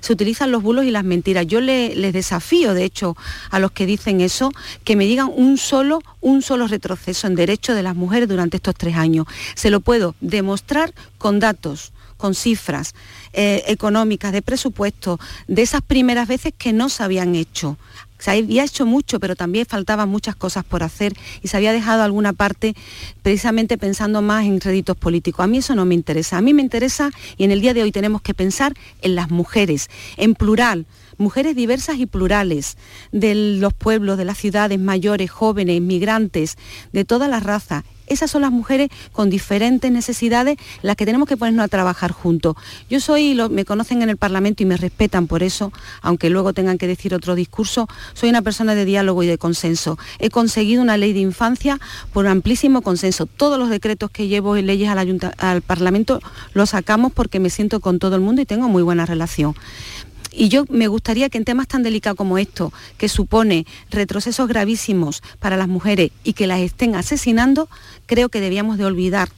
Se 0.00 0.12
utilizan 0.12 0.50
los 0.50 0.62
bulos 0.62 0.84
y 0.84 0.90
las 0.90 1.04
mentiras. 1.04 1.46
Yo 1.46 1.60
les 1.60 2.12
desafío, 2.12 2.74
de 2.74 2.84
hecho, 2.84 3.16
a 3.50 3.58
los 3.58 3.72
que 3.72 3.86
dicen 3.86 4.20
eso, 4.20 4.50
que 4.84 4.96
me 4.96 5.04
digan 5.04 5.30
un 5.34 5.58
solo, 5.58 6.00
un 6.20 6.42
solo 6.42 6.66
retroceso 6.66 7.26
en 7.26 7.34
derecho 7.34 7.74
de 7.74 7.82
las 7.82 7.96
mujeres 7.96 8.28
durante 8.28 8.56
estos 8.56 8.74
tres 8.74 8.96
años. 8.96 9.26
Se 9.54 9.70
lo 9.70 9.80
puedo 9.80 10.14
demostrar 10.20 10.92
con 11.18 11.40
datos 11.40 11.92
con 12.18 12.34
cifras 12.34 12.94
eh, 13.32 13.62
económicas, 13.68 14.32
de 14.32 14.42
presupuesto, 14.42 15.18
de 15.46 15.62
esas 15.62 15.80
primeras 15.80 16.28
veces 16.28 16.52
que 16.58 16.74
no 16.74 16.90
se 16.90 17.04
habían 17.04 17.34
hecho. 17.34 17.78
Se 18.18 18.30
había 18.30 18.64
hecho 18.64 18.86
mucho, 18.86 19.20
pero 19.20 19.36
también 19.36 19.66
faltaban 19.66 20.08
muchas 20.08 20.36
cosas 20.36 20.64
por 20.64 20.82
hacer 20.82 21.14
y 21.42 21.48
se 21.48 21.56
había 21.56 21.72
dejado 21.72 22.02
alguna 22.02 22.32
parte 22.32 22.74
precisamente 23.22 23.78
pensando 23.78 24.22
más 24.22 24.44
en 24.44 24.58
créditos 24.58 24.96
políticos. 24.96 25.44
A 25.44 25.46
mí 25.46 25.58
eso 25.58 25.74
no 25.74 25.84
me 25.84 25.94
interesa. 25.94 26.38
A 26.38 26.42
mí 26.42 26.54
me 26.54 26.62
interesa 26.62 27.10
y 27.36 27.44
en 27.44 27.52
el 27.52 27.60
día 27.60 27.74
de 27.74 27.82
hoy 27.82 27.92
tenemos 27.92 28.22
que 28.22 28.34
pensar 28.34 28.74
en 29.02 29.14
las 29.14 29.30
mujeres, 29.30 29.88
en 30.16 30.34
plural, 30.34 30.86
mujeres 31.18 31.54
diversas 31.54 31.98
y 31.98 32.06
plurales, 32.06 32.76
de 33.12 33.34
los 33.34 33.74
pueblos, 33.74 34.18
de 34.18 34.24
las 34.24 34.38
ciudades, 34.38 34.78
mayores, 34.78 35.30
jóvenes, 35.30 35.80
migrantes, 35.80 36.56
de 36.92 37.04
todas 37.04 37.28
las 37.28 37.42
razas 37.42 37.84
esas 38.08 38.30
son 38.30 38.42
las 38.42 38.50
mujeres 38.50 38.88
con 39.12 39.30
diferentes 39.30 39.90
necesidades 39.90 40.58
las 40.82 40.96
que 40.96 41.06
tenemos 41.06 41.28
que 41.28 41.36
ponernos 41.36 41.64
a 41.64 41.68
trabajar 41.68 42.12
juntos. 42.12 42.56
Yo 42.90 43.00
soy, 43.00 43.38
me 43.50 43.64
conocen 43.64 44.02
en 44.02 44.10
el 44.10 44.16
Parlamento 44.16 44.62
y 44.62 44.66
me 44.66 44.76
respetan 44.76 45.26
por 45.26 45.42
eso, 45.42 45.72
aunque 46.00 46.30
luego 46.30 46.52
tengan 46.52 46.78
que 46.78 46.86
decir 46.86 47.14
otro 47.14 47.34
discurso, 47.34 47.88
soy 48.14 48.30
una 48.30 48.42
persona 48.42 48.74
de 48.74 48.84
diálogo 48.84 49.22
y 49.22 49.26
de 49.26 49.38
consenso. 49.38 49.98
He 50.18 50.30
conseguido 50.30 50.82
una 50.82 50.96
ley 50.96 51.12
de 51.12 51.20
infancia 51.20 51.78
por 52.12 52.26
amplísimo 52.26 52.82
consenso. 52.82 53.26
Todos 53.26 53.58
los 53.58 53.70
decretos 53.70 54.10
que 54.10 54.28
llevo 54.28 54.56
y 54.56 54.62
leyes 54.62 54.88
al 54.88 55.62
Parlamento 55.62 56.20
los 56.54 56.70
sacamos 56.70 57.12
porque 57.12 57.40
me 57.40 57.50
siento 57.50 57.80
con 57.80 57.98
todo 57.98 58.16
el 58.16 58.22
mundo 58.22 58.42
y 58.42 58.46
tengo 58.46 58.68
muy 58.68 58.82
buena 58.82 59.06
relación. 59.06 59.54
Y 60.32 60.48
yo 60.48 60.64
me 60.68 60.88
gustaría 60.88 61.28
que 61.28 61.38
en 61.38 61.44
temas 61.44 61.68
tan 61.68 61.82
delicados 61.82 62.16
como 62.16 62.38
esto, 62.38 62.72
que 62.96 63.08
supone 63.08 63.66
retrocesos 63.90 64.48
gravísimos 64.48 65.22
para 65.38 65.56
las 65.56 65.68
mujeres 65.68 66.10
y 66.24 66.32
que 66.32 66.46
las 66.46 66.60
estén 66.60 66.94
asesinando, 66.94 67.68
creo 68.06 68.28
que 68.28 68.40
debíamos 68.40 68.78
de 68.78 68.84
olvidar 68.84 69.28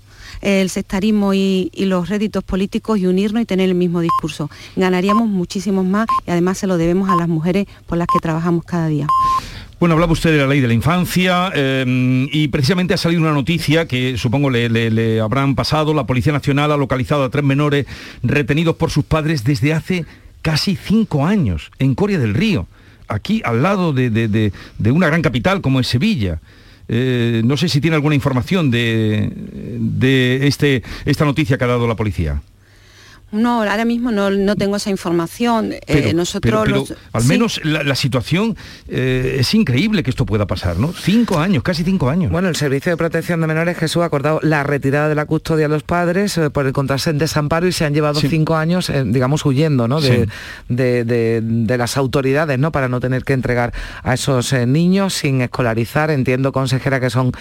el 0.42 0.70
sectarismo 0.70 1.34
y, 1.34 1.70
los 1.76 2.08
réditos 2.08 2.44
políticos 2.44 2.98
y 2.98 3.06
unirnos 3.06 3.42
y 3.42 3.46
tener 3.46 3.68
el 3.68 3.74
mismo 3.74 4.00
discurso. 4.00 4.50
Ganaríamos 4.76 5.28
muchísimos 5.28 5.84
más 5.84 6.06
y 6.26 6.30
además 6.30 6.58
se 6.58 6.66
lo 6.66 6.76
debemos 6.76 7.10
a 7.10 7.16
las 7.16 7.28
mujeres 7.28 7.66
por 7.86 7.98
las 7.98 8.06
que 8.06 8.20
trabajamos 8.20 8.64
cada 8.64 8.88
día. 8.88 9.06
Bueno, 9.80 9.94
hablaba 9.94 10.12
usted 10.12 10.32
de 10.32 10.38
la 10.38 10.46
ley 10.46 10.60
de 10.60 10.68
la 10.68 10.74
infancia 10.74 11.50
eh, 11.54 12.28
y 12.30 12.48
precisamente 12.48 12.92
ha 12.92 12.98
salido 12.98 13.22
una 13.22 13.32
noticia 13.32 13.88
que 13.88 14.18
supongo 14.18 14.50
le, 14.50 15.20
habrán 15.20 15.54
pasado. 15.54 15.94
La 15.94 16.04
Policía 16.04 16.34
Nacional 16.34 16.70
ha 16.70 16.76
localizado 16.76 17.24
a 17.24 17.30
tres 17.30 17.44
menores 17.44 17.86
retenidos 18.22 18.76
por 18.76 18.90
sus 18.90 19.04
padres 19.04 19.42
desde 19.42 19.72
hace 19.72 20.04
casi 20.42 20.76
cinco 20.76 21.26
años 21.26 21.70
en 21.78 21.94
Coria 21.94 22.18
del 22.18 22.34
Río, 22.34 22.66
aquí 23.08 23.42
al 23.44 23.62
lado 23.62 23.92
de, 23.92 24.52
una 24.84 25.06
gran 25.06 25.22
capital 25.22 25.60
como 25.60 25.80
es 25.80 25.86
Sevilla. 25.86 26.40
Eh, 26.92 27.42
no 27.44 27.56
sé 27.56 27.68
si 27.68 27.80
tiene 27.80 27.94
alguna 27.94 28.16
información 28.16 28.70
de, 28.70 29.32
de 29.78 30.46
este, 30.48 30.82
esta 31.04 31.24
noticia 31.24 31.56
que 31.56 31.64
ha 31.64 31.68
dado 31.68 31.86
la 31.86 31.94
policía. 31.94 32.42
No, 33.32 33.62
ahora 33.62 33.84
mismo 33.84 34.10
no, 34.10 34.56
tengo 34.56 34.76
esa 34.76 34.90
información. 34.90 35.74
Eh, 35.86 36.12
nosotros 36.14 36.94
al 37.12 37.24
menos 37.24 37.60
la, 37.64 37.94
situación 37.94 38.56
eh, 38.88 39.36
es 39.40 39.54
increíble 39.54 40.02
que 40.02 40.10
esto 40.10 40.26
pueda 40.26 40.46
pasar, 40.46 40.78
¿no? 40.78 40.92
Cinco 40.92 41.38
años, 41.38 41.62
casi 41.62 41.84
cinco 41.84 42.08
años. 42.08 42.32
Bueno, 42.32 42.48
el 42.48 42.56
Servicio 42.56 42.90
de 42.90 42.96
Protección 42.96 43.40
de 43.40 43.46
Menores 43.46 43.76
Jesús 43.78 44.02
ha 44.02 44.06
acordado 44.06 44.40
la 44.42 44.64
retirada 44.64 45.08
de 45.08 45.14
la 45.14 45.26
custodia 45.26 45.66
a 45.66 45.68
los 45.68 45.84
padres 45.84 46.36
eh, 46.38 46.50
por 46.50 46.66
encontrarse 46.66 47.10
en 47.10 47.18
desamparo 47.18 47.68
y 47.68 47.72
se 47.72 47.84
han 47.84 47.94
llevado 47.94 48.20
cinco 48.20 48.56
años, 48.56 48.90
digamos, 49.06 49.44
huyendo, 49.44 49.86
¿no? 49.86 50.00
De, 50.00 50.26
de, 50.68 51.78
las 51.78 51.96
autoridades, 51.96 52.58
¿no? 52.58 52.72
Para 52.72 52.88
no 52.88 53.00
tener 53.00 53.24
que 53.24 53.32
entregar 53.32 53.72
a 54.02 54.14
esos 54.14 54.52
niños 54.52 55.14
sin 55.14 55.40
escolarizar. 55.40 56.10
Entiendo, 56.10 56.52
consejera, 56.52 57.00
que 57.00 57.10
son 57.10 57.32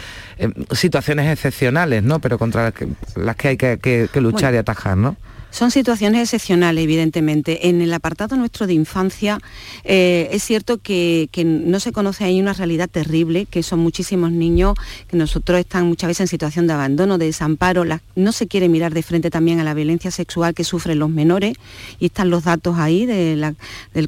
situaciones 0.71 1.31
excepcionales, 1.31 2.03
¿no? 2.03 2.19
Pero 2.19 2.37
contra 2.37 2.73
las 3.15 3.35
que, 3.35 3.47
hay 3.47 3.57
que, 3.57 4.09
luchar 4.15 4.53
y 4.53 4.57
atajar, 4.57 4.97
¿no? 4.97 5.17
Son 5.51 5.71
situaciones 5.71 6.21
excepcionales, 6.21 6.83
evidentemente. 6.83 7.69
En 7.69 7.81
el 7.81 7.91
apartado 7.91 8.35
nuestro 8.35 8.67
de 8.67 8.73
infancia 8.73 9.39
eh, 9.83 10.29
es 10.31 10.43
cierto 10.43 10.77
que, 10.77 11.27
no 11.43 11.79
se 11.79 11.91
conoce 11.91 12.23
ahí 12.23 12.39
una 12.39 12.53
realidad 12.53 12.87
terrible, 12.87 13.47
que 13.47 13.63
son 13.63 13.79
muchísimos 13.79 14.31
niños 14.31 14.75
que 15.07 15.17
nosotros 15.17 15.59
están 15.59 15.87
muchas 15.87 16.09
veces 16.09 16.21
en 16.21 16.27
situación 16.27 16.67
de 16.67 16.73
abandono, 16.73 17.17
de 17.17 17.25
desamparo. 17.25 17.83
no 18.15 18.31
se 18.31 18.47
quiere 18.47 18.69
mirar 18.69 18.93
de 18.93 19.01
frente 19.01 19.31
también 19.31 19.59
a 19.59 19.63
la 19.63 19.73
violencia 19.73 20.11
sexual 20.11 20.53
que 20.53 20.63
sufren 20.63 20.99
los 20.99 21.09
menores 21.09 21.55
y 21.99 22.05
están 22.05 22.29
los 22.29 22.43
datos 22.43 22.77
ahí 22.77 23.05
de 23.05 23.35
la, 23.35 23.55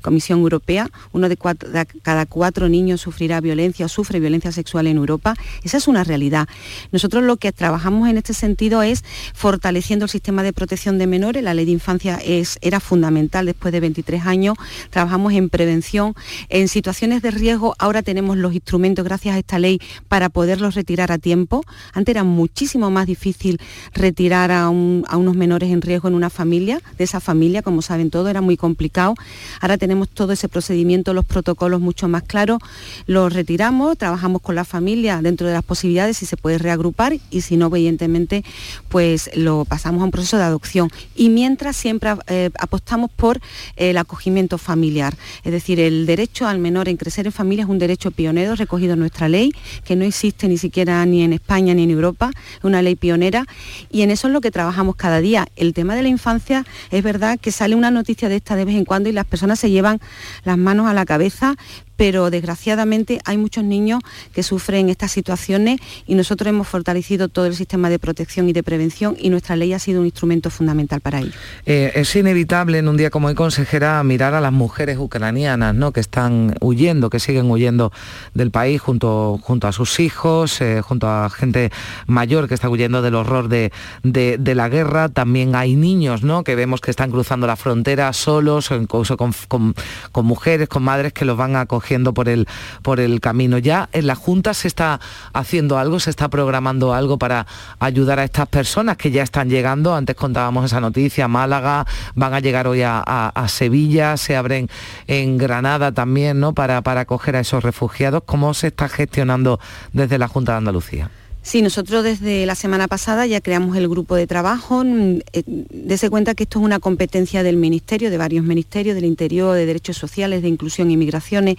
Comisión 0.01 0.39
Europea. 0.39 0.89
Uno 1.12 1.27
de, 1.27 1.36
de 1.36 1.86
cada 2.01 2.25
cuatro 2.25 2.69
niños 2.69 3.01
sufrirá 3.01 3.41
violencia 3.41 3.88
o 3.88 3.89
sufre 3.89 4.19
violencia 4.19 4.51
sexual 4.51 4.88
en 4.88 4.97
Europa. 4.97 5.34
Esa 5.63 5.77
es 5.77 5.88
una 5.88 6.04
realidad. 6.04 6.47
Nosotros 6.91 7.23
lo 7.23 7.38
que 7.38 7.51
trabajamos 7.51 8.10
en 8.10 8.17
este 8.17 8.34
sentido 8.34 8.84
es 8.84 9.04
fortaleciendo 9.34 10.06
el 10.06 10.10
sistema 10.10 10.43
de 10.43 10.54
protección 10.54 10.97
de 10.97 11.08
menores 11.08 11.30
la 11.41 11.53
ley 11.53 11.65
de 11.65 11.71
infancia 11.71 12.19
es, 12.23 12.57
era 12.61 12.79
fundamental 12.79 13.45
después 13.45 13.71
de 13.71 13.79
23 13.79 14.25
años. 14.25 14.57
Trabajamos 14.89 15.33
en 15.33 15.49
prevención. 15.49 16.15
En 16.49 16.67
situaciones 16.67 17.21
de 17.21 17.31
riesgo 17.31 17.75
ahora 17.79 18.01
tenemos 18.01 18.37
los 18.37 18.53
instrumentos 18.53 19.05
gracias 19.05 19.35
a 19.35 19.39
esta 19.39 19.59
ley 19.59 19.79
para 20.09 20.29
poderlos 20.29 20.75
retirar 20.75 21.11
a 21.11 21.17
tiempo. 21.17 21.63
Antes 21.93 22.13
era 22.13 22.23
muchísimo 22.23 22.91
más 22.91 23.07
difícil 23.07 23.59
retirar 23.93 24.51
a, 24.51 24.69
unos 24.69 25.35
menores 25.35 25.71
en 25.71 25.81
riesgo 25.81 26.07
en 26.07 26.15
una 26.15 26.29
familia. 26.29 26.81
De 26.97 27.03
esa 27.03 27.19
familia, 27.19 27.61
como 27.61 27.81
saben 27.81 28.09
todos, 28.09 28.29
era 28.29 28.41
muy 28.41 28.57
complicado. 28.57 29.15
Ahora 29.61 29.77
tenemos 29.77 30.09
todo 30.09 30.33
ese 30.33 30.49
procedimiento, 30.49 31.13
los 31.13 31.25
protocolos 31.25 31.79
mucho 31.79 32.07
más 32.07 32.23
claros. 32.23 32.59
Los 33.05 33.31
retiramos, 33.31 33.97
trabajamos 33.97 34.41
con 34.41 34.55
la 34.55 34.65
familia 34.65 35.21
dentro 35.21 35.47
de 35.47 35.53
las 35.53 35.63
posibilidades 35.63 36.17
si 36.17 36.25
se 36.25 36.37
puede 36.37 36.57
reagrupar 36.57 37.17
y 37.29 37.41
si 37.41 37.57
no, 37.57 37.67
evidentemente, 37.67 38.43
pues 38.89 39.29
lo 39.35 39.65
pasamos 39.65 40.01
a 40.01 40.05
un 40.05 40.11
proceso 40.11 40.37
de 40.37 40.43
adopción 40.43 40.89
y 41.21 41.29
mientras 41.29 41.75
siempre 41.75 42.15
eh, 42.25 42.49
apostamos 42.60 43.12
por 43.12 43.39
el 43.75 43.97
acogimiento 43.97 44.57
familiar. 44.57 45.13
Es 45.43 45.51
decir, 45.51 45.79
el 45.79 46.07
derecho 46.07 46.47
al 46.47 46.57
menor 46.57 46.89
en 46.89 46.97
crecer 46.97 47.27
en 47.27 47.31
familia 47.31 47.65
es 47.65 47.69
un 47.69 47.77
derecho 47.77 48.10
pionero 48.10 48.55
recogido 48.55 48.93
en 48.93 49.01
nuestra 49.01 49.29
ley, 49.29 49.51
que 49.84 49.95
no 49.95 50.03
existe 50.03 50.47
ni 50.47 50.57
siquiera 50.57 51.05
ni 51.05 51.21
en 51.21 51.34
España 51.34 51.75
ni 51.75 51.84
en 51.84 51.91
Europa, 51.91 52.31
una 52.63 52.81
ley 52.81 52.95
pionera 52.95 53.45
y 53.91 54.01
en 54.01 54.10
eso 54.10 54.29
es 54.29 54.34
lo 54.34 54.41
que 54.41 54.49
trabajamos 54.49 54.95
cada 54.95 55.21
día. 55.21 55.47
El 55.55 55.75
tema 55.75 55.93
de 55.93 56.01
la 56.01 56.10
infancia 56.10 56.65
es 56.89 57.03
verdad 57.03 57.39
que 57.39 57.51
sale 57.51 57.75
una 57.75 57.91
noticia 57.91 58.27
de 58.27 58.38
esta 58.38 58.55
de 58.55 58.65
vez 58.65 58.75
en 58.75 58.86
cuando 58.86 59.07
y 59.07 59.12
las 59.12 59.25
personas 59.25 59.60
se 59.60 59.69
llevan 59.69 60.01
las 60.43 60.57
manos 60.57 60.88
a 60.88 60.95
la 60.95 61.05
cabeza, 61.05 61.55
pero 62.01 62.31
desgraciadamente 62.31 63.19
hay 63.25 63.37
muchos 63.37 63.63
niños 63.63 63.99
que 64.33 64.41
sufren 64.41 64.89
estas 64.89 65.11
situaciones 65.11 65.79
y 66.07 66.15
nosotros 66.15 66.49
hemos 66.49 66.67
fortalecido 66.67 67.27
todo 67.27 67.45
el 67.45 67.55
sistema 67.55 67.91
de 67.91 67.99
protección 67.99 68.49
y 68.49 68.53
de 68.53 68.63
prevención 68.63 69.15
y 69.19 69.29
nuestra 69.29 69.55
ley 69.55 69.71
ha 69.73 69.77
sido 69.77 69.99
un 69.99 70.07
instrumento 70.07 70.49
fundamental 70.49 70.99
para 70.99 71.19
ello. 71.19 71.33
Eh, 71.67 71.91
es 71.93 72.15
inevitable 72.15 72.79
en 72.79 72.87
un 72.87 72.97
día 72.97 73.11
como 73.11 73.27
hoy, 73.27 73.35
consejera, 73.35 74.03
mirar 74.03 74.33
a 74.33 74.41
las 74.41 74.51
mujeres 74.51 74.97
ucranianas 74.97 75.75
¿no? 75.75 75.91
que 75.91 75.99
están 75.99 76.55
huyendo, 76.59 77.11
que 77.11 77.19
siguen 77.19 77.51
huyendo 77.51 77.91
del 78.33 78.49
país 78.49 78.81
junto, 78.81 79.39
junto 79.39 79.67
a 79.67 79.71
sus 79.71 79.99
hijos, 79.99 80.59
eh, 80.59 80.81
junto 80.81 81.07
a 81.07 81.29
gente 81.29 81.71
mayor 82.07 82.47
que 82.47 82.55
está 82.55 82.67
huyendo 82.67 83.03
del 83.03 83.13
horror 83.13 83.47
de, 83.47 83.71
la 84.01 84.69
guerra. 84.69 85.09
También 85.09 85.53
hay 85.55 85.75
niños 85.75 86.23
¿no? 86.23 86.43
que 86.43 86.55
vemos 86.55 86.81
que 86.81 86.89
están 86.89 87.11
cruzando 87.11 87.45
la 87.45 87.57
frontera 87.57 88.11
solos, 88.13 88.71
incluso 88.71 89.17
con, 89.17 89.35
con 89.47 90.25
mujeres, 90.25 90.67
con 90.67 90.81
madres 90.81 91.13
que 91.13 91.25
los 91.25 91.37
van 91.37 91.55
a 91.55 91.61
acoger 91.61 91.90
por 92.13 92.30
el, 92.30 92.47
por 92.82 92.99
el 92.99 93.19
camino. 93.19 93.58
Ya 93.58 93.89
en 93.91 94.08
la 94.08 94.15
Junta 94.15 94.54
se 94.54 94.67
está 94.67 94.99
haciendo 95.34 95.77
algo, 95.77 95.99
se 95.99 96.10
está 96.10 96.30
programando 96.30 96.93
algo 96.93 97.17
para 97.17 97.45
ayudar 97.80 98.19
a 98.19 98.23
estas 98.23 98.47
personas 98.47 98.97
que 98.97 99.12
ya 99.12 99.23
están 99.23 99.49
llegando. 99.49 99.93
Antes 99.93 100.15
contábamos 100.15 100.65
esa 100.65 100.80
noticia, 100.80 101.27
Málaga, 101.27 101.86
van 102.15 102.34
a 102.34 102.39
llegar 102.39 102.67
hoy 102.67 102.82
a, 102.84 103.01
Sevilla, 103.47 104.17
se 104.17 104.36
abren 104.36 104.69
en 105.08 105.38
Granada 105.38 105.91
también, 105.91 106.39
¿no? 106.39 106.54
Para, 106.54 106.82
para 106.82 107.01
acoger 107.01 107.36
a 107.36 107.41
esos 107.41 107.63
refugiados. 107.63 108.23
¿Cómo 108.25 108.54
se 108.54 108.67
está 108.67 108.88
gestionando 108.88 109.60
desde 109.91 110.17
la 110.17 110.27
Junta 110.27 110.54
de 110.54 110.58
Andalucía? 110.60 111.10
Sí, 111.43 111.63
nosotros 111.63 112.04
desde 112.04 112.45
la 112.45 112.54
semana 112.54 112.88
pasada 112.88 113.25
ya 113.25 113.41
creamos 113.41 113.75
el 113.75 113.89
grupo 113.89 114.15
de 114.15 114.27
trabajo. 114.27 114.84
Mm, 114.84 115.21
eh, 115.34 115.43
dese 115.45 116.12
cuenta 116.12 116.36
que 116.36 116.43
esto 116.43 116.60
es 116.60 116.65
una 116.65 116.80
competencia 116.80 117.41
del 117.41 117.58
Ministerio, 117.58 118.12
de 118.12 118.17
varios 118.19 118.45
ministerios, 118.45 118.93
del 118.93 119.06
Interior, 119.06 119.56
de 119.56 119.65
Derechos 119.65 119.97
Sociales, 119.97 120.43
de 120.43 120.49
Inclusión 120.49 120.91
y 120.91 120.97
Migraciones. 120.97 121.56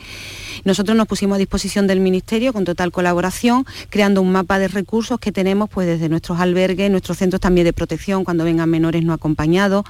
Nosotros 0.64 0.96
nos 0.96 1.08
pusimos 1.08 1.34
a 1.34 1.38
disposición 1.38 1.88
del 1.88 1.98
Ministerio 1.98 2.52
con 2.52 2.64
total 2.64 2.92
colaboración, 2.92 3.66
creando 3.90 4.22
un 4.22 4.30
mapa 4.30 4.60
de 4.60 4.68
recursos 4.68 5.18
que 5.18 5.32
tenemos 5.32 5.68
pues 5.68 5.88
desde 5.88 6.08
nuestros 6.08 6.38
albergues, 6.38 6.88
nuestros 6.88 7.18
centros 7.18 7.40
también 7.40 7.64
de 7.64 7.72
protección 7.72 8.22
cuando 8.22 8.44
vengan 8.44 8.70
menores 8.70 9.02
no 9.02 9.12
acompañados, 9.12 9.84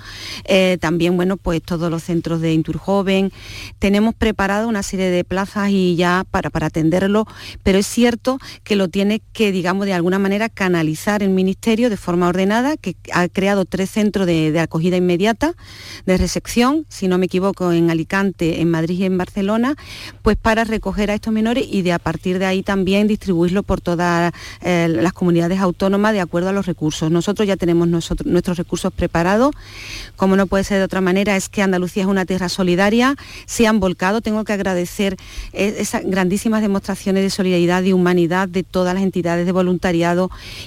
eh, 0.44 0.78
también 0.81 1.16
bueno 1.16 1.37
pues 1.37 1.61
todos 1.62 1.90
los 1.90 2.02
centros 2.02 2.40
de 2.40 2.55
Inturjoven. 2.55 3.31
Tenemos 3.78 4.14
preparado 4.14 4.68
una 4.68 4.83
serie 4.83 5.11
de 5.11 5.22
plazas 5.22 5.68
y 5.68 5.96
ya 5.96 6.24
para, 6.31 6.48
para 6.48 6.68
atenderlo, 6.68 7.26
pero 7.62 7.78
es 7.78 7.87
cierto 7.87 8.38
que 8.64 8.74
lo 8.74 8.88
tiene 8.88 9.20
que 9.35 9.52
digamos 9.52 9.81
de 9.84 9.92
alguna 9.92 10.18
manera 10.18 10.48
canalizar 10.48 11.22
el 11.22 11.30
Ministerio 11.30 11.90
de 11.90 11.96
forma 11.96 12.28
ordenada, 12.28 12.76
que 12.76 12.96
ha 13.12 13.28
creado 13.28 13.64
tres 13.64 13.90
centros 13.90 14.26
de, 14.26 14.58
acogida 14.60 14.96
inmediata, 14.96 15.54
de 16.06 16.16
recepción, 16.16 16.86
si 16.88 17.08
no 17.08 17.18
me 17.18 17.26
equivoco, 17.26 17.72
en 17.72 17.90
Alicante, 17.90 18.60
en 18.60 18.70
Madrid 18.70 19.00
y 19.00 19.04
en 19.04 19.18
Barcelona, 19.18 19.76
pues 20.22 20.36
para 20.36 20.64
recoger 20.64 21.10
a 21.10 21.14
estos 21.14 21.32
menores 21.32 21.66
y 21.68 21.82
de 21.82 21.92
a 21.92 21.98
partir 21.98 22.38
de 22.38 22.46
ahí 22.46 22.62
también 22.62 23.06
distribuirlo 23.06 23.62
por 23.62 23.80
todas 23.80 24.32
eh, 24.60 24.88
las 24.88 25.12
comunidades 25.12 25.60
autónomas 25.60 26.12
de 26.12 26.20
acuerdo 26.20 26.48
a 26.48 26.52
los 26.52 26.66
recursos. 26.66 27.10
Nosotros 27.10 27.46
ya 27.46 27.56
tenemos 27.56 27.88
nuestros 27.88 28.58
recursos 28.58 28.92
preparados. 28.92 29.52
Como 30.16 30.36
no 30.36 30.46
puede 30.46 30.64
ser 30.64 30.78
de 30.78 30.84
otra 30.84 31.00
manera, 31.00 31.36
es 31.36 31.48
que 31.48 31.62
Andalucía 31.62 32.02
es 32.02 32.08
una 32.08 32.24
tierra 32.24 32.48
solidaria, 32.48 33.16
se 33.46 33.66
han 33.66 33.80
volcado. 33.80 34.20
Tengo 34.20 34.44
que 34.44 34.52
agradecer 34.52 35.16
eh, 35.52 35.76
esas 35.78 36.04
grandísimas 36.04 36.62
demostraciones 36.62 37.22
de 37.22 37.30
solidaridad 37.30 37.82
y 37.82 37.92
humanidad 37.92 38.48
de 38.48 38.62
todas 38.62 38.94
las 38.94 39.02
entidades 39.02 39.46
de 39.46 39.52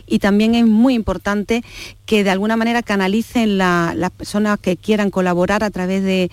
y 0.07 0.19
también 0.19 0.55
es 0.55 0.65
muy 0.65 0.93
importante 0.93 1.63
que 2.05 2.23
de 2.23 2.29
alguna 2.29 2.55
manera 2.55 2.83
canalicen 2.83 3.57
las 3.57 4.11
personas 4.11 4.59
que 4.59 4.77
quieran 4.77 5.09
colaborar 5.09 5.63
a 5.63 5.71
través 5.71 6.03
de, 6.03 6.29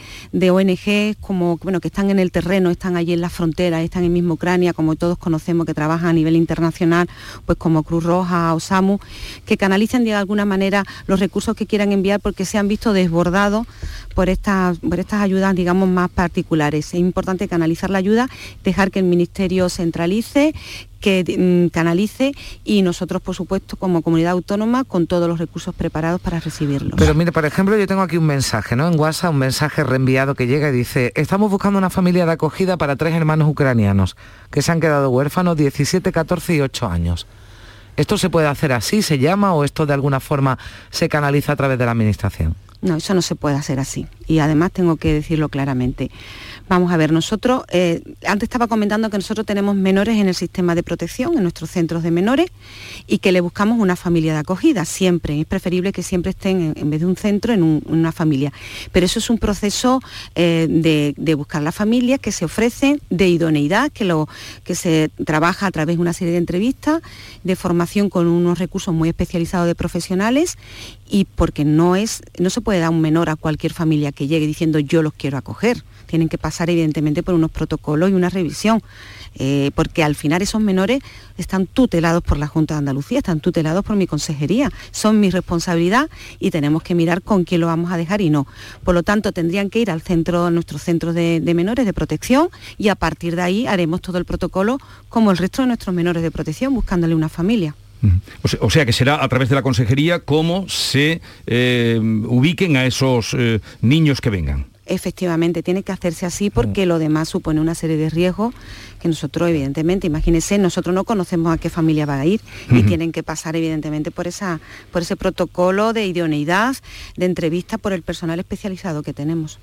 ONG 0.50 1.16
como 1.20 1.56
bueno, 1.58 1.80
que 1.80 1.88
están 1.88 2.10
en 2.10 2.18
el 2.18 2.30
terreno, 2.30 2.70
están 2.70 2.96
allí 2.96 3.12
en 3.12 3.20
la 3.20 3.30
frontera, 3.30 3.82
están 3.82 4.04
en 4.04 4.12
misma 4.12 4.34
Ucrania, 4.34 4.72
como 4.72 4.96
todos 4.96 5.16
conocemos, 5.18 5.66
que 5.66 5.74
trabajan 5.74 6.10
a 6.10 6.12
nivel 6.12 6.36
internacional, 6.36 7.08
pues 7.46 7.56
como 7.58 7.82
Cruz 7.82 8.04
Roja 8.04 8.54
o 8.54 8.60
SAMU, 8.60 8.98
que 9.46 9.56
canalicen 9.56 10.04
de 10.04 10.14
alguna 10.14 10.44
manera 10.44 10.84
los 11.06 11.20
recursos 11.20 11.56
que 11.56 11.66
quieran 11.66 11.92
enviar 11.92 12.20
porque 12.20 12.44
se 12.44 12.58
han 12.58 12.68
visto 12.68 12.92
desbordados 12.92 13.66
por 14.14 14.28
estas, 14.28 14.78
por 14.78 15.00
estas 15.00 15.22
ayudas, 15.22 15.54
digamos, 15.54 15.88
más 15.88 16.10
particulares. 16.10 16.88
Es 16.88 17.00
importante 17.00 17.48
canalizar 17.48 17.88
la 17.88 17.98
ayuda, 17.98 18.28
dejar 18.62 18.90
que 18.90 18.98
el 18.98 19.06
Ministerio 19.06 19.68
centralice, 19.68 20.54
que 21.02 21.24
mm, 21.68 21.68
canalice 21.68 22.32
y 22.64 22.80
nosotros, 22.80 23.20
por 23.20 23.34
supuesto, 23.34 23.76
como 23.76 24.00
comunidad 24.00 24.32
autónoma, 24.32 24.84
con 24.84 25.06
todos 25.06 25.28
los 25.28 25.38
recursos 25.38 25.74
preparados 25.74 26.20
para 26.20 26.40
recibirlos. 26.40 26.94
Pero 26.96 27.14
mire, 27.14 27.32
por 27.32 27.44
ejemplo, 27.44 27.76
yo 27.76 27.86
tengo 27.86 28.00
aquí 28.00 28.16
un 28.16 28.24
mensaje, 28.24 28.76
¿no? 28.76 28.88
En 28.88 28.98
WhatsApp, 28.98 29.32
un 29.32 29.38
mensaje 29.38 29.84
reenviado 29.84 30.34
que 30.34 30.46
llega 30.46 30.70
y 30.70 30.72
dice, 30.72 31.12
estamos 31.16 31.50
buscando 31.50 31.78
una 31.78 31.90
familia 31.90 32.24
de 32.24 32.32
acogida 32.32 32.78
para 32.78 32.96
tres 32.96 33.14
hermanos 33.14 33.48
ucranianos 33.48 34.16
que 34.50 34.62
se 34.62 34.72
han 34.72 34.80
quedado 34.80 35.10
huérfanos 35.10 35.56
17, 35.56 36.12
14 36.12 36.54
y 36.54 36.60
8 36.62 36.86
años. 36.86 37.26
¿Esto 37.96 38.16
se 38.16 38.30
puede 38.30 38.46
hacer 38.46 38.72
así, 38.72 39.02
se 39.02 39.18
llama, 39.18 39.52
o 39.52 39.64
esto 39.64 39.84
de 39.84 39.92
alguna 39.92 40.20
forma 40.20 40.58
se 40.90 41.08
canaliza 41.08 41.52
a 41.52 41.56
través 41.56 41.78
de 41.78 41.84
la 41.84 41.90
Administración? 41.90 42.54
No, 42.80 42.96
eso 42.96 43.14
no 43.14 43.22
se 43.22 43.36
puede 43.36 43.56
hacer 43.56 43.78
así. 43.78 44.06
Y 44.26 44.40
además 44.40 44.72
tengo 44.72 44.96
que 44.96 45.12
decirlo 45.14 45.48
claramente. 45.48 46.10
Vamos 46.72 46.90
a 46.90 46.96
ver, 46.96 47.12
nosotros, 47.12 47.64
eh, 47.68 48.00
antes 48.26 48.46
estaba 48.46 48.66
comentando 48.66 49.10
que 49.10 49.18
nosotros 49.18 49.44
tenemos 49.44 49.76
menores 49.76 50.16
en 50.16 50.26
el 50.26 50.34
sistema 50.34 50.74
de 50.74 50.82
protección, 50.82 51.36
en 51.36 51.42
nuestros 51.42 51.68
centros 51.68 52.02
de 52.02 52.10
menores, 52.10 52.50
y 53.06 53.18
que 53.18 53.30
le 53.30 53.42
buscamos 53.42 53.78
una 53.78 53.94
familia 53.94 54.32
de 54.32 54.38
acogida, 54.38 54.86
siempre. 54.86 55.38
Es 55.38 55.44
preferible 55.44 55.92
que 55.92 56.02
siempre 56.02 56.30
estén, 56.30 56.72
en, 56.74 56.88
vez 56.88 57.00
de 57.00 57.06
un 57.06 57.16
centro, 57.16 57.52
en, 57.52 57.82
una 57.84 58.10
familia. 58.10 58.54
Pero 58.90 59.04
eso 59.04 59.18
es 59.18 59.28
un 59.28 59.36
proceso 59.36 60.00
eh, 60.34 60.66
de, 60.66 61.34
buscar 61.34 61.60
la 61.60 61.72
familia 61.72 62.16
que 62.16 62.32
se 62.32 62.46
ofrece, 62.46 63.00
de 63.10 63.28
idoneidad, 63.28 63.92
que, 63.92 64.06
lo, 64.06 64.26
que 64.64 64.74
se 64.74 65.10
trabaja 65.26 65.66
a 65.66 65.70
través 65.72 65.96
de 65.96 66.00
una 66.00 66.14
serie 66.14 66.32
de 66.32 66.38
entrevistas, 66.38 67.02
de 67.44 67.54
formación 67.54 68.08
con 68.08 68.26
unos 68.26 68.58
recursos 68.58 68.94
muy 68.94 69.10
especializados 69.10 69.66
de 69.66 69.74
profesionales, 69.74 70.56
y 71.06 71.26
porque 71.26 71.66
no, 71.66 71.96
es, 71.96 72.22
no 72.38 72.48
se 72.48 72.62
puede 72.62 72.78
dar 72.78 72.88
un 72.88 73.02
menor 73.02 73.28
a 73.28 73.36
cualquier 73.36 73.74
familia 73.74 74.10
que 74.10 74.26
llegue 74.26 74.46
diciendo 74.46 74.78
yo 74.78 75.02
los 75.02 75.12
quiero 75.12 75.36
acoger 75.36 75.84
tienen 76.12 76.28
que 76.28 76.36
pasar 76.36 76.68
evidentemente 76.68 77.22
por 77.22 77.34
unos 77.34 77.50
protocolos 77.50 78.10
y 78.10 78.12
una 78.12 78.28
revisión. 78.28 78.82
Eh, 79.36 79.70
porque 79.74 80.04
al 80.04 80.14
final 80.14 80.42
esos 80.42 80.60
menores 80.60 81.00
están 81.38 81.66
tutelados 81.66 82.22
por 82.22 82.36
la 82.36 82.46
Junta 82.46 82.74
de 82.74 82.80
Andalucía, 82.80 83.16
están 83.16 83.40
tutelados 83.40 83.82
por 83.82 83.96
mi 83.96 84.06
consejería, 84.06 84.70
son 84.90 85.20
mi 85.20 85.30
responsabilidad 85.30 86.10
y 86.38 86.50
tenemos 86.50 86.82
que 86.82 86.94
mirar 86.94 87.22
con 87.22 87.44
quién 87.44 87.62
lo 87.62 87.68
vamos 87.68 87.90
a 87.92 87.96
dejar 87.96 88.20
y 88.20 88.28
no. 88.28 88.46
Por 88.84 88.94
lo 88.94 89.02
tanto, 89.02 89.32
tendrían 89.32 89.70
que 89.70 89.78
ir 89.78 89.90
al 89.90 90.02
centro, 90.02 90.44
a 90.44 90.50
nuestros 90.50 90.82
centros 90.82 91.14
de, 91.14 91.40
menores 91.54 91.86
de 91.86 91.94
protección 91.94 92.50
y 92.76 92.88
a 92.88 92.94
partir 92.94 93.36
de 93.36 93.42
ahí 93.42 93.66
haremos 93.66 94.02
todo 94.02 94.18
el 94.18 94.26
protocolo 94.26 94.78
como 95.08 95.30
el 95.30 95.38
resto 95.38 95.62
de 95.62 95.68
nuestros 95.68 95.94
menores 95.94 96.22
de 96.22 96.30
protección, 96.30 96.74
buscándole 96.74 97.14
una 97.14 97.30
familia. 97.30 97.74
O 98.60 98.68
sea, 98.68 98.84
que 98.84 98.92
será 98.92 99.24
a 99.24 99.28
través 99.28 99.48
de 99.48 99.54
la 99.54 99.62
consejería 99.62 100.18
cómo 100.18 100.68
se 100.68 101.22
eh, 101.46 101.98
ubiquen 102.02 102.76
a 102.76 102.84
esos 102.84 103.34
eh, 103.38 103.60
niños 103.80 104.20
que 104.20 104.28
vengan. 104.28 104.71
Efectivamente, 104.86 105.62
tiene 105.62 105.82
que 105.82 105.92
hacerse 105.92 106.26
así 106.26 106.50
porque 106.50 106.86
lo 106.86 106.98
demás 106.98 107.28
supone 107.28 107.60
una 107.60 107.74
serie 107.74 107.96
de 107.96 108.10
riesgos 108.10 108.52
que 109.00 109.08
nosotros, 109.08 109.48
evidentemente, 109.48 110.06
imagínense, 110.06 110.58
nosotros 110.58 110.94
no 110.94 111.04
conocemos 111.04 111.54
a 111.54 111.58
qué 111.58 111.70
familia 111.70 112.04
va 112.04 112.20
a 112.20 112.26
ir 112.26 112.40
y 112.70 112.82
tienen 112.82 113.12
que 113.12 113.22
pasar, 113.22 113.54
evidentemente, 113.54 114.10
por, 114.10 114.26
esa, 114.26 114.60
por 114.90 115.02
ese 115.02 115.16
protocolo 115.16 115.92
de 115.92 116.06
idoneidad, 116.06 116.76
de 117.16 117.26
entrevista 117.26 117.78
por 117.78 117.92
el 117.92 118.02
personal 118.02 118.40
especializado 118.40 119.02
que 119.02 119.12
tenemos. 119.12 119.58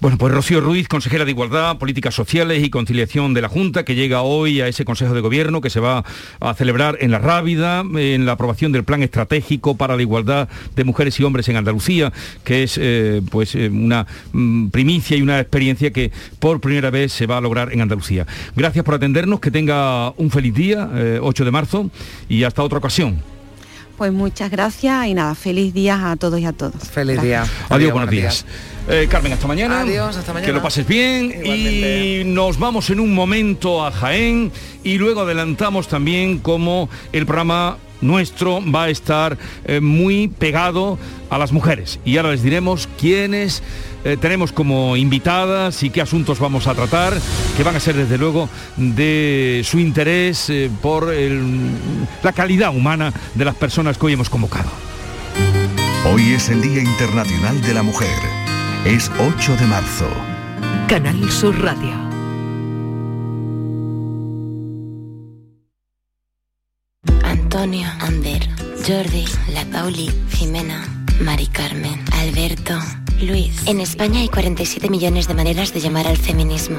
Bueno, 0.00 0.16
pues 0.16 0.32
Rocío 0.32 0.60
Ruiz, 0.60 0.86
consejera 0.86 1.24
de 1.24 1.32
Igualdad, 1.32 1.76
Políticas 1.76 2.14
Sociales 2.14 2.62
y 2.62 2.70
Conciliación 2.70 3.34
de 3.34 3.42
la 3.42 3.48
Junta, 3.48 3.84
que 3.84 3.96
llega 3.96 4.22
hoy 4.22 4.60
a 4.60 4.68
ese 4.68 4.84
Consejo 4.84 5.12
de 5.12 5.20
Gobierno 5.20 5.60
que 5.60 5.70
se 5.70 5.80
va 5.80 6.04
a 6.38 6.54
celebrar 6.54 6.98
en 7.00 7.10
La 7.10 7.18
Rábida, 7.18 7.80
en 7.80 8.24
la 8.24 8.32
aprobación 8.32 8.70
del 8.70 8.84
Plan 8.84 9.02
Estratégico 9.02 9.76
para 9.76 9.96
la 9.96 10.02
Igualdad 10.02 10.48
de 10.76 10.84
Mujeres 10.84 11.18
y 11.18 11.24
Hombres 11.24 11.48
en 11.48 11.56
Andalucía, 11.56 12.12
que 12.44 12.62
es 12.62 12.78
eh, 12.80 13.22
pues 13.28 13.56
eh, 13.56 13.70
una 13.70 14.06
mm, 14.30 14.68
primicia 14.68 15.16
y 15.16 15.22
una 15.22 15.40
experiencia 15.40 15.92
que 15.92 16.12
por 16.38 16.60
primera 16.60 16.90
vez 16.90 17.12
se 17.12 17.26
va 17.26 17.38
a 17.38 17.40
lograr 17.40 17.72
en 17.72 17.80
Andalucía. 17.80 18.24
Gracias 18.54 18.84
por 18.84 18.94
atendernos, 18.94 19.40
que 19.40 19.50
tenga 19.50 20.10
un 20.12 20.30
feliz 20.30 20.54
día, 20.54 20.88
8 21.20 21.42
eh, 21.42 21.44
de 21.44 21.50
marzo, 21.50 21.90
y 22.28 22.44
hasta 22.44 22.62
otra 22.62 22.78
ocasión. 22.78 23.20
Pues 23.98 24.12
muchas 24.12 24.48
gracias 24.52 25.08
y 25.08 25.14
nada, 25.14 25.34
feliz 25.34 25.74
día 25.74 26.12
a 26.12 26.14
todos 26.14 26.38
y 26.38 26.44
a 26.44 26.52
todos. 26.52 26.88
Feliz 26.88 27.20
día. 27.20 27.44
Adiós, 27.68 27.90
buenos 27.90 28.08
días. 28.08 28.46
Eh, 28.88 29.08
Carmen, 29.10 29.32
hasta 29.32 29.48
mañana. 29.48 29.80
Adiós, 29.80 30.16
hasta 30.16 30.32
mañana. 30.32 30.46
Que 30.46 30.52
lo 30.52 30.62
pases 30.62 30.86
bien 30.86 31.34
y 31.44 32.22
nos 32.24 32.60
vamos 32.60 32.90
en 32.90 33.00
un 33.00 33.12
momento 33.12 33.84
a 33.84 33.90
Jaén 33.90 34.52
y 34.84 34.98
luego 34.98 35.22
adelantamos 35.22 35.88
también 35.88 36.38
como 36.38 36.88
el 37.12 37.26
programa 37.26 37.76
nuestro 38.00 38.60
va 38.62 38.84
a 38.84 38.88
estar 38.90 39.38
eh, 39.64 39.80
muy 39.80 40.28
pegado 40.28 40.98
a 41.30 41.38
las 41.38 41.52
mujeres 41.52 42.00
y 42.04 42.16
ahora 42.16 42.30
les 42.30 42.42
diremos 42.42 42.88
quiénes 42.98 43.62
eh, 44.04 44.16
tenemos 44.20 44.52
como 44.52 44.96
invitadas 44.96 45.82
y 45.82 45.90
qué 45.90 46.00
asuntos 46.00 46.38
vamos 46.38 46.66
a 46.66 46.74
tratar, 46.74 47.14
que 47.56 47.62
van 47.62 47.76
a 47.76 47.80
ser 47.80 47.96
desde 47.96 48.18
luego 48.18 48.48
de 48.76 49.62
su 49.64 49.78
interés 49.78 50.48
eh, 50.50 50.70
por 50.80 51.12
la 52.22 52.32
calidad 52.32 52.74
humana 52.74 53.12
de 53.34 53.44
las 53.44 53.54
personas 53.54 53.98
que 53.98 54.06
hoy 54.06 54.12
hemos 54.12 54.30
convocado. 54.30 54.70
Hoy 56.06 56.32
es 56.32 56.48
el 56.48 56.62
Día 56.62 56.82
Internacional 56.82 57.60
de 57.60 57.74
la 57.74 57.82
Mujer. 57.82 58.08
Es 58.84 59.10
8 59.18 59.56
de 59.56 59.66
marzo. 59.66 60.08
Canal 60.88 61.30
Sur 61.30 61.60
Radio. 61.60 62.07
Antonio, 67.58 67.88
Ander, 67.98 68.48
Jordi, 68.86 69.24
La 69.52 69.64
Pauli, 69.64 70.08
Jimena, 70.30 70.86
Mari 71.20 71.48
Carmen, 71.48 72.00
Alberto. 72.12 72.78
Luis. 73.20 73.66
En 73.66 73.80
España 73.80 74.20
hay 74.20 74.28
47 74.28 74.88
millones 74.88 75.26
de 75.26 75.34
maneras 75.34 75.74
de 75.74 75.80
llamar 75.80 76.06
al 76.06 76.16
feminismo. 76.16 76.78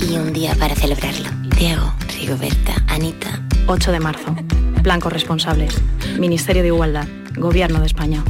Y 0.00 0.16
un 0.16 0.32
día 0.32 0.56
para 0.56 0.74
celebrarlo. 0.74 1.30
Diego, 1.56 1.94
Rigoberta, 2.18 2.74
Anita. 2.88 3.46
8 3.68 3.92
de 3.92 4.00
marzo. 4.00 4.34
Plan 4.82 4.98
Corresponsables. 4.98 5.80
Ministerio 6.18 6.62
de 6.62 6.68
Igualdad. 6.68 7.06
Gobierno 7.36 7.78
de 7.78 7.86
España. 7.86 8.24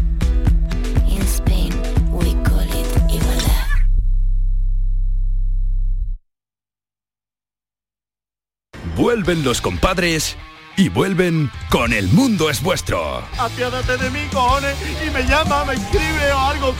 In 1.08 1.22
Spain, 1.22 1.72
we 2.10 2.34
call 2.42 2.68
it 2.68 3.14
igualdad. 3.14 3.66
Vuelven 8.94 9.42
los 9.42 9.62
compadres 9.62 10.36
y 10.76 10.88
vuelven 10.88 11.50
con 11.70 11.92
El 11.92 12.08
Mundo 12.08 12.50
es 12.50 12.62
Vuestro. 12.62 13.22
Apiádate 13.38 13.96
de 13.96 14.10
mí, 14.10 14.20
cojones, 14.32 14.76
y 15.06 15.10
me 15.10 15.22
llama, 15.24 15.64
me 15.64 15.74
escribe 15.74 16.32
o 16.32 16.38
algo. 16.38 16.74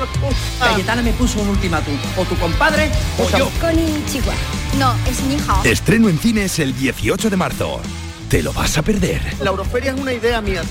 Cayetana 0.59 1.03
me 1.03 1.13
puso 1.13 1.41
un 1.41 1.49
ultimátum, 1.49 1.95
o 2.17 2.25
tu 2.25 2.37
compadre 2.37 2.91
o 3.19 3.39
yo. 3.39 3.51
Con 3.61 3.75
Chihuahua. 4.07 4.35
No, 4.79 4.95
es 5.09 5.23
mi 5.25 5.35
hija. 5.35 5.61
Estreno 5.65 6.09
en 6.09 6.19
cines 6.19 6.59
el 6.59 6.77
18 6.77 7.31
de 7.31 7.37
marzo. 7.37 7.81
¿Te 8.29 8.43
lo 8.43 8.53
vas 8.53 8.79
a 8.79 8.83
perder? 8.83 9.21
La 9.41 9.51
Euroferia 9.51 9.93
es 9.93 10.01
una 10.01 10.13
idea 10.13 10.41
mía. 10.41 10.63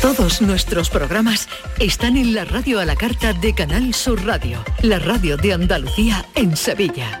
Todos 0.00 0.40
nuestros 0.40 0.88
programas 0.88 1.48
están 1.78 2.16
en 2.16 2.34
la 2.34 2.46
radio 2.46 2.80
a 2.80 2.86
la 2.86 2.96
carta 2.96 3.34
de 3.34 3.54
Canal 3.54 3.92
Sur 3.92 4.24
Radio, 4.24 4.64
la 4.80 4.98
radio 4.98 5.36
de 5.36 5.52
Andalucía 5.52 6.24
en 6.34 6.56
Sevilla. 6.56 7.20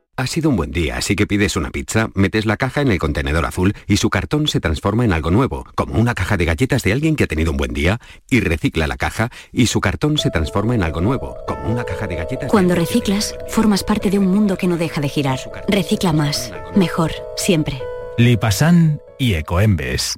Ha 0.21 0.27
sido 0.27 0.51
un 0.51 0.55
buen 0.55 0.69
día, 0.69 0.97
así 0.97 1.15
que 1.15 1.25
pides 1.25 1.55
una 1.55 1.71
pizza, 1.71 2.11
metes 2.13 2.45
la 2.45 2.55
caja 2.55 2.81
en 2.81 2.91
el 2.91 2.99
contenedor 2.99 3.43
azul 3.43 3.73
y 3.87 3.97
su 3.97 4.11
cartón 4.11 4.47
se 4.47 4.59
transforma 4.59 5.03
en 5.03 5.13
algo 5.13 5.31
nuevo, 5.31 5.65
como 5.73 5.99
una 5.99 6.13
caja 6.13 6.37
de 6.37 6.45
galletas 6.45 6.83
de 6.83 6.93
alguien 6.93 7.15
que 7.15 7.23
ha 7.23 7.27
tenido 7.27 7.49
un 7.49 7.57
buen 7.57 7.73
día, 7.73 7.99
y 8.29 8.39
recicla 8.39 8.85
la 8.85 8.97
caja 8.97 9.31
y 9.51 9.65
su 9.65 9.81
cartón 9.81 10.19
se 10.19 10.29
transforma 10.29 10.75
en 10.75 10.83
algo 10.83 11.01
nuevo, 11.01 11.37
como 11.47 11.71
una 11.71 11.85
caja 11.85 12.05
de 12.05 12.17
galletas. 12.17 12.51
Cuando 12.51 12.75
reciclas, 12.75 13.33
formas 13.47 13.83
parte 13.83 14.11
de 14.11 14.19
un 14.19 14.27
mundo 14.27 14.57
que 14.59 14.67
no 14.67 14.77
deja 14.77 15.01
de 15.01 15.09
girar. 15.09 15.39
Recicla 15.67 16.13
más, 16.13 16.53
mejor, 16.75 17.11
siempre. 17.35 17.81
Lipasan 18.19 19.01
y 19.17 19.33
Ecoembes. 19.33 20.17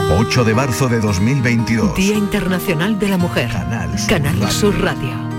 8 0.00 0.44
de 0.44 0.54
marzo 0.54 0.88
de 0.88 0.98
2022. 0.98 1.94
Día 1.94 2.16
Internacional 2.16 2.98
de 2.98 3.08
la 3.08 3.18
Mujer. 3.18 3.50
Canal 4.08 4.50
Sur 4.50 4.80
Radio. 4.80 5.29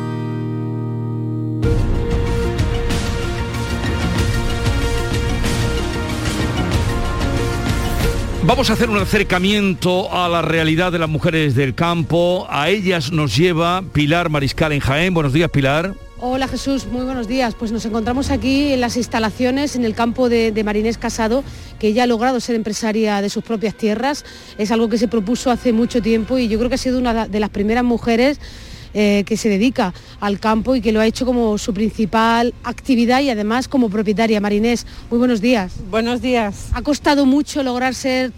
Vamos 8.51 8.69
a 8.69 8.73
hacer 8.73 8.89
un 8.89 8.97
acercamiento 8.97 10.13
a 10.13 10.27
la 10.27 10.41
realidad 10.41 10.91
de 10.91 10.99
las 10.99 11.07
mujeres 11.07 11.55
del 11.55 11.73
campo. 11.73 12.45
A 12.49 12.67
ellas 12.67 13.09
nos 13.13 13.37
lleva 13.37 13.81
Pilar 13.93 14.29
Mariscal 14.29 14.73
en 14.73 14.81
Jaén. 14.81 15.13
Buenos 15.13 15.31
días, 15.31 15.49
Pilar. 15.49 15.95
Hola 16.19 16.49
Jesús, 16.49 16.85
muy 16.85 17.05
buenos 17.05 17.29
días. 17.29 17.55
Pues 17.57 17.71
nos 17.71 17.85
encontramos 17.85 18.29
aquí 18.29 18.73
en 18.73 18.81
las 18.81 18.97
instalaciones 18.97 19.77
en 19.77 19.85
el 19.85 19.95
campo 19.95 20.27
de, 20.27 20.61
Marinés 20.65 20.97
Casado, 20.97 21.45
que 21.79 21.93
ya 21.93 22.03
ha 22.03 22.07
logrado 22.07 22.41
ser 22.41 22.57
empresaria 22.57 23.21
de 23.21 23.29
sus 23.29 23.41
propias 23.41 23.73
tierras. 23.73 24.25
Es 24.57 24.69
algo 24.71 24.89
que 24.89 24.97
se 24.97 25.07
propuso 25.07 25.49
hace 25.49 25.71
mucho 25.71 26.01
tiempo 26.01 26.37
y 26.37 26.49
yo 26.49 26.57
creo 26.57 26.67
que 26.67 26.75
ha 26.75 26.77
sido 26.77 26.99
una 26.99 27.29
de 27.29 27.39
las 27.39 27.51
primeras 27.51 27.85
mujeres 27.85 28.37
eh, 28.93 29.23
que 29.25 29.37
se 29.37 29.47
dedica 29.47 29.93
al 30.19 30.41
campo 30.41 30.75
y 30.75 30.81
que 30.81 30.91
lo 30.91 30.99
ha 30.99 31.07
hecho 31.07 31.25
como 31.25 31.57
su 31.57 31.73
principal 31.73 32.53
actividad 32.65 33.21
y 33.21 33.29
además 33.29 33.69
como 33.69 33.89
propietaria. 33.89 34.41
Marinés, 34.41 34.85
muy 35.09 35.19
buenos 35.19 35.39
días. 35.39 35.71
Buenos 35.89 36.21
días. 36.21 36.67
¿Ha 36.73 36.81
costado 36.81 37.25
mucho 37.25 37.63
lograr 37.63 37.95
ser 37.95 38.33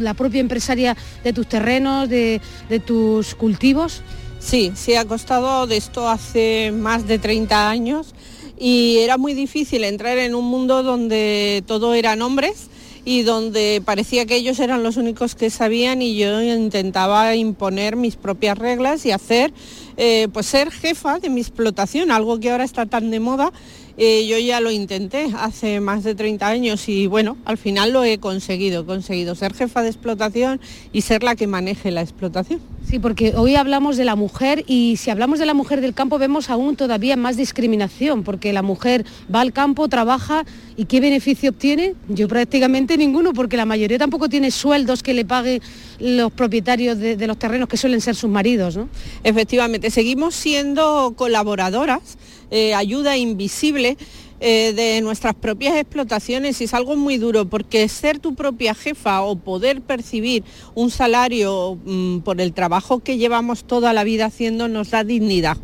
la 0.00 0.14
propia 0.14 0.40
empresaria 0.40 0.96
de 1.24 1.32
tus 1.32 1.48
terrenos, 1.48 2.08
de, 2.08 2.40
tus 2.86 3.34
cultivos? 3.34 4.02
Sí, 4.38 4.72
sí 4.74 4.94
ha 4.94 5.04
costado 5.04 5.66
de 5.66 5.76
esto 5.76 6.08
hace 6.08 6.72
más 6.72 7.06
de 7.06 7.18
30 7.18 7.70
años 7.70 8.14
y 8.58 8.98
era 8.98 9.18
muy 9.18 9.34
difícil 9.34 9.84
entrar 9.84 10.18
en 10.18 10.34
un 10.34 10.46
mundo 10.46 10.82
donde 10.82 11.62
todo 11.66 11.94
eran 11.94 12.22
hombres 12.22 12.68
y 13.04 13.22
donde 13.22 13.82
parecía 13.84 14.26
que 14.26 14.36
ellos 14.36 14.60
eran 14.60 14.82
los 14.82 14.96
únicos 14.96 15.34
que 15.34 15.50
sabían 15.50 16.02
y 16.02 16.16
yo 16.16 16.40
intentaba 16.40 17.34
imponer 17.34 17.96
mis 17.96 18.16
propias 18.16 18.56
reglas 18.56 19.04
y 19.06 19.10
hacer, 19.10 19.52
eh, 19.96 20.28
pues 20.32 20.46
ser 20.46 20.70
jefa 20.70 21.18
de 21.18 21.28
mi 21.28 21.40
explotación, 21.40 22.12
algo 22.12 22.38
que 22.38 22.50
ahora 22.50 22.64
está 22.64 22.86
tan 22.86 23.10
de 23.10 23.20
moda. 23.20 23.52
Eh, 23.96 24.26
yo 24.26 24.38
ya 24.38 24.60
lo 24.60 24.70
intenté 24.70 25.28
hace 25.36 25.80
más 25.80 26.02
de 26.02 26.14
30 26.14 26.46
años 26.46 26.88
y 26.88 27.06
bueno, 27.06 27.36
al 27.44 27.58
final 27.58 27.92
lo 27.92 28.04
he 28.04 28.18
conseguido, 28.18 28.82
he 28.82 28.86
conseguido 28.86 29.34
ser 29.34 29.54
jefa 29.54 29.82
de 29.82 29.88
explotación 29.88 30.60
y 30.92 31.02
ser 31.02 31.22
la 31.22 31.36
que 31.36 31.46
maneje 31.46 31.90
la 31.90 32.00
explotación. 32.00 32.60
Sí, 32.88 32.98
porque 32.98 33.34
hoy 33.36 33.54
hablamos 33.54 33.96
de 33.96 34.04
la 34.04 34.16
mujer 34.16 34.64
y 34.66 34.96
si 34.96 35.10
hablamos 35.10 35.38
de 35.38 35.46
la 35.46 35.54
mujer 35.54 35.80
del 35.80 35.94
campo 35.94 36.18
vemos 36.18 36.50
aún 36.50 36.76
todavía 36.76 37.16
más 37.16 37.36
discriminación, 37.36 38.22
porque 38.22 38.52
la 38.52 38.62
mujer 38.62 39.04
va 39.32 39.40
al 39.40 39.52
campo, 39.52 39.88
trabaja 39.88 40.44
y 40.76 40.86
¿qué 40.86 41.00
beneficio 41.00 41.50
obtiene? 41.50 41.94
Yo 42.08 42.28
prácticamente 42.28 42.96
ninguno, 42.96 43.32
porque 43.32 43.56
la 43.56 43.66
mayoría 43.66 43.98
tampoco 43.98 44.28
tiene 44.28 44.50
sueldos 44.50 45.02
que 45.02 45.14
le 45.14 45.24
paguen 45.24 45.62
los 46.00 46.32
propietarios 46.32 46.98
de, 46.98 47.26
los 47.26 47.38
terrenos 47.38 47.68
que 47.68 47.76
suelen 47.76 48.00
ser 48.00 48.16
sus 48.16 48.30
maridos. 48.30 48.76
¿no? 48.76 48.88
Efectivamente, 49.22 49.90
seguimos 49.90 50.34
siendo 50.34 51.14
colaboradoras, 51.16 52.18
eh, 52.52 52.74
ayuda 52.74 53.16
invisible 53.16 53.96
eh, 54.44 54.72
de 54.74 55.00
nuestras 55.00 55.34
propias 55.34 55.76
explotaciones 55.76 56.60
y 56.60 56.64
es 56.64 56.74
algo 56.74 56.96
muy 56.96 57.16
duro 57.16 57.46
porque 57.46 57.88
ser 57.88 58.18
tu 58.18 58.34
propia 58.34 58.74
jefa 58.74 59.22
o 59.22 59.36
poder 59.36 59.80
percibir 59.80 60.44
un 60.74 60.90
salario 60.90 61.78
mm, 61.84 62.18
por 62.18 62.40
el 62.40 62.52
trabajo 62.52 62.98
que 62.98 63.16
llevamos 63.16 63.64
toda 63.64 63.92
la 63.92 64.04
vida 64.04 64.26
haciendo 64.26 64.68
nos 64.68 64.90
da 64.90 65.02
dignidad. 65.02 65.56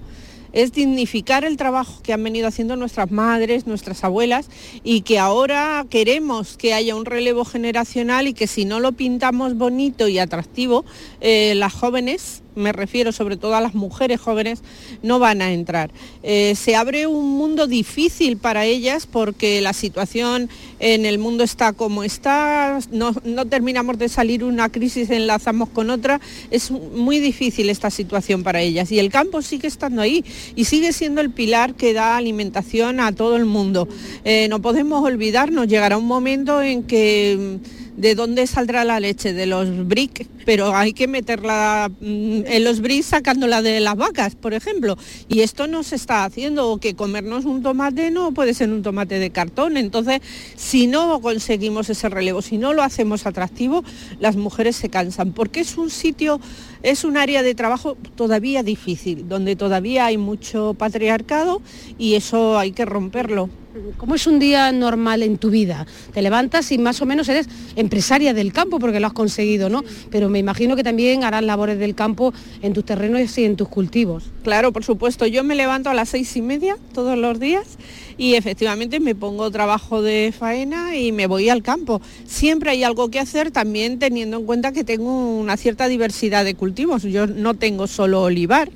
Es 0.53 0.73
dignificar 0.73 1.45
el 1.45 1.57
trabajo 1.57 2.01
que 2.03 2.13
han 2.13 2.23
venido 2.23 2.49
haciendo 2.49 2.77
nuestras 2.77 3.11
madres, 3.11 3.67
nuestras 3.67 4.03
abuelas 4.05 4.49
y 4.83 5.03
que 5.03 5.19
ahora 5.19 5.85
queremos 5.91 6.57
que 6.57 6.73
haya 6.73 6.97
un 6.97 7.05
relevo 7.05 7.45
generacional 7.45 8.29
y 8.29 8.33
que 8.33 8.47
si 8.47 8.65
no 8.65 8.81
lo 8.81 8.93
pintamos 8.93 9.57
bonito 9.57 10.09
y 10.09 10.19
atractivo, 10.19 10.87
eh, 11.21 11.55
las 11.55 11.75
jóvenes 11.75 12.43
me 12.59 12.73
refiero 12.73 13.13
sobre 13.13 13.37
todo 13.37 13.55
a 13.55 13.61
las 13.61 13.75
mujeres 13.75 14.21
jóvenes, 14.21 14.61
no 15.03 15.19
van 15.19 15.41
a 15.41 15.53
entrar. 15.53 15.91
Eh, 16.23 16.55
se 16.57 16.77
abre 16.77 17.07
un 17.07 17.31
mundo 17.39 17.67
difícil 17.67 18.37
para 18.37 18.67
ellas 18.67 19.07
porque 19.07 19.61
la 19.61 19.73
situación 19.73 20.51
en 20.81 21.07
el 21.07 21.19
mundo 21.19 21.45
está 21.45 21.73
como 21.73 22.05
está, 22.05 22.79
no, 22.91 23.15
terminamos 23.47 23.99
de 23.99 24.09
salir 24.09 24.45
una 24.45 24.69
crisis, 24.69 25.11
enlazamos 25.11 25.69
con 25.71 25.91
otra, 25.91 26.21
es 26.51 26.71
muy 26.71 27.21
difícil 27.21 27.71
esta 27.71 27.91
situación 27.91 28.43
para 28.43 28.61
ellas 28.61 28.93
y 28.93 28.99
el 28.99 29.11
campo 29.11 29.43
sigue 29.43 29.69
estando 29.69 30.03
ahí 30.03 30.25
y 30.55 30.65
sigue 30.65 30.93
siendo 30.93 31.21
el 31.21 31.31
pilar 31.31 31.75
que 31.75 31.93
da 31.93 32.17
alimentación 32.17 33.01
a 33.01 33.13
todo 33.13 33.37
el 33.37 33.45
mundo. 33.45 33.89
Eh, 34.25 34.49
no 34.49 34.61
podemos 34.61 35.05
olvidarnos, 35.05 35.69
llegará 35.69 35.97
un 35.97 36.07
momento 36.07 36.63
en 36.63 36.83
que 36.83 37.59
de 37.99 38.15
dónde 38.15 38.47
saldrá 38.47 38.85
la 38.85 39.01
leche, 39.01 39.33
de 39.33 39.47
los 39.47 39.87
brick, 39.89 40.29
pero 40.47 40.75
hay 40.75 40.93
que 40.93 41.09
meterla 41.09 41.91
mm, 42.01 42.43
en 42.47 42.65
los 42.65 42.81
bricks 42.81 43.07
sacándola 43.07 43.61
de 43.61 43.81
las 43.81 43.97
vacas, 43.97 44.37
por 44.37 44.55
ejemplo. 44.55 44.97
Y 45.29 45.41
esto 45.41 45.67
no 45.67 45.83
se 45.83 45.97
está 45.97 46.25
haciendo, 46.25 46.71
o 46.71 46.79
que 46.79 46.95
comernos 46.95 47.45
un 47.45 47.61
tomate 47.61 48.13
no 48.13 48.33
puede 48.33 48.55
ser 48.55 48.71
un 48.71 48.83
tomate 48.83 49.19
de 49.19 49.31
cartón. 49.31 49.77
Entonces, 49.77 50.21
si 50.55 50.87
no 50.87 51.21
conseguimos 51.21 51.91
ese 51.91 52.09
relevo, 52.09 52.41
si 52.41 52.57
no 52.57 52.73
lo 52.73 52.85
hacemos 52.85 53.27
atractivo, 53.27 53.83
las 54.21 54.37
mujeres 54.37 54.77
se 54.77 54.89
cansan, 54.89 55.33
porque 55.33 55.61
es 55.61 55.77
un 55.77 55.91
sitio, 55.91 56.41
es 56.85 57.03
un 57.03 57.17
área 57.17 57.43
de 57.43 57.57
trabajo 57.57 57.97
todavía 58.15 58.63
difícil, 58.63 59.29
donde 59.29 59.57
todavía 59.57 60.07
hay 60.07 60.19
mucho 60.19 60.75
patriarcado 60.79 61.61
y 61.99 62.15
eso 62.15 62.59
hay 62.59 62.71
que 62.71 62.85
romperlo. 62.85 63.51
¿Cómo 63.97 64.15
es 64.15 64.27
un 64.27 64.39
día 64.39 64.73
normal 64.73 65.23
en 65.23 65.39
tu 65.39 65.51
vida? 65.51 65.87
Te 66.13 66.23
levantas 66.23 66.71
y 66.73 66.79
más 66.79 67.01
o 67.03 67.07
menos 67.07 67.29
eres 67.29 67.49
empresaria 67.77 68.35
del 68.35 68.53
campo 68.53 68.79
porque 68.79 69.01
lo 69.01 69.07
has 69.07 69.13
conseguido, 69.13 69.69
¿no? 69.69 69.85
Pero 70.11 70.29
me 70.29 70.39
imagino 70.39 70.77
que 70.77 70.85
también 70.85 71.25
harás 71.25 71.43
labores 71.43 71.79
del 71.79 71.95
campo 71.95 72.33
en 72.63 72.73
tus 72.73 72.85
terrenos 72.85 73.37
y 73.39 73.45
en 73.45 73.57
tus 73.57 73.69
cultivos. 73.69 74.25
Claro, 74.43 74.73
por 74.73 74.85
supuesto. 74.85 75.27
Yo 75.27 75.45
me 75.45 75.55
levanto 75.55 75.91
a 75.91 75.95
las 75.95 76.09
seis 76.09 76.37
y 76.37 76.43
media 76.43 76.77
todos 76.93 77.17
los 77.19 77.39
días 77.39 77.79
y 78.17 78.35
efectivamente 78.35 79.01
me 79.01 79.15
pongo 79.15 79.51
trabajo 79.51 80.03
de 80.03 80.33
faena 80.37 80.97
y 80.97 81.13
me 81.13 81.27
voy 81.27 81.49
al 81.49 81.63
campo. 81.63 82.01
Siempre 82.27 82.71
hay 82.71 82.85
algo 82.85 83.11
que 83.11 83.21
hacer 83.21 83.51
también 83.51 83.99
teniendo 83.99 84.39
en 84.39 84.47
cuenta 84.47 84.73
que 84.73 84.85
tengo 84.85 85.39
una 85.39 85.57
cierta 85.57 85.89
diversidad 85.89 86.45
de 86.45 86.55
cultivos. 86.55 87.03
Yo 87.03 87.27
no 87.27 87.55
tengo 87.55 87.87
solo 87.87 88.23
olivar. 88.23 88.71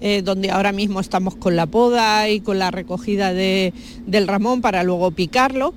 Eh, 0.00 0.20
donde 0.22 0.50
ahora 0.50 0.72
mismo 0.72 1.00
estamos 1.00 1.36
con 1.36 1.56
la 1.56 1.66
poda 1.66 2.28
y 2.28 2.40
con 2.40 2.58
la 2.58 2.70
recogida 2.70 3.32
del 3.32 3.72
ramón 4.28 4.60
para 4.60 4.82
luego 4.82 5.10
picarlo 5.10 5.72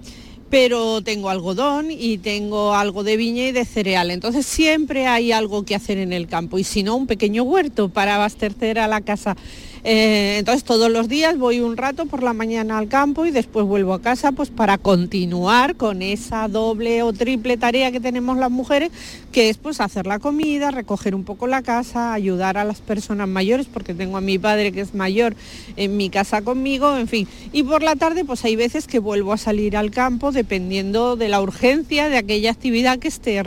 pero 0.50 1.02
tengo 1.02 1.30
algodón 1.30 1.92
y 1.92 2.18
tengo 2.18 2.74
algo 2.74 3.04
de 3.04 3.18
viña 3.18 3.48
y 3.48 3.52
de 3.52 3.66
cereal. 3.66 4.12
Entonces 4.12 4.46
siempre 4.46 5.06
hay 5.08 5.32
algo 5.32 5.64
que 5.64 5.76
hacer 5.76 5.98
en 5.98 6.12
el 6.12 6.28
campo 6.28 6.58
y 6.58 6.64
si 6.64 6.84
no, 6.84 6.96
un 6.96 7.08
pequeño 7.08 7.44
huerto 7.44 7.90
para 7.90 8.16
abastecer 8.16 8.80
a 8.80 8.88
la 8.88 9.02
casa. 9.02 9.38
Eh, 9.84 10.38
entonces 10.40 10.64
todos 10.64 10.92
los 10.92 11.08
días 11.08 11.38
voy 11.38 11.60
un 11.62 11.78
rato 11.78 12.06
por 12.06 12.24
la 12.24 12.34
mañana 12.34 12.78
al 12.78 12.88
campo 12.88 13.26
y 13.26 13.32
después 13.32 13.66
vuelvo 13.66 13.94
a 13.94 14.02
casa 14.02 14.32
pues 14.32 14.50
para 14.50 14.78
continuar 14.78 15.76
con 15.76 16.02
esa 16.02 16.48
doble 16.48 17.04
o 17.04 17.14
triple 17.14 17.58
tarea 17.58 17.92
que 17.92 18.00
tenemos 18.00 18.38
las 18.38 18.52
mujeres, 18.52 18.92
que 19.32 19.50
es 19.50 19.58
pues 19.58 19.80
hacer 19.80 20.06
la 20.06 20.20
comida, 20.20 20.72
recoger 20.72 21.16
un 21.16 21.24
poco 21.24 21.48
la 21.48 21.62
casa, 21.62 22.14
ayudar 22.14 22.58
a 22.58 22.64
las 22.64 22.82
personas 22.82 23.28
mayores, 23.28 23.68
porque 23.68 23.94
tengo 23.94 24.18
a 24.18 24.22
mi 24.22 24.38
padre 24.38 24.72
que 24.72 24.82
es 24.82 24.94
mayor 24.94 25.36
en 25.78 25.98
mi 25.98 26.10
casa 26.10 26.42
conmigo, 26.42 26.98
en 26.98 27.08
fin. 27.08 27.28
Y 27.54 27.64
por 27.64 27.84
la 27.84 27.96
tarde 27.96 28.26
pues 28.26 28.44
hay 28.46 28.56
veces 28.56 28.88
que 28.88 29.00
vuelvo 29.00 29.34
a 29.34 29.38
salir 29.38 29.78
al 29.78 29.92
campo 29.92 30.32
dependiendo 30.32 31.16
de 31.16 31.30
la 31.30 31.42
urgencia 31.42 32.10
de 32.10 32.18
aquella 32.18 32.52
actividad 32.52 33.00
que 33.00 33.08
esté 33.08 33.42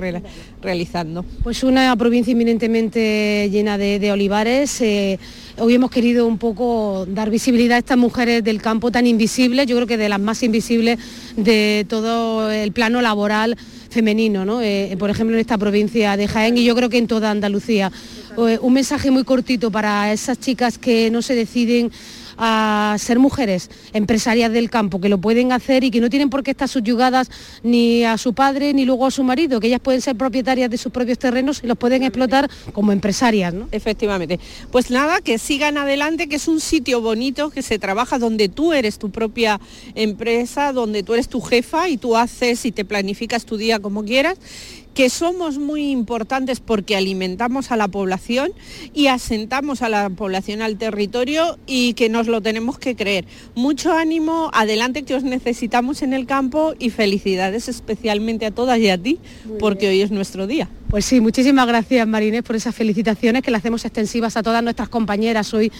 realizando. 0.63 1.25
Pues 1.43 1.63
una 1.63 1.95
provincia 1.97 2.33
eminentemente 2.33 3.49
llena 3.51 3.79
de, 3.79 4.13
olivares. 4.13 4.81
Eh, 4.81 5.19
hoy 5.59 5.75
hemos 5.75 5.91
querido 5.91 6.27
un 6.27 6.39
poco 6.39 7.07
dar 7.09 7.31
visibilidad 7.31 7.77
a 7.77 7.79
estas 7.79 7.99
mujeres 7.99 8.43
del 8.45 8.61
campo 8.61 8.91
tan 8.91 9.07
invisibles, 9.07 9.67
yo 9.67 9.77
creo 9.77 9.87
que 9.87 9.97
de 9.97 10.09
las 10.09 10.21
más 10.21 10.43
invisibles 10.43 10.99
de 11.37 11.87
todo 11.89 12.51
el 12.51 12.73
plano 12.73 13.01
laboral 13.01 13.57
femenino, 13.91 14.61
eh, 14.63 14.97
por 14.99 15.11
ejemplo 15.11 15.37
en 15.37 15.41
esta 15.41 15.59
provincia 15.59 16.17
de 16.17 16.27
Jaén 16.27 16.57
y 16.57 16.65
yo 16.65 16.75
creo 16.75 16.89
que 16.89 16.99
en 16.99 17.07
toda 17.07 17.31
Andalucía. 17.31 17.93
Eh, 18.39 18.59
un 18.63 18.73
mensaje 18.73 19.11
muy 19.11 19.25
cortito 19.25 19.71
para 19.71 20.13
esas 20.13 20.41
chicas 20.41 20.79
que 20.79 21.11
no 21.11 21.21
se 21.21 21.35
deciden 21.35 21.93
a 22.37 22.97
ser 22.99 23.19
mujeres 23.19 23.71
empresarias 23.93 24.53
del 24.53 24.71
campo, 24.71 25.01
que 25.01 25.09
lo 25.09 25.19
pueden 25.19 25.53
hacer 25.53 25.85
y 25.85 25.91
que 25.91 26.01
no 26.01 26.11
tienen 26.11 26.31
por 26.31 26.43
qué 26.43 26.53
estar 26.53 26.69
subyugadas 26.69 27.31
ni 27.63 28.05
a 28.05 28.19
su 28.19 28.35
padre 28.35 28.73
ni 28.75 28.85
luego 28.85 29.07
a 29.07 29.11
su 29.11 29.25
marido, 29.25 29.61
que 29.61 29.69
ellas 29.69 29.81
pueden 29.81 30.01
ser 30.01 30.17
propietarias 30.17 30.71
de 30.71 30.79
sus 30.79 30.93
propios 30.93 31.19
terrenos 31.19 31.61
y 31.63 31.67
los 31.67 31.79
pueden 31.79 32.03
explotar 32.03 32.51
como 32.73 32.93
empresarias. 32.93 33.55
¿no? 33.55 33.69
Efectivamente. 33.73 34.41
Pues 34.71 34.91
nada, 34.91 35.21
que 35.21 35.39
sigan 35.39 35.79
adelante, 35.79 36.29
que 36.29 36.37
es 36.37 36.49
un 36.49 36.61
sitio 36.61 37.01
bonito, 37.01 37.51
que 37.51 37.63
se 37.63 37.79
trabaja 37.79 38.19
donde 38.19 38.49
tú 38.49 38.73
eres 38.73 38.99
tu 38.99 39.11
propia 39.11 39.61
empresa, 39.95 40.73
donde 40.73 41.03
tú 41.03 41.15
eres 41.15 41.29
tu 41.29 41.41
jefa 41.41 41.89
y 41.89 41.97
tú 41.97 42.17
haces 42.17 42.65
y 42.65 42.73
te 42.73 42.85
planificas 42.85 43.45
tu 43.45 43.57
día 43.57 43.79
como 43.79 44.05
quieras 44.05 44.39
que 44.95 45.09
somos 45.11 45.59
muy 45.59 45.91
importantes 45.91 46.61
porque 46.61 46.97
alimentamos 46.97 47.71
a 47.71 47.77
la 47.77 47.89
población 47.89 48.53
y 48.93 49.07
asentamos 49.07 49.83
a 49.83 49.89
la 49.89 50.11
población 50.11 50.63
al 50.63 50.77
territorio 50.77 51.59
y 51.67 51.95
que 51.95 52.09
nos 52.09 52.27
lo 52.27 52.41
tenemos 52.41 52.79
que 52.79 52.95
creer. 52.95 53.25
Mucho 53.55 53.93
ánimo, 53.93 54.51
adelante 54.53 55.03
que 55.05 55.15
os 55.15 55.25
necesitamos 55.25 56.03
en 56.03 56.13
el 56.13 56.27
campo 56.27 56.75
y 56.79 56.91
felicidades 56.91 57.69
especialmente 57.69 58.47
a 58.47 58.51
todas 58.51 58.79
y 58.79 58.91
a 58.91 58.99
ti 58.99 59.19
porque 59.59 59.89
hoy 59.89 60.03
es 60.03 60.11
nuestro 60.11 60.47
día. 60.47 60.69
Pues 60.91 61.07
sí, 61.07 61.21
muchísimas 61.21 61.67
gracias 61.67 62.07
Marínez 62.07 62.43
por 62.43 62.57
esas 62.57 62.75
felicitaciones 62.75 63.43
que 63.43 63.51
le 63.51 63.57
hacemos 63.57 63.85
extensivas 63.85 64.37
a 64.37 64.43
todas 64.43 64.63
nuestras 64.63 64.91
compañeras 64.91 65.55
hoy 65.55 65.73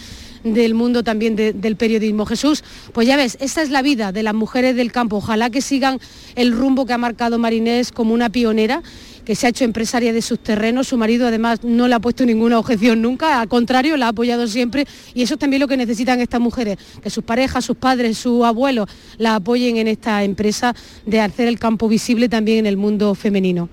del 0.43 0.73
mundo 0.73 1.03
también 1.03 1.35
del 1.35 1.75
periodismo. 1.75 2.25
Jesús, 2.25 2.63
pues 2.91 3.07
ya 3.07 3.17
ves, 3.17 3.37
esa 3.39 3.61
es 3.61 3.69
la 3.69 3.81
vida 3.81 4.11
de 4.11 4.23
las 4.23 4.33
mujeres 4.33 4.75
del 4.75 4.91
campo. 4.91 5.17
Ojalá 5.17 5.49
que 5.49 5.61
sigan 5.61 5.99
el 6.35 6.51
rumbo 6.51 6.85
que 6.85 6.93
ha 6.93 6.97
marcado 6.97 7.37
Marinés 7.37 7.91
como 7.91 8.13
una 8.13 8.29
pionera 8.29 8.81
que 9.23 9.35
se 9.35 9.45
ha 9.45 9.49
hecho 9.49 9.63
empresaria 9.63 10.13
de 10.13 10.21
sus 10.21 10.39
terrenos. 10.39 10.87
Su 10.87 10.97
marido 10.97 11.27
además 11.27 11.63
no 11.63 11.87
le 11.87 11.95
ha 11.95 11.99
puesto 11.99 12.25
ninguna 12.25 12.59
objeción 12.59 13.01
nunca, 13.01 13.39
al 13.39 13.47
contrario, 13.47 13.97
la 13.97 14.07
ha 14.07 14.09
apoyado 14.09 14.47
siempre 14.47 14.85
y 15.13 15.23
eso 15.23 15.35
es 15.35 15.39
también 15.39 15.61
lo 15.61 15.67
que 15.67 15.77
necesitan 15.77 16.19
estas 16.19 16.41
mujeres, 16.41 16.77
que 17.01 17.09
sus 17.09 17.23
parejas, 17.23 17.65
sus 17.65 17.77
padres, 17.77 18.17
sus 18.17 18.43
abuelos 18.43 18.89
la 19.17 19.35
apoyen 19.35 19.77
en 19.77 19.87
esta 19.87 20.23
empresa 20.23 20.75
de 21.05 21.21
hacer 21.21 21.47
el 21.47 21.59
campo 21.59 21.87
visible 21.87 22.29
también 22.29 22.59
en 22.59 22.65
el 22.65 22.77
mundo 22.77 23.15
femenino. 23.15 23.69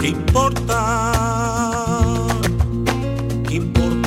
¿Qué 0.00 0.08
importa? 0.08 1.59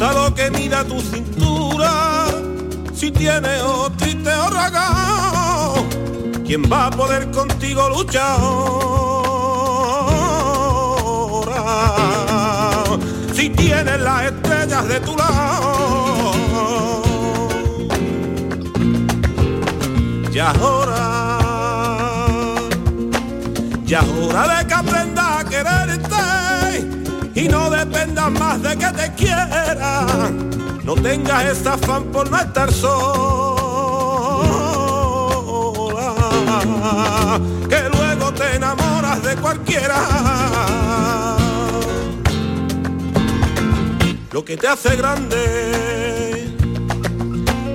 ¿Qué 0.04 0.10
importa 0.10 0.30
lo 0.30 0.36
que 0.36 0.52
mira 0.52 0.84
tu 0.84 1.00
cintura? 1.00 2.26
Si 2.94 3.10
tiene 3.10 3.62
o 3.62 3.90
triste 3.92 4.30
o 4.36 4.50
ragao, 4.50 5.88
¿quién 6.46 6.64
va 6.64 6.88
a 6.88 6.90
poder 6.90 7.32
contigo 7.32 7.88
luchar? 7.88 8.38
Si 13.34 13.50
tienes 13.50 14.02
las 14.02 14.24
estrellas 14.26 14.88
de 14.90 15.00
tu 15.00 15.16
lado, 15.16 16.34
ya 20.34 20.52
que 28.78 28.88
te 28.88 29.14
quiera. 29.14 30.06
No 30.84 30.96
tengas 30.96 31.46
esa 31.46 31.74
afán 31.74 32.06
por 32.06 32.30
no 32.30 32.38
estar 32.38 32.72
sola, 32.72 33.00
que 37.70 37.90
luego 37.96 38.34
te 38.34 38.56
enamoras 38.56 39.24
de 39.24 39.36
cualquiera. 39.38 40.00
Lo 44.32 44.44
que 44.44 44.58
te 44.58 44.68
hace 44.68 44.96
grande, 44.96 46.56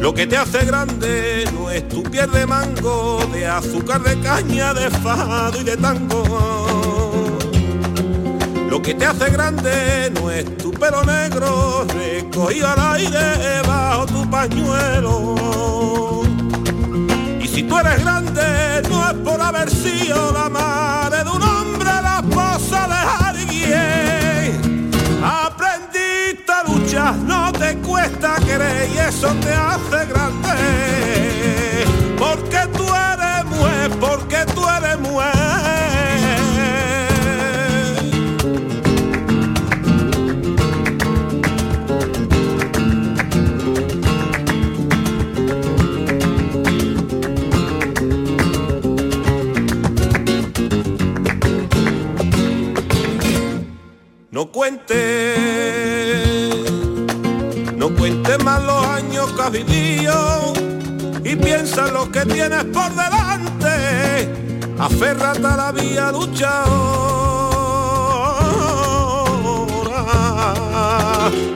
lo 0.01 0.13
que 0.13 0.27
te 0.27 0.37
hace 0.37 0.65
grande 0.65 1.49
no 1.55 1.71
es 1.71 1.89
tu 1.89 2.03
piel 2.03 2.31
de 2.31 2.47
mango, 2.47 3.21
de 3.33 3.47
azúcar, 3.47 4.03
de 4.03 4.21
caña, 4.21 4.75
de 4.75 4.91
fado 4.91 5.61
y 5.61 5.65
de 5.65 5.77
tango. 5.77 6.38
Lo 8.69 8.83
que 8.83 8.95
te 8.95 9.07
hace 9.07 9.31
grande 9.31 10.13
no 10.15 10.31
es 10.31 10.57
tu 10.59 10.71
pelo 10.71 11.03
negro, 11.03 11.85
recogido 11.85 12.69
al 12.69 12.97
aire 12.97 13.63
bajo 13.67 14.07
tu 14.07 14.29
pañuelo. 14.31 15.35
Y 17.41 17.49
si 17.49 17.63
tú 17.63 17.79
eres 17.79 18.05
grande, 18.05 18.83
no 18.91 19.11
es 19.11 19.15
por 19.25 19.41
haber 19.41 19.71
sido 19.71 20.33
la 20.33 20.51
madre 20.51 21.25
de 21.25 21.31
un 21.31 21.43
hombre, 21.43 21.87
la 21.87 22.23
esposa 22.23 22.87
de 22.89 23.27
alguien. 23.27 24.91
Aprendiste 25.25 26.53
a 26.53 26.63
luchar, 26.65 27.17
no 27.17 27.51
te 27.53 27.79
cuesta 27.79 28.37
querer 28.45 28.91
y 28.95 28.99
eso 28.99 29.29
te 29.41 29.53
hace 29.53 30.07
grande. 30.07 30.49
Porque 32.19 32.68
No 54.39 54.47
cuente, 54.53 55.35
no 57.75 57.93
cuente 57.93 58.39
más 58.39 58.63
los 58.63 58.87
años 58.87 59.33
que 59.33 59.43
has 59.43 59.51
vivido 59.51 60.53
y 61.25 61.35
piensa 61.35 61.89
en 61.89 61.95
lo 61.95 62.09
que 62.13 62.25
tienes 62.25 62.63
por 62.67 62.89
delante. 62.95 64.33
Aférrate 64.79 65.45
a 65.45 65.57
la 65.57 65.73
vía 65.73 66.13
luchadora, 66.13 66.53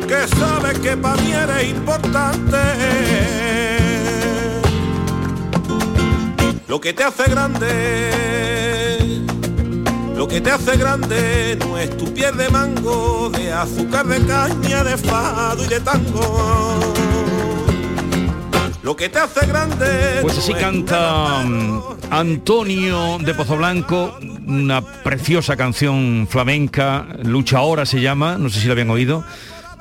que 0.08 0.26
sabes 0.36 0.80
que 0.80 0.96
para 0.96 1.22
mí 1.22 1.32
eres 1.32 1.68
importante. 1.68 2.58
Lo 6.66 6.80
que 6.80 6.92
te 6.92 7.04
hace 7.04 7.30
grande 7.30 8.91
lo 10.22 10.28
que 10.28 10.40
te 10.40 10.52
hace 10.52 10.76
grande 10.76 11.58
no 11.58 11.76
es 11.76 11.96
tu 11.96 12.14
piel 12.14 12.36
de 12.36 12.48
mango, 12.48 13.28
de 13.30 13.52
azúcar, 13.52 14.06
de 14.06 14.24
caña, 14.24 14.84
de 14.84 14.96
fado 14.96 15.64
y 15.64 15.66
de 15.66 15.80
tango. 15.80 16.78
Lo 18.84 18.94
que 18.94 19.08
te 19.08 19.18
hace 19.18 19.44
grande. 19.48 20.20
Pues 20.22 20.38
así 20.38 20.54
canta 20.54 21.40
Antonio 22.10 23.18
de 23.18 23.34
Pozo 23.34 23.56
Blanco, 23.56 24.16
una 24.46 24.80
preciosa 24.80 25.56
canción 25.56 26.28
flamenca, 26.30 27.08
Lucha 27.24 27.58
Ahora 27.58 27.84
se 27.84 28.00
llama, 28.00 28.38
no 28.38 28.48
sé 28.48 28.60
si 28.60 28.66
lo 28.68 28.74
habían 28.74 28.90
oído 28.90 29.24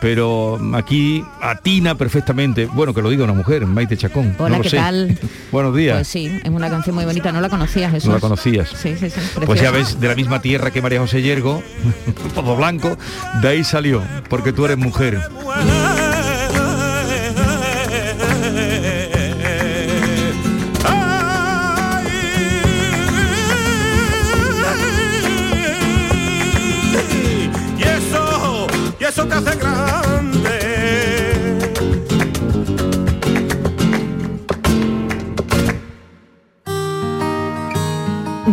pero 0.02 0.60
aquí 0.74 1.24
atina 1.42 1.96
perfectamente. 1.96 2.66
Bueno, 2.66 2.94
que 2.94 3.04
lo 3.04 3.10
diga 3.12 3.24
una 3.24 3.34
mujer, 3.34 3.68
Maite 3.68 3.96
Chacón. 3.96 4.36
Hola, 4.40 4.58
no 4.58 4.64
¿qué 4.64 4.72
sé. 4.72 4.78
tal? 4.78 5.18
Buenos 5.52 5.76
días. 5.76 5.98
Pues 5.98 6.08
sí, 6.08 6.40
es 6.44 6.50
una 6.50 6.70
canción 6.70 6.96
muy 6.96 7.06
bonita, 7.06 7.32
no 7.32 7.40
la 7.40 7.50
conocías, 7.50 7.92
Jesús. 7.92 8.10
No 8.10 8.16
la 8.16 8.20
conocías. 8.20 8.70
Sí, 8.70 8.96
sí, 9.00 9.12
sí. 9.12 9.20
Pues 9.46 9.62
ya 9.62 9.70
ves, 9.70 10.00
de 10.00 10.08
la 10.08 10.16
misma 10.16 10.42
tierra 10.42 10.72
que 10.72 10.82
María 10.82 11.00
José 11.00 11.22
Yergo, 11.22 11.62
Pozo 12.36 12.56
Blanco, 12.56 12.98
de 13.42 13.48
ahí 13.48 13.64
salió, 13.64 14.02
porque 14.28 14.52
tú 14.52 14.66
eres 14.66 14.78
mujer. 14.80 15.22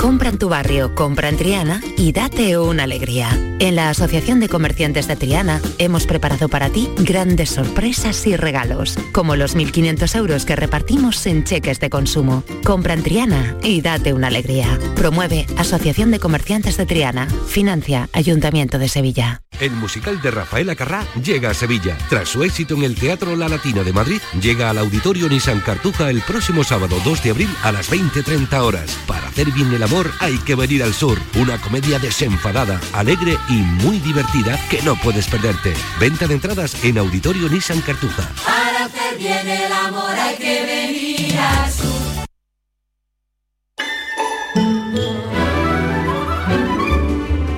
Compra 0.00 0.28
en 0.28 0.38
tu 0.38 0.48
barrio, 0.48 0.94
compra 0.94 1.28
en 1.28 1.36
Triana 1.36 1.80
y 1.96 2.12
date 2.12 2.56
una 2.56 2.84
alegría. 2.84 3.30
En 3.58 3.74
la 3.74 3.90
Asociación 3.90 4.38
de 4.38 4.48
Comerciantes 4.48 5.08
de 5.08 5.16
Triana 5.16 5.60
hemos 5.78 6.06
preparado 6.06 6.48
para 6.48 6.70
ti 6.70 6.88
grandes 6.98 7.50
sorpresas 7.50 8.24
y 8.28 8.36
regalos, 8.36 8.96
como 9.10 9.34
los 9.34 9.56
1.500 9.56 10.16
euros 10.16 10.44
que 10.44 10.54
repartimos 10.54 11.26
en 11.26 11.42
cheques 11.42 11.80
de 11.80 11.90
consumo. 11.90 12.44
Compra 12.64 12.94
en 12.94 13.02
Triana 13.02 13.56
y 13.64 13.80
date 13.80 14.12
una 14.12 14.28
alegría. 14.28 14.78
Promueve 14.94 15.46
Asociación 15.56 16.12
de 16.12 16.20
Comerciantes 16.20 16.76
de 16.76 16.86
Triana. 16.86 17.26
Financia 17.48 18.08
Ayuntamiento 18.12 18.78
de 18.78 18.88
Sevilla. 18.88 19.42
El 19.60 19.72
musical 19.72 20.22
de 20.22 20.30
Rafaela 20.30 20.76
Carrá 20.76 21.04
llega 21.20 21.50
a 21.50 21.54
Sevilla. 21.54 21.98
Tras 22.08 22.28
su 22.28 22.44
éxito 22.44 22.74
en 22.76 22.84
el 22.84 22.94
Teatro 22.94 23.34
La 23.34 23.48
Latina 23.48 23.82
de 23.82 23.92
Madrid, 23.92 24.20
llega 24.40 24.70
al 24.70 24.78
Auditorio 24.78 25.28
Nissan 25.28 25.60
Cartuja 25.60 26.10
el 26.10 26.20
próximo 26.22 26.62
sábado 26.62 27.00
2 27.04 27.24
de 27.24 27.30
abril 27.30 27.48
a 27.64 27.72
las 27.72 27.90
20.30 27.90 28.56
horas. 28.60 28.96
Para 29.08 29.26
hacer 29.26 29.50
bien 29.50 29.72
el 29.74 29.82
amor 29.88 30.10
hay 30.20 30.36
que 30.38 30.54
venir 30.54 30.82
al 30.82 30.92
sur. 30.92 31.18
Una 31.36 31.58
comedia 31.58 31.98
desenfadada, 31.98 32.78
alegre 32.92 33.38
y 33.48 33.54
muy 33.54 33.98
divertida 34.00 34.58
que 34.68 34.82
no 34.82 34.94
puedes 34.96 35.26
perderte. 35.28 35.72
Venta 35.98 36.26
de 36.26 36.34
entradas 36.34 36.84
en 36.84 36.98
Auditorio 36.98 37.48
Nissan 37.48 37.80
Cartuja. 37.80 38.28
Para 38.44 38.84
hacer 38.84 39.16
bien 39.16 39.48
el 39.48 39.72
amor 39.72 40.10
hay 40.10 40.36
que 40.36 40.62
venir 40.66 41.38
al 41.38 41.72
sur. 41.72 41.88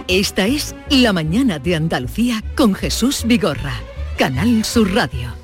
Esta 0.07 0.47
es 0.47 0.74
La 0.89 1.12
Mañana 1.12 1.59
de 1.59 1.76
Andalucía 1.76 2.45
con 2.57 2.74
Jesús 2.74 3.22
Vigorra. 3.24 3.74
Canal 4.16 4.64
Sur 4.64 4.93
Radio. 4.95 5.39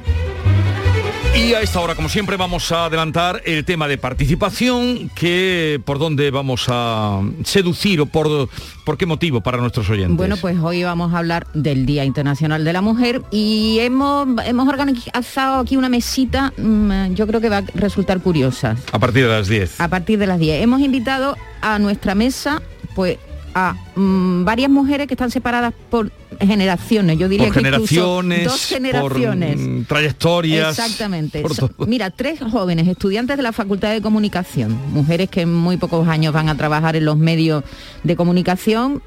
Y 1.37 1.53
a 1.53 1.61
esta 1.61 1.81
hora, 1.81 1.95
como 1.95 2.09
siempre, 2.09 2.39
vamos 2.39 2.73
a 2.73 2.87
adelantar 2.87 3.43
el 3.45 3.67
tema 3.67 3.87
de 3.89 3.99
participación, 3.99 5.11
que 5.15 5.79
por 5.85 5.99
dónde 5.99 6.31
vamos 6.31 6.65
a 6.69 7.21
seducir 7.45 8.01
o 8.01 8.07
por, 8.07 8.49
por 8.85 8.97
qué 8.97 9.05
motivo 9.05 9.43
para 9.43 9.59
nuestros 9.59 9.91
oyentes. 9.91 10.17
Bueno, 10.17 10.39
pues 10.39 10.57
hoy 10.59 10.83
vamos 10.83 11.13
a 11.13 11.19
hablar 11.19 11.47
del 11.53 11.85
Día 11.85 12.07
Internacional 12.07 12.65
de 12.65 12.73
la 12.73 12.81
Mujer 12.81 13.21
y 13.31 13.79
hemos, 13.81 14.27
hemos 14.47 14.67
organizado 14.67 15.61
aquí 15.61 15.77
una 15.77 15.91
mesita, 15.91 16.55
mm, 16.57 17.13
yo 17.13 17.27
creo 17.27 17.43
que 17.43 17.51
va 17.51 17.59
a 17.59 17.65
resultar 17.75 18.21
curiosa. 18.21 18.75
A 18.91 18.99
partir 18.99 19.25
de 19.25 19.29
las 19.29 19.47
10. 19.47 19.79
A 19.79 19.89
partir 19.89 20.19
de 20.19 20.27
las 20.27 20.39
10. 20.39 20.63
Hemos 20.63 20.81
invitado 20.81 21.37
a 21.61 21.79
nuestra 21.79 22.15
mesa, 22.15 22.63
pues 22.95 23.19
a 23.55 23.75
mm, 23.95 24.45
varias 24.45 24.71
mujeres 24.71 25.07
que 25.07 25.15
están 25.15 25.31
separadas 25.31 25.75
por 25.91 26.11
generaciones, 26.41 27.19
yo 27.19 27.29
diría 27.29 27.47
por 27.47 27.55
que 27.55 27.61
generaciones, 27.61 28.45
dos 28.45 28.65
generaciones. 28.67 29.57
por 29.57 29.69
mm, 29.69 29.85
trayectorias. 29.85 30.79
Exactamente. 30.79 31.41
por 31.43 31.55
So- 31.55 31.69
todo. 31.69 31.87
Mira, 31.87 32.11
tres 32.11 32.41
jóvenes 32.51 32.89
estudiantes 32.89 33.37
de 33.37 33.43
la 33.43 33.53
Facultad 33.53 33.93
de 33.93 34.01
Comunicación, 34.03 34.77
mujeres 34.93 35.29
que 35.31 35.43
en 35.43 35.55
muy 35.55 35.77
pocos 35.77 36.07
años 36.09 36.33
van 36.33 36.49
a 36.49 36.57
trabajar 36.57 36.97
en 36.97 37.05
los 37.05 37.17
medios 37.17 37.65
de 38.05 38.17
comunicación, 38.17 39.03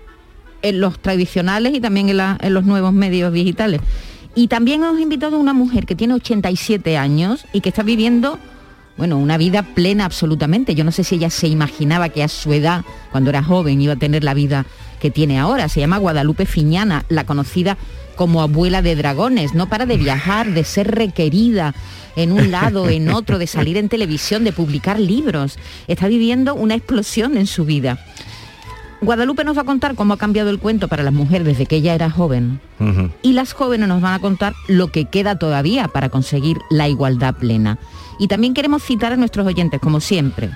en 0.61 0.81
los 0.81 0.99
tradicionales 0.99 1.73
y 1.73 1.79
también 1.79 2.09
en, 2.09 2.17
la- 2.17 2.37
en 2.41 2.53
los 2.53 2.65
nuevos 2.65 2.93
medios 2.93 3.31
digitales. 3.33 3.81
Y 4.35 4.47
también 4.47 4.83
hemos 4.83 4.99
invitado 4.99 5.37
a 5.37 5.39
una 5.39 5.53
mujer 5.53 5.85
que 5.85 5.95
tiene 5.95 6.13
87 6.13 6.97
años 6.97 7.45
y 7.53 7.61
que 7.61 7.69
está 7.69 7.83
viviendo 7.83 8.37
bueno, 8.99 9.17
una 9.17 9.37
vida 9.37 9.63
plena 9.63 10.03
absolutamente. 10.03 10.75
Yo 10.75 10.83
no 10.83 10.91
sé 10.91 11.05
si 11.05 11.15
ella 11.15 11.29
se 11.29 11.47
imaginaba 11.47 12.09
que 12.09 12.21
a 12.21 12.27
su 12.27 12.51
edad, 12.51 12.83
cuando 13.11 13.29
era 13.29 13.41
joven, 13.41 13.79
iba 13.79 13.93
a 13.93 13.95
tener 13.95 14.25
la 14.25 14.33
vida 14.33 14.65
que 14.99 15.09
tiene 15.09 15.39
ahora. 15.39 15.69
Se 15.69 15.79
llama 15.79 15.97
Guadalupe 15.99 16.45
Fiñana, 16.45 17.05
la 17.07 17.23
conocida 17.23 17.77
como 18.17 18.41
abuela 18.41 18.81
de 18.81 18.97
dragones. 18.97 19.53
No 19.53 19.69
para 19.69 19.85
de 19.85 19.95
viajar, 19.95 20.51
de 20.51 20.65
ser 20.65 20.91
requerida 20.91 21.73
en 22.17 22.33
un 22.33 22.51
lado, 22.51 22.89
en 22.89 23.07
otro, 23.07 23.39
de 23.39 23.47
salir 23.47 23.77
en 23.77 23.87
televisión, 23.87 24.43
de 24.43 24.51
publicar 24.51 24.99
libros. 24.99 25.57
Está 25.87 26.09
viviendo 26.09 26.53
una 26.53 26.75
explosión 26.75 27.37
en 27.37 27.47
su 27.47 27.63
vida. 27.63 28.05
Guadalupe 28.99 29.45
nos 29.45 29.55
va 29.55 29.61
a 29.61 29.65
contar 29.65 29.95
cómo 29.95 30.15
ha 30.15 30.17
cambiado 30.17 30.49
el 30.49 30.59
cuento 30.59 30.89
para 30.89 31.03
las 31.03 31.13
mujeres 31.13 31.47
desde 31.47 31.67
que 31.67 31.77
ella 31.77 31.95
era 31.95 32.09
joven. 32.09 32.59
Y 33.21 33.31
las 33.31 33.53
jóvenes 33.53 33.87
nos 33.87 34.01
van 34.01 34.15
a 34.15 34.19
contar 34.19 34.55
lo 34.67 34.89
que 34.89 35.05
queda 35.05 35.39
todavía 35.39 35.87
para 35.87 36.09
conseguir 36.09 36.57
la 36.69 36.89
igualdad 36.89 37.35
plena. 37.35 37.79
Y 38.19 38.27
también 38.27 38.53
queremos 38.53 38.83
citar 38.83 39.13
a 39.13 39.17
nuestros 39.17 39.47
oyentes, 39.47 39.79
como 39.79 39.99
siempre. 39.99 40.51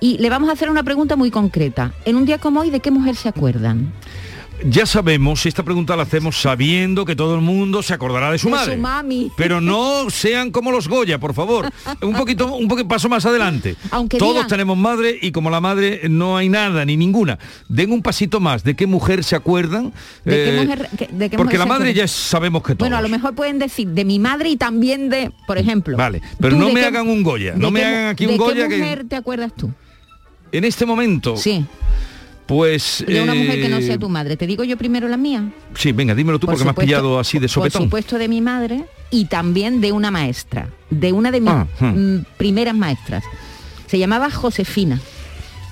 Y 0.00 0.18
le 0.18 0.30
vamos 0.30 0.48
a 0.48 0.52
hacer 0.52 0.70
una 0.70 0.82
pregunta 0.82 1.14
muy 1.14 1.30
concreta. 1.30 1.92
En 2.04 2.16
un 2.16 2.24
día 2.24 2.38
como 2.38 2.60
hoy, 2.60 2.70
¿de 2.70 2.80
qué 2.80 2.90
mujer 2.90 3.14
se 3.14 3.28
acuerdan? 3.28 3.92
Ya 4.66 4.86
sabemos, 4.86 5.44
esta 5.44 5.62
pregunta 5.62 5.94
la 5.94 6.04
hacemos 6.04 6.40
sabiendo 6.40 7.04
que 7.04 7.14
todo 7.14 7.34
el 7.34 7.42
mundo 7.42 7.82
se 7.82 7.92
acordará 7.92 8.32
de 8.32 8.38
su 8.38 8.46
De 8.48 8.52
madre. 8.54 8.74
su 8.76 8.80
mami. 8.80 9.30
Pero 9.36 9.60
no 9.60 10.08
sean 10.10 10.50
como 10.50 10.72
los 10.72 10.88
Goya, 10.88 11.20
por 11.20 11.34
favor. 11.34 11.70
Un 12.00 12.14
poquito, 12.14 12.54
un 12.54 12.66
poquito 12.66 12.88
paso 12.88 13.10
más 13.10 13.26
adelante. 13.26 13.76
Aunque 13.90 14.16
Todos 14.16 14.36
digan- 14.36 14.48
tenemos 14.48 14.78
madre 14.78 15.18
y 15.20 15.32
como 15.32 15.50
la 15.50 15.60
madre 15.60 16.02
no 16.08 16.38
hay 16.38 16.48
nada 16.48 16.82
ni 16.86 16.96
ninguna. 16.96 17.38
Den 17.68 17.92
un 17.92 18.00
pasito 18.00 18.40
más. 18.40 18.64
¿De 18.64 18.74
qué 18.74 18.86
mujer 18.86 19.22
se 19.22 19.36
acuerdan? 19.36 19.92
¿De 20.24 20.32
qué 20.32 20.56
Eh, 20.56 20.60
mujer, 20.62 20.88
que- 20.96 21.08
de 21.12 21.28
qué 21.30 21.36
porque 21.36 21.56
mujer 21.56 21.58
la 21.58 21.66
madre 21.66 21.90
acuerdan? 21.90 22.06
ya 22.06 22.08
sabemos 22.08 22.62
que 22.62 22.74
todo. 22.74 22.78
Bueno, 22.86 22.96
a 22.96 23.02
lo 23.02 23.10
mejor 23.10 23.34
pueden 23.34 23.58
decir 23.58 23.88
de 23.88 24.04
mi 24.06 24.18
madre 24.18 24.48
y 24.48 24.56
también 24.56 25.10
de, 25.10 25.30
por 25.46 25.58
ejemplo. 25.58 25.98
Vale, 25.98 26.22
pero 26.40 26.54
¿tú 26.56 26.60
no 26.62 26.68
de 26.68 26.72
me 26.72 26.80
qué- 26.80 26.86
hagan 26.86 27.06
un 27.08 27.22
Goya. 27.22 27.52
de 27.52 27.58
No 27.58 27.70
me 27.70 27.80
qué 27.80 27.86
hagan 27.86 28.06
aquí 28.08 28.24
un 28.24 28.32
¿De 28.32 28.38
Goya 28.38 28.62
qué 28.66 28.76
que 28.76 28.78
mujer 28.78 29.04
te 29.10 29.16
acuerdas 29.16 29.52
tú? 29.54 29.70
en 30.52 30.64
este 30.64 30.86
momento. 30.86 31.36
Sí. 31.36 31.66
Pues. 32.46 33.04
De 33.06 33.22
una 33.22 33.34
mujer 33.34 33.60
que 33.60 33.68
no 33.68 33.78
eh, 33.78 33.82
sea 33.82 33.98
tu 33.98 34.08
madre. 34.08 34.36
¿Te 34.36 34.46
digo 34.46 34.64
yo 34.64 34.76
primero 34.76 35.08
la 35.08 35.16
mía? 35.16 35.50
Sí, 35.74 35.92
venga, 35.92 36.14
dímelo 36.14 36.38
tú 36.38 36.46
Por 36.46 36.54
porque 36.54 36.64
me 36.64 36.70
has 36.70 36.76
pillado 36.76 37.18
así 37.18 37.38
de 37.38 37.46
Por 37.46 37.50
sopetón. 37.50 37.82
supuesto 37.84 38.18
de 38.18 38.28
mi 38.28 38.40
madre 38.40 38.84
y 39.10 39.26
también 39.26 39.80
de 39.80 39.92
una 39.92 40.10
maestra, 40.10 40.68
de 40.90 41.12
una 41.12 41.30
de 41.30 41.40
mis 41.40 41.50
Ah, 41.50 41.66
hmm. 41.80 41.86
mm, 42.16 42.24
primeras 42.36 42.74
maestras. 42.74 43.24
Se 43.86 43.98
llamaba 43.98 44.30
Josefina. 44.30 45.00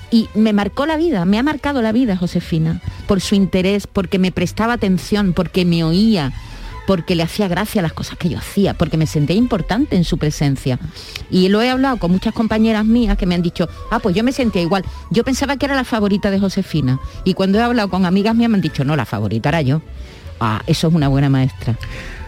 Y 0.09 0.29
me 0.35 0.53
marcó 0.53 0.85
la 0.85 0.95
vida, 0.95 1.25
me 1.25 1.39
ha 1.39 1.43
marcado 1.43 1.81
la 1.81 1.91
vida 1.91 2.15
Josefina, 2.15 2.81
por 3.07 3.19
su 3.19 3.33
interés, 3.33 3.87
porque 3.87 4.19
me 4.19 4.31
prestaba 4.31 4.73
atención, 4.73 5.33
porque 5.33 5.65
me 5.65 5.83
oía, 5.83 6.31
porque 6.85 7.15
le 7.15 7.23
hacía 7.23 7.47
gracia 7.47 7.81
las 7.81 7.93
cosas 7.93 8.17
que 8.17 8.29
yo 8.29 8.37
hacía, 8.37 8.73
porque 8.73 8.97
me 8.97 9.07
sentía 9.07 9.35
importante 9.35 9.95
en 9.95 10.03
su 10.03 10.17
presencia. 10.17 10.79
Y 11.29 11.49
lo 11.49 11.61
he 11.61 11.69
hablado 11.69 11.97
con 11.97 12.11
muchas 12.11 12.33
compañeras 12.33 12.85
mías 12.85 13.17
que 13.17 13.25
me 13.25 13.35
han 13.35 13.41
dicho, 13.41 13.69
ah, 13.91 13.99
pues 13.99 14.15
yo 14.15 14.23
me 14.23 14.31
sentía 14.31 14.61
igual. 14.61 14.83
Yo 15.11 15.23
pensaba 15.23 15.57
que 15.57 15.65
era 15.65 15.75
la 15.75 15.83
favorita 15.83 16.31
de 16.31 16.39
Josefina. 16.39 16.99
Y 17.23 17.33
cuando 17.33 17.59
he 17.59 17.61
hablado 17.61 17.89
con 17.89 18.05
amigas 18.05 18.35
mías 18.35 18.49
me 18.49 18.55
han 18.55 18.61
dicho, 18.61 18.83
no, 18.83 18.95
la 18.95 19.05
favorita 19.05 19.49
era 19.49 19.61
yo. 19.61 19.81
Ah, 20.39 20.61
eso 20.67 20.87
es 20.87 20.93
una 20.93 21.07
buena 21.07 21.29
maestra. 21.29 21.77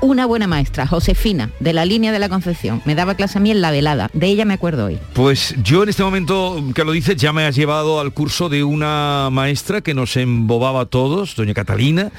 Una 0.01 0.25
buena 0.25 0.47
maestra, 0.47 0.85
Josefina, 0.87 1.49
de 1.59 1.73
la 1.73 1.83
línea 1.85 2.11
de 2.11 2.19
la 2.19 2.29
Concepción. 2.29 2.81
Me 2.85 2.95
daba 2.95 3.15
clase 3.15 3.39
a 3.39 3.41
mí 3.41 3.51
en 3.51 3.61
la 3.61 3.71
velada. 3.71 4.09
De 4.13 4.27
ella 4.27 4.45
me 4.45 4.53
acuerdo 4.53 4.85
hoy. 4.85 4.99
Pues 5.13 5.55
yo 5.63 5.83
en 5.83 5.89
este 5.89 6.03
momento 6.03 6.63
que 6.73 6.83
lo 6.83 6.91
dices 6.91 7.15
ya 7.15 7.33
me 7.33 7.45
has 7.45 7.55
llevado 7.55 7.99
al 7.99 8.13
curso 8.13 8.47
de 8.47 8.63
una 8.63 9.29
maestra 9.31 9.81
que 9.81 9.93
nos 9.93 10.15
embobaba 10.15 10.81
a 10.81 10.85
todos, 10.85 11.35
doña 11.35 11.53
Catalina. 11.53 12.11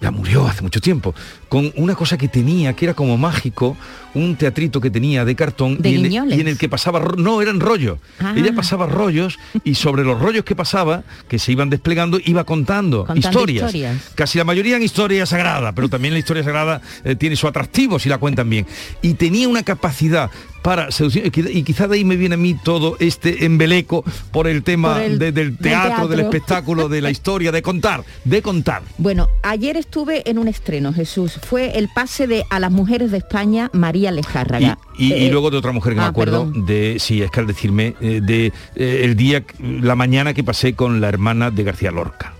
Ya 0.00 0.10
murió 0.10 0.46
hace 0.46 0.62
mucho 0.62 0.80
tiempo, 0.80 1.14
con 1.48 1.72
una 1.76 1.94
cosa 1.94 2.18
que 2.18 2.28
tenía, 2.28 2.74
que 2.74 2.84
era 2.86 2.94
como 2.94 3.16
mágico, 3.16 3.76
un 4.14 4.36
teatrito 4.36 4.80
que 4.80 4.90
tenía 4.90 5.24
de 5.24 5.34
cartón 5.36 5.78
De 5.80 5.90
y, 5.90 5.94
en, 5.96 6.02
guiñoles. 6.04 6.36
y 6.38 6.40
en 6.40 6.48
el 6.48 6.58
que 6.58 6.68
pasaba, 6.68 7.00
no, 7.16 7.40
eran 7.42 7.60
rollos. 7.60 7.98
Ah. 8.20 8.34
Ella 8.36 8.52
pasaba 8.54 8.86
rollos 8.86 9.38
y 9.64 9.74
sobre 9.74 10.02
los 10.04 10.20
rollos 10.20 10.44
que 10.44 10.56
pasaba, 10.56 11.04
que 11.28 11.38
se 11.38 11.52
iban 11.52 11.70
desplegando, 11.70 12.18
iba 12.24 12.44
contando, 12.44 13.04
Contando 13.06 13.28
historias. 13.28 13.66
historias. 13.66 13.96
Casi 14.14 14.38
la 14.38 14.44
mayoría 14.44 14.76
en 14.76 14.82
historia 14.82 15.24
sagrada, 15.26 15.72
pero 15.72 15.88
también 15.88 16.14
la 16.14 16.18
historia 16.20 16.42
sagrada 16.42 16.80
eh, 17.04 17.16
tiene 17.16 17.36
su 17.36 17.46
atractivo 17.46 17.98
si 17.98 18.08
la 18.08 18.18
cuentan 18.18 18.48
bien. 18.50 18.66
Y 19.02 19.14
tenía 19.14 19.48
una 19.48 19.62
capacidad 19.62 20.30
para 20.62 20.90
seducir, 20.90 21.24
y 21.24 21.30
qui- 21.30 21.50
y 21.54 21.62
quizá 21.62 21.86
de 21.86 21.96
ahí 21.96 22.04
me 22.04 22.16
viene 22.16 22.34
a 22.34 22.38
mí 22.38 22.54
todo 22.62 22.96
este 22.98 23.44
embeleco 23.46 24.04
por 24.32 24.48
el 24.48 24.62
tema 24.64 24.94
Por 24.94 25.02
el- 25.02 25.18
de- 25.18 25.32
del 25.32 25.56
del 25.56 25.56
teatro, 25.58 26.08
del 26.08 26.18
teatro. 26.18 26.36
espectáculo, 26.36 26.88
de 26.88 27.00
la 27.00 27.10
historia, 27.12 27.52
de 27.52 27.62
contar, 27.62 28.04
de 28.24 28.42
contar. 28.42 28.82
Bueno, 28.98 29.28
ayer 29.42 29.76
estuve 29.76 30.28
en 30.28 30.36
un 30.38 30.48
estreno, 30.48 30.92
Jesús. 30.92 31.37
Fue 31.38 31.78
el 31.78 31.88
pase 31.88 32.26
de 32.26 32.44
A 32.50 32.60
las 32.60 32.70
mujeres 32.70 33.10
de 33.10 33.18
España, 33.18 33.70
María 33.72 34.10
Lejárraga. 34.10 34.78
Y, 34.98 35.12
y 35.14 35.26
Eh, 35.26 35.30
luego 35.30 35.50
de 35.50 35.56
otra 35.58 35.72
mujer 35.72 35.92
que 35.94 36.00
me 36.00 36.04
ah, 36.06 36.08
acuerdo 36.08 36.46
perdón. 36.46 36.66
de, 36.66 36.96
sí, 36.98 37.22
es 37.22 37.30
que 37.30 37.40
al 37.40 37.46
decirme, 37.46 37.94
eh, 38.00 38.20
de 38.22 38.52
eh, 38.74 39.00
el 39.04 39.16
día, 39.16 39.42
la 39.60 39.94
mañana 39.94 40.34
que 40.34 40.42
pasé 40.44 40.74
con 40.74 41.00
la 41.00 41.08
hermana 41.08 41.50
de 41.50 41.62
García 41.64 41.90
Lorca. 41.90 42.34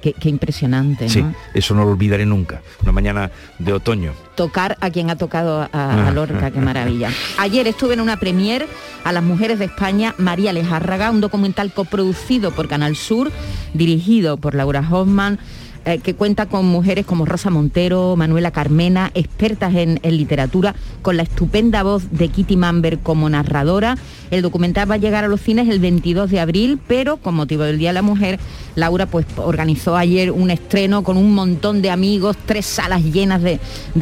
Qué, 0.00 0.12
qué 0.12 0.28
impresionante, 0.28 1.04
¿no? 1.06 1.10
Sí, 1.10 1.24
eso 1.54 1.74
no 1.74 1.82
lo 1.84 1.92
olvidaré 1.92 2.26
nunca. 2.26 2.60
Una 2.82 2.92
mañana 2.92 3.30
de 3.58 3.72
otoño. 3.72 4.12
Tocar 4.34 4.76
a 4.82 4.90
quien 4.90 5.08
ha 5.08 5.16
tocado 5.16 5.62
a, 5.62 5.70
Ah. 5.72 6.08
a 6.08 6.10
Lorca, 6.10 6.50
qué 6.50 6.60
maravilla. 6.60 7.08
Ayer 7.38 7.66
estuve 7.66 7.94
en 7.94 8.00
una 8.02 8.18
premier 8.18 8.66
a 9.02 9.12
las 9.12 9.22
mujeres 9.22 9.58
de 9.58 9.64
España, 9.64 10.14
María 10.18 10.52
Lejárraga, 10.52 11.10
un 11.10 11.22
documental 11.22 11.72
coproducido 11.72 12.50
por 12.50 12.68
Canal 12.68 12.96
Sur, 12.96 13.32
dirigido 13.72 14.36
por 14.36 14.54
Laura 14.54 14.86
Hoffman, 14.90 15.38
eh, 15.86 15.98
que 15.98 16.14
cuenta 16.14 16.46
con 16.46 16.64
mujeres 16.64 17.04
como 17.04 17.26
Rosa 17.26 17.50
Montero, 17.50 18.16
Manuela 18.16 18.50
Carmena, 18.50 19.10
expertas 19.14 19.74
en, 19.74 20.00
literatura, 20.02 20.74
con 21.02 21.16
la 21.16 21.24
estupenda 21.24 21.82
voz 21.82 22.10
de 22.10 22.28
Kitty 22.28 22.56
Mamber 22.56 23.00
como 23.00 23.28
narradora. 23.28 23.98
El 24.30 24.40
documental 24.40 24.90
va 24.90 24.94
a 24.94 24.98
llegar 24.98 25.24
a 25.24 25.28
los 25.28 25.42
cines 25.42 25.68
el 25.68 25.80
22 25.80 26.30
de 26.30 26.40
abril, 26.40 26.78
pero 26.86 27.18
con 27.18 27.34
motivo 27.34 27.64
del 27.64 27.78
Día 27.78 27.90
de 27.90 27.94
la 27.94 28.02
Mujer, 28.02 28.38
Laura 28.76 29.04
pues 29.04 29.26
organizó 29.36 29.96
ayer 29.96 30.30
un 30.30 30.50
estreno 30.50 31.04
con 31.04 31.18
un 31.18 31.34
montón 31.34 31.82
de 31.82 31.90
amigos, 31.90 32.36
tres 32.46 32.64
salas 32.64 33.02
llenas 33.04 33.42
de, 33.42 33.58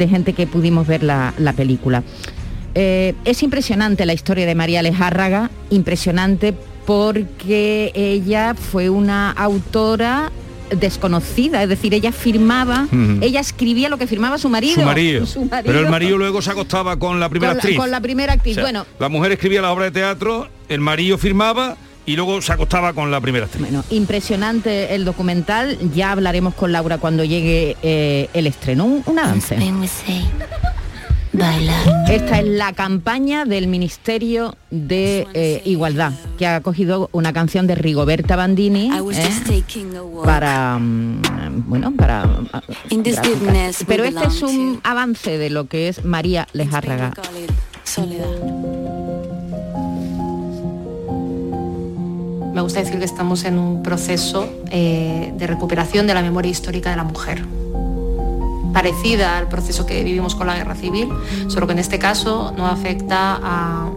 gente 0.07 0.33
que 0.33 0.47
pudimos 0.47 0.87
ver 0.87 1.03
la, 1.03 1.33
la 1.37 1.51
película. 1.51 2.03
Eh, 2.75 3.13
es 3.25 3.43
impresionante 3.43 4.05
la 4.05 4.13
historia 4.13 4.45
de 4.45 4.55
María 4.55 4.81
Lejárraga, 4.81 5.51
impresionante 5.69 6.53
porque 6.85 7.91
ella 7.93 8.55
fue 8.55 8.89
una 8.89 9.31
autora 9.31 10.31
desconocida, 10.79 11.63
es 11.63 11.69
decir, 11.69 11.93
ella 11.93 12.11
firmaba, 12.11 12.87
ella 13.21 13.39
escribía 13.39 13.89
lo 13.89 13.97
que 13.97 14.07
firmaba 14.07 14.37
su 14.37 14.49
marido. 14.49 14.75
Su 14.75 14.81
marido. 14.81 15.25
Su 15.33 15.45
marido. 15.45 15.63
Pero 15.65 15.79
el 15.79 15.89
marido 15.89 16.17
luego 16.17 16.41
se 16.41 16.51
acostaba 16.51 16.97
con 16.97 17.19
la 17.19 17.29
primera 17.29 17.51
con, 17.51 17.57
la, 17.57 17.61
actriz. 17.61 17.77
con 17.77 17.91
la 17.91 18.01
primera 18.01 18.33
actriz. 18.33 18.53
O 18.53 18.55
sea, 18.55 18.63
bueno, 18.63 18.85
la 18.99 19.09
mujer 19.09 19.31
escribía 19.31 19.61
la 19.61 19.71
obra 19.71 19.85
de 19.85 19.91
teatro, 19.91 20.49
el 20.69 20.79
marido 20.79 21.17
firmaba 21.17 21.77
y 22.05 22.15
luego 22.15 22.41
se 22.41 22.51
acostaba 22.51 22.93
con 22.93 23.11
la 23.11 23.21
primera 23.21 23.45
actriz. 23.45 23.61
Bueno, 23.61 23.83
impresionante 23.89 24.93
el 24.95 25.05
documental. 25.05 25.77
Ya 25.93 26.11
hablaremos 26.11 26.53
con 26.53 26.71
Laura 26.71 26.97
cuando 26.97 27.23
llegue 27.23 27.77
eh, 27.81 28.29
el 28.33 28.47
estreno. 28.47 28.85
Un, 28.85 29.03
un 29.05 29.19
avance. 29.19 29.57
Esta 32.09 32.39
es 32.39 32.47
la 32.47 32.73
campaña 32.73 33.45
del 33.45 33.67
Ministerio 33.67 34.55
de 34.69 35.27
eh, 35.33 35.61
Igualdad, 35.65 36.13
que 36.37 36.45
ha 36.45 36.61
cogido 36.61 37.09
una 37.11 37.33
canción 37.33 37.65
de 37.65 37.73
Rigoberta 37.73 38.35
Bandini 38.35 38.91
¿eh? 38.91 39.63
para, 40.23 40.77
mm, 40.77 41.21
bueno, 41.65 41.91
para... 41.97 42.23
Goodness 42.91 43.81
we 43.81 43.85
Pero 43.87 44.03
este 44.03 44.27
es 44.27 44.41
un 44.43 44.79
avance 44.83 45.39
de 45.39 45.49
lo 45.49 45.67
que 45.67 45.87
es 45.87 46.05
María 46.05 46.47
Lejárraga. 46.53 47.13
Me 52.53 52.61
gusta 52.61 52.79
decir 52.81 52.99
que 52.99 53.05
estamos 53.05 53.43
en 53.45 53.57
un 53.57 53.81
proceso 53.81 54.47
eh, 54.69 55.33
de 55.35 55.47
recuperación 55.47 56.05
de 56.05 56.13
la 56.13 56.21
memoria 56.21 56.51
histórica 56.51 56.91
de 56.91 56.97
la 56.97 57.03
mujer, 57.03 57.43
parecida 58.73 59.37
al 59.37 59.47
proceso 59.47 59.85
que 59.85 60.03
vivimos 60.03 60.35
con 60.35 60.47
la 60.47 60.55
guerra 60.55 60.75
civil, 60.75 61.09
solo 61.47 61.67
que 61.67 61.73
en 61.73 61.79
este 61.79 61.99
caso 61.99 62.53
no 62.57 62.67
afecta 62.67 63.39
a, 63.41 63.89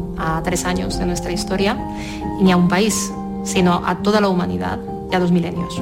tres 0.44 0.64
años 0.64 0.98
de 0.98 1.06
nuestra 1.06 1.32
historia 1.32 1.76
ni 2.40 2.52
a 2.52 2.56
un 2.56 2.68
país, 2.68 3.12
sino 3.44 3.82
a 3.84 3.96
toda 3.96 4.20
la 4.20 4.28
humanidad 4.28 4.78
y 5.10 5.14
a 5.14 5.18
dos 5.18 5.30
milenios. 5.30 5.80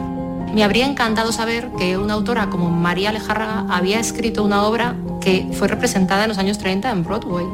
Me 0.54 0.64
habría 0.64 0.86
encantado 0.86 1.32
saber 1.32 1.70
que 1.78 1.98
una 1.98 2.14
autora 2.14 2.48
como 2.50 2.70
María 2.70 3.12
Lejárraga 3.12 3.66
había 3.68 4.00
escrito 4.00 4.42
una 4.42 4.62
obra 4.62 4.96
que 5.20 5.48
fue 5.52 5.68
representada 5.68 6.24
en 6.24 6.28
los 6.28 6.38
años 6.38 6.58
30 6.58 6.90
en 6.90 7.04
Broadway 7.04 7.46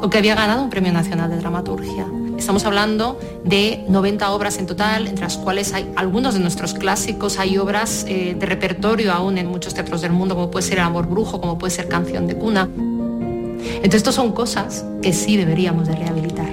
o 0.00 0.08
que 0.10 0.18
había 0.18 0.34
ganado 0.34 0.62
un 0.62 0.70
premio 0.70 0.92
nacional 0.92 1.30
de 1.30 1.36
dramaturgia. 1.36 2.06
Estamos 2.38 2.64
hablando 2.64 3.18
de 3.44 3.84
90 3.88 4.30
obras 4.30 4.58
en 4.58 4.66
total, 4.66 5.08
entre 5.08 5.24
las 5.24 5.36
cuales 5.36 5.74
hay 5.74 5.90
algunos 5.96 6.34
de 6.34 6.40
nuestros 6.40 6.72
clásicos, 6.72 7.38
hay 7.38 7.58
obras 7.58 8.04
eh, 8.08 8.36
de 8.38 8.46
repertorio 8.46 9.12
aún 9.12 9.38
en 9.38 9.48
muchos 9.48 9.74
teatros 9.74 10.00
del 10.00 10.12
mundo, 10.12 10.36
como 10.36 10.50
puede 10.50 10.64
ser 10.64 10.78
El 10.78 10.84
Amor 10.84 11.08
Brujo, 11.08 11.40
como 11.40 11.58
puede 11.58 11.72
ser 11.72 11.88
Canción 11.88 12.28
de 12.28 12.36
Cuna. 12.36 12.68
Entonces, 12.72 13.94
estas 13.94 14.14
son 14.14 14.32
cosas 14.32 14.84
que 15.02 15.12
sí 15.12 15.36
deberíamos 15.36 15.88
de 15.88 15.96
rehabilitar. 15.96 16.48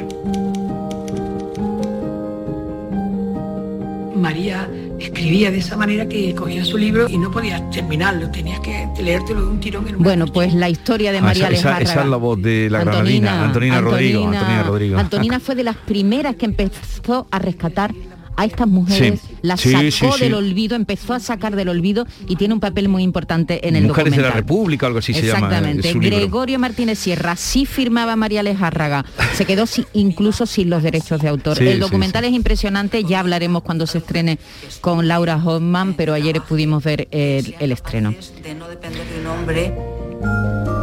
María 4.15 4.67
escribía 4.99 5.51
de 5.51 5.57
esa 5.59 5.75
manera 5.77 6.07
que 6.07 6.33
cogías 6.35 6.67
su 6.67 6.77
libro 6.77 7.07
y 7.09 7.17
no 7.17 7.31
podías 7.31 7.69
terminarlo, 7.69 8.29
tenías 8.31 8.59
que 8.61 8.87
leértelo 9.01 9.41
de 9.41 9.47
un 9.47 9.59
tirón 9.59 9.87
en 9.87 9.95
un 9.97 10.03
Bueno, 10.03 10.25
pues 10.27 10.53
la 10.53 10.69
historia 10.69 11.11
de 11.11 11.17
Ah, 11.19 11.21
María 11.21 11.49
esa, 11.49 11.79
esa- 11.79 12.01
es 12.03 12.07
la 12.07 12.17
voz 12.17 12.41
de 12.41 12.69
la 12.69 12.79
granadina, 12.83 13.43
Antonina, 13.43 13.81
Rodrigo. 13.81 14.27
Antonina 14.27 14.63
Rodrigo. 14.63 14.97
Antonina 14.99 15.39
fue 15.39 15.55
de 15.55 15.63
las 15.63 15.75
primeras 15.77 16.35
que 16.35 16.45
empezó 16.45 17.27
a 17.31 17.39
rescatar 17.39 17.93
a 18.37 18.45
estas 18.45 18.67
mujeres, 18.67 19.21
Sí. 19.21 19.35
las 19.41 19.61
Sí, 19.61 19.71
sacó 19.71 20.13
sí, 20.13 20.19
sí. 20.19 20.23
del 20.25 20.33
olvido, 20.33 20.75
empezó 20.75 21.13
a 21.13 21.19
sacar 21.19 21.55
del 21.55 21.69
olvido 21.69 22.05
y 22.27 22.35
tiene 22.35 22.53
un 22.53 22.59
papel 22.59 22.89
muy 22.89 23.03
importante 23.03 23.67
en 23.67 23.75
el 23.75 23.85
Mujeres 23.87 24.11
de 24.11 24.17
la 24.21 24.27
documental. 24.27 24.41
República, 24.43 24.87
algo 24.87 24.99
así 24.99 25.13
se 25.13 25.21
llama. 25.25 25.47
Exactamente. 25.47 25.93
Gregorio 25.93 26.59
Martínez 26.59 26.99
Sierra 26.99 27.35
sí 27.35 27.65
firmaba 27.65 28.15
María 28.15 28.43
Lejárraga. 28.43 29.05
Se 29.35 29.45
quedó 29.45 29.65
si- 29.65 29.85
incluso 29.93 30.45
sin 30.45 30.69
los 30.69 30.83
derechos 30.83 31.21
de 31.21 31.29
autor. 31.29 31.57
Sí, 31.57 31.67
el 31.67 31.73
sí, 31.75 31.79
documental 31.79 32.23
es 32.25 32.33
impresionante, 32.33 33.03
ya 33.03 33.19
hablaremos 33.19 33.63
cuando 33.63 33.87
se 33.87 33.99
estrene 33.99 34.39
con 34.81 35.07
Laura 35.07 35.37
Hoffman, 35.43 35.93
pero 35.93 36.13
ayer 36.13 36.41
pudimos 36.41 36.83
ver 36.83 37.07
el, 37.11 37.55
el 37.59 37.71
estreno. 37.71 38.13
de 38.43 38.55
no 38.55 38.67
depender 38.67 39.03
de 39.07 39.19
un 39.21 39.27
hombre. 39.27 40.74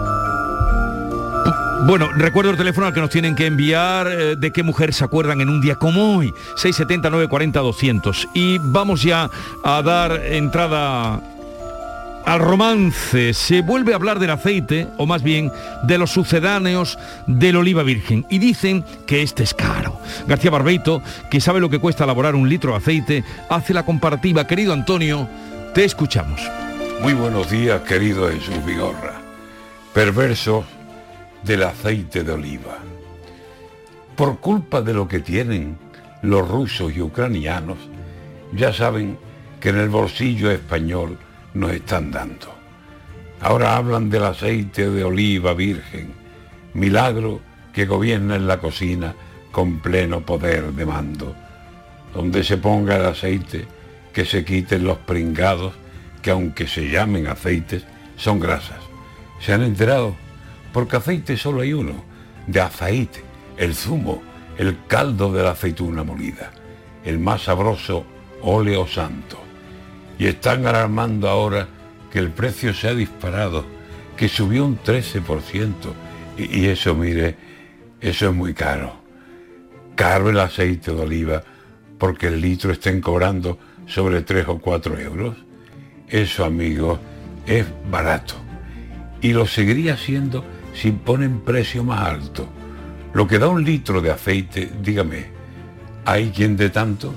Bueno, 1.85 2.09
recuerdo 2.12 2.53
el 2.53 2.57
teléfono 2.57 2.87
al 2.87 2.95
que 2.95 3.01
nos 3.01 3.11
tienen 3.11 3.35
que 3.35 3.47
enviar 3.47 4.07
eh, 4.07 4.37
de 4.37 4.53
qué 4.53 4.62
mujer 4.62 4.95
se 4.95 5.03
acuerdan 5.03 5.41
en 5.41 5.49
un 5.49 5.61
día 5.61 5.74
como 5.74 6.16
hoy, 6.16 6.33
670 6.55 7.11
940 7.11 7.59
200. 7.59 8.28
Y 8.35 8.59
vamos 8.59 9.03
ya 9.03 9.28
a 9.64 9.83
dar 9.83 10.12
entrada 10.26 11.20
al 12.24 12.39
romance. 12.39 13.35
Se 13.35 13.62
vuelve 13.62 13.93
a 13.93 13.97
hablar 13.97 14.20
del 14.20 14.30
aceite, 14.30 14.87
o 14.97 15.07
más 15.07 15.24
bien 15.24 15.51
de 15.83 15.99
los 15.99 16.12
sucedáneos 16.12 17.01
del 17.26 17.57
oliva 17.57 17.83
virgen. 17.83 18.26
Y 18.30 18.39
dicen 18.39 18.85
que 19.05 19.22
este 19.22 19.43
es 19.43 19.53
caro. 19.53 19.99
García 20.28 20.53
Barbeito, 20.53 21.03
que 21.33 21.41
sabe 21.41 21.59
lo 21.59 21.68
que 21.68 21.80
cuesta 21.80 22.05
elaborar 22.05 22.37
un 22.37 22.49
litro 22.49 22.70
de 22.70 22.76
aceite, 22.76 23.24
hace 23.51 23.74
la 23.74 23.85
comparativa. 23.85 24.47
Querido 24.47 24.72
Antonio, 24.72 25.28
te 25.74 25.85
escuchamos. 25.85 26.41
Muy 27.01 27.14
buenos 27.14 27.51
días, 27.51 27.80
querido 27.80 28.28
Jesús 28.28 28.64
Vigorra. 28.64 29.20
Perverso 29.93 30.64
del 31.43 31.62
aceite 31.64 32.24
de 32.24 32.32
oliva. 32.32 32.78
Por 34.16 34.38
culpa 34.38 34.82
de 34.82 34.95
lo 34.95 35.09
que 35.09 35.20
tienen 35.20 35.78
los 36.22 36.49
rusos 36.49 36.95
y 36.95 37.01
ucranianos, 37.01 37.78
ya 38.53 38.72
saben 38.72 39.18
que 39.61 39.70
en 39.70 39.78
el 39.78 39.88
bolsillo 39.88 40.51
español 40.51 41.18
nos 41.55 41.72
están 41.72 42.11
dando. 42.11 42.55
Ahora 43.40 43.76
hablan 43.76 44.11
del 44.11 44.24
aceite 44.24 44.88
de 44.88 45.05
oliva 45.05 45.55
virgen, 45.55 46.14
milagro 46.74 47.40
que 47.72 47.86
gobierna 47.86 48.36
en 48.36 48.47
la 48.47 48.59
cocina 48.59 49.14
con 49.51 49.80
pleno 49.80 50.20
poder 50.20 50.72
de 50.72 50.86
mando. 50.86 51.34
Donde 52.14 52.45
se 52.45 52.59
ponga 52.59 52.97
el 52.97 53.07
aceite, 53.07 53.66
que 54.12 54.24
se 54.24 54.45
quiten 54.45 54.84
los 54.84 54.99
pringados, 54.99 55.74
que 56.20 56.30
aunque 56.30 56.68
se 56.68 56.88
llamen 56.88 57.26
aceites, 57.26 57.84
son 58.16 58.38
grasas. 58.38 58.78
¿Se 59.40 59.53
han 59.53 59.62
enterado? 59.62 60.14
Porque 60.73 60.97
aceite 60.97 61.37
solo 61.37 61.61
hay 61.61 61.73
uno, 61.73 62.05
de 62.47 62.61
aceite, 62.61 63.23
el 63.57 63.75
zumo, 63.75 64.23
el 64.59 64.79
caldo 64.87 65.33
de 65.33 65.43
la 65.43 65.53
aceituna 65.53 66.03
molida, 66.03 66.53
el 67.05 67.18
más 67.18 67.43
sabroso 67.43 68.05
óleo 68.43 68.87
santo. 68.87 69.39
Y 70.18 70.27
están 70.27 70.66
alarmando 70.66 71.29
ahora 71.29 71.68
que 72.11 72.18
el 72.18 72.31
precio 72.31 72.75
se 72.75 72.89
ha 72.89 72.95
disparado, 72.95 73.64
que 74.16 74.29
subió 74.29 74.64
un 74.64 74.79
13%. 74.79 75.73
Y, 76.39 76.61
y 76.61 76.66
eso, 76.66 76.95
mire, 76.95 77.37
eso 78.01 78.29
es 78.29 78.35
muy 78.35 78.55
caro. 78.55 79.01
Caro 79.95 80.31
el 80.31 80.41
aceite 80.41 80.93
de 80.93 81.01
oliva 81.01 81.43
porque 81.99 82.29
el 82.29 82.41
litro 82.41 82.73
estén 82.73 83.01
cobrando 83.01 83.59
sobre 83.87 84.23
3 84.23 84.49
o 84.49 84.59
4 84.59 84.99
euros. 84.99 85.37
Eso, 86.09 86.45
amigos, 86.45 86.99
es 87.47 87.66
barato. 87.91 88.35
y 89.23 89.33
lo 89.33 89.47
seguiría 89.47 89.97
siendo 89.97 90.45
si 90.73 90.91
ponen 90.93 91.41
precio 91.41 91.85
más 91.85 92.01
alto. 92.01 92.49
Lo 93.12 93.27
que 93.27 93.39
da 93.39 93.49
un 93.49 93.64
litro 93.64 94.01
de 94.01 94.11
aceite, 94.11 94.70
dígame, 94.83 95.27
¿hay 96.05 96.31
quien 96.31 96.57
de 96.57 96.70
tanto? 96.70 97.14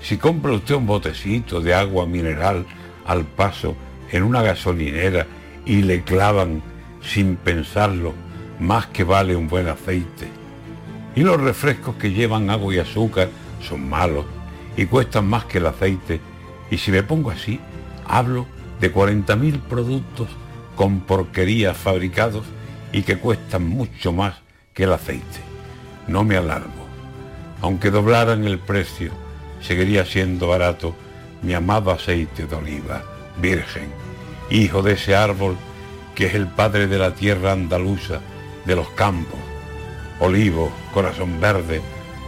Si 0.00 0.16
compra 0.16 0.52
usted 0.52 0.74
un 0.74 0.86
botecito 0.86 1.60
de 1.60 1.74
agua 1.74 2.06
mineral 2.06 2.64
al 3.06 3.24
paso 3.24 3.76
en 4.10 4.22
una 4.22 4.42
gasolinera 4.42 5.26
y 5.64 5.82
le 5.82 6.02
clavan 6.02 6.62
sin 7.02 7.36
pensarlo 7.36 8.14
más 8.58 8.86
que 8.86 9.04
vale 9.04 9.36
un 9.36 9.48
buen 9.48 9.68
aceite. 9.68 10.28
Y 11.14 11.22
los 11.22 11.40
refrescos 11.40 11.96
que 11.96 12.12
llevan 12.12 12.50
agua 12.50 12.74
y 12.74 12.78
azúcar 12.78 13.28
son 13.60 13.88
malos 13.88 14.24
y 14.76 14.86
cuestan 14.86 15.26
más 15.26 15.44
que 15.44 15.58
el 15.58 15.66
aceite. 15.66 16.20
Y 16.70 16.78
si 16.78 16.90
me 16.90 17.02
pongo 17.02 17.30
así, 17.30 17.60
hablo 18.06 18.46
de 18.80 18.92
40.000 18.92 19.60
productos 19.60 20.28
con 20.76 21.00
porquerías 21.00 21.76
fabricados 21.76 22.44
y 22.92 23.02
que 23.02 23.18
cuestan 23.18 23.66
mucho 23.66 24.12
más 24.12 24.34
que 24.74 24.84
el 24.84 24.92
aceite. 24.92 25.40
No 26.06 26.24
me 26.24 26.36
alarmo. 26.36 26.86
Aunque 27.60 27.90
doblaran 27.90 28.44
el 28.44 28.58
precio, 28.58 29.12
seguiría 29.60 30.04
siendo 30.04 30.48
barato 30.48 30.94
mi 31.42 31.54
amado 31.54 31.90
aceite 31.90 32.46
de 32.46 32.56
oliva, 32.56 33.02
virgen, 33.40 33.88
hijo 34.50 34.82
de 34.82 34.92
ese 34.92 35.16
árbol 35.16 35.56
que 36.14 36.26
es 36.26 36.34
el 36.34 36.46
padre 36.46 36.86
de 36.86 36.98
la 36.98 37.14
tierra 37.14 37.52
andaluza, 37.52 38.20
de 38.64 38.74
los 38.74 38.88
campos. 38.90 39.38
Olivo, 40.18 40.72
corazón 40.94 41.40
verde, 41.40 41.82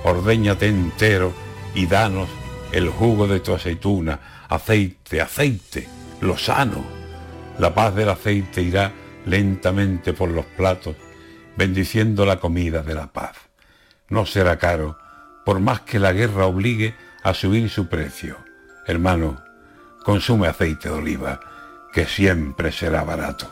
ordéñate 0.05 0.69
entero 0.69 1.33
y 1.75 1.87
danos 1.87 2.29
el 2.71 2.91
jugo 2.91 3.27
de 3.27 3.41
tu 3.41 3.55
aceituna, 3.55 4.47
aceite, 4.49 5.21
aceite, 5.21 5.89
lo 6.21 6.37
sano. 6.37 6.85
La 7.59 7.75
paz 7.75 7.95
del 7.95 8.11
aceite 8.11 8.63
irá 8.63 8.93
lentamente 9.29 10.13
por 10.13 10.31
los 10.31 10.47
platos, 10.47 10.97
bendiciendo 11.57 12.25
la 12.25 12.41
comida 12.41 12.83
de 12.83 12.95
la 12.95 13.09
paz. 13.09 13.37
No 14.09 14.27
será 14.27 14.59
caro, 14.59 14.99
por 15.45 15.61
más 15.61 15.81
que 15.81 15.99
la 15.99 16.13
guerra 16.13 16.47
obligue 16.47 16.95
a 17.23 17.35
subir 17.35 17.69
su 17.69 17.89
precio. 17.89 18.39
Hermano, 18.87 19.43
consume 20.03 20.49
aceite 20.49 20.89
de 20.89 20.95
oliva, 20.95 21.41
que 21.93 22.07
siempre 22.07 22.73
será 22.73 23.05
barato. 23.05 23.51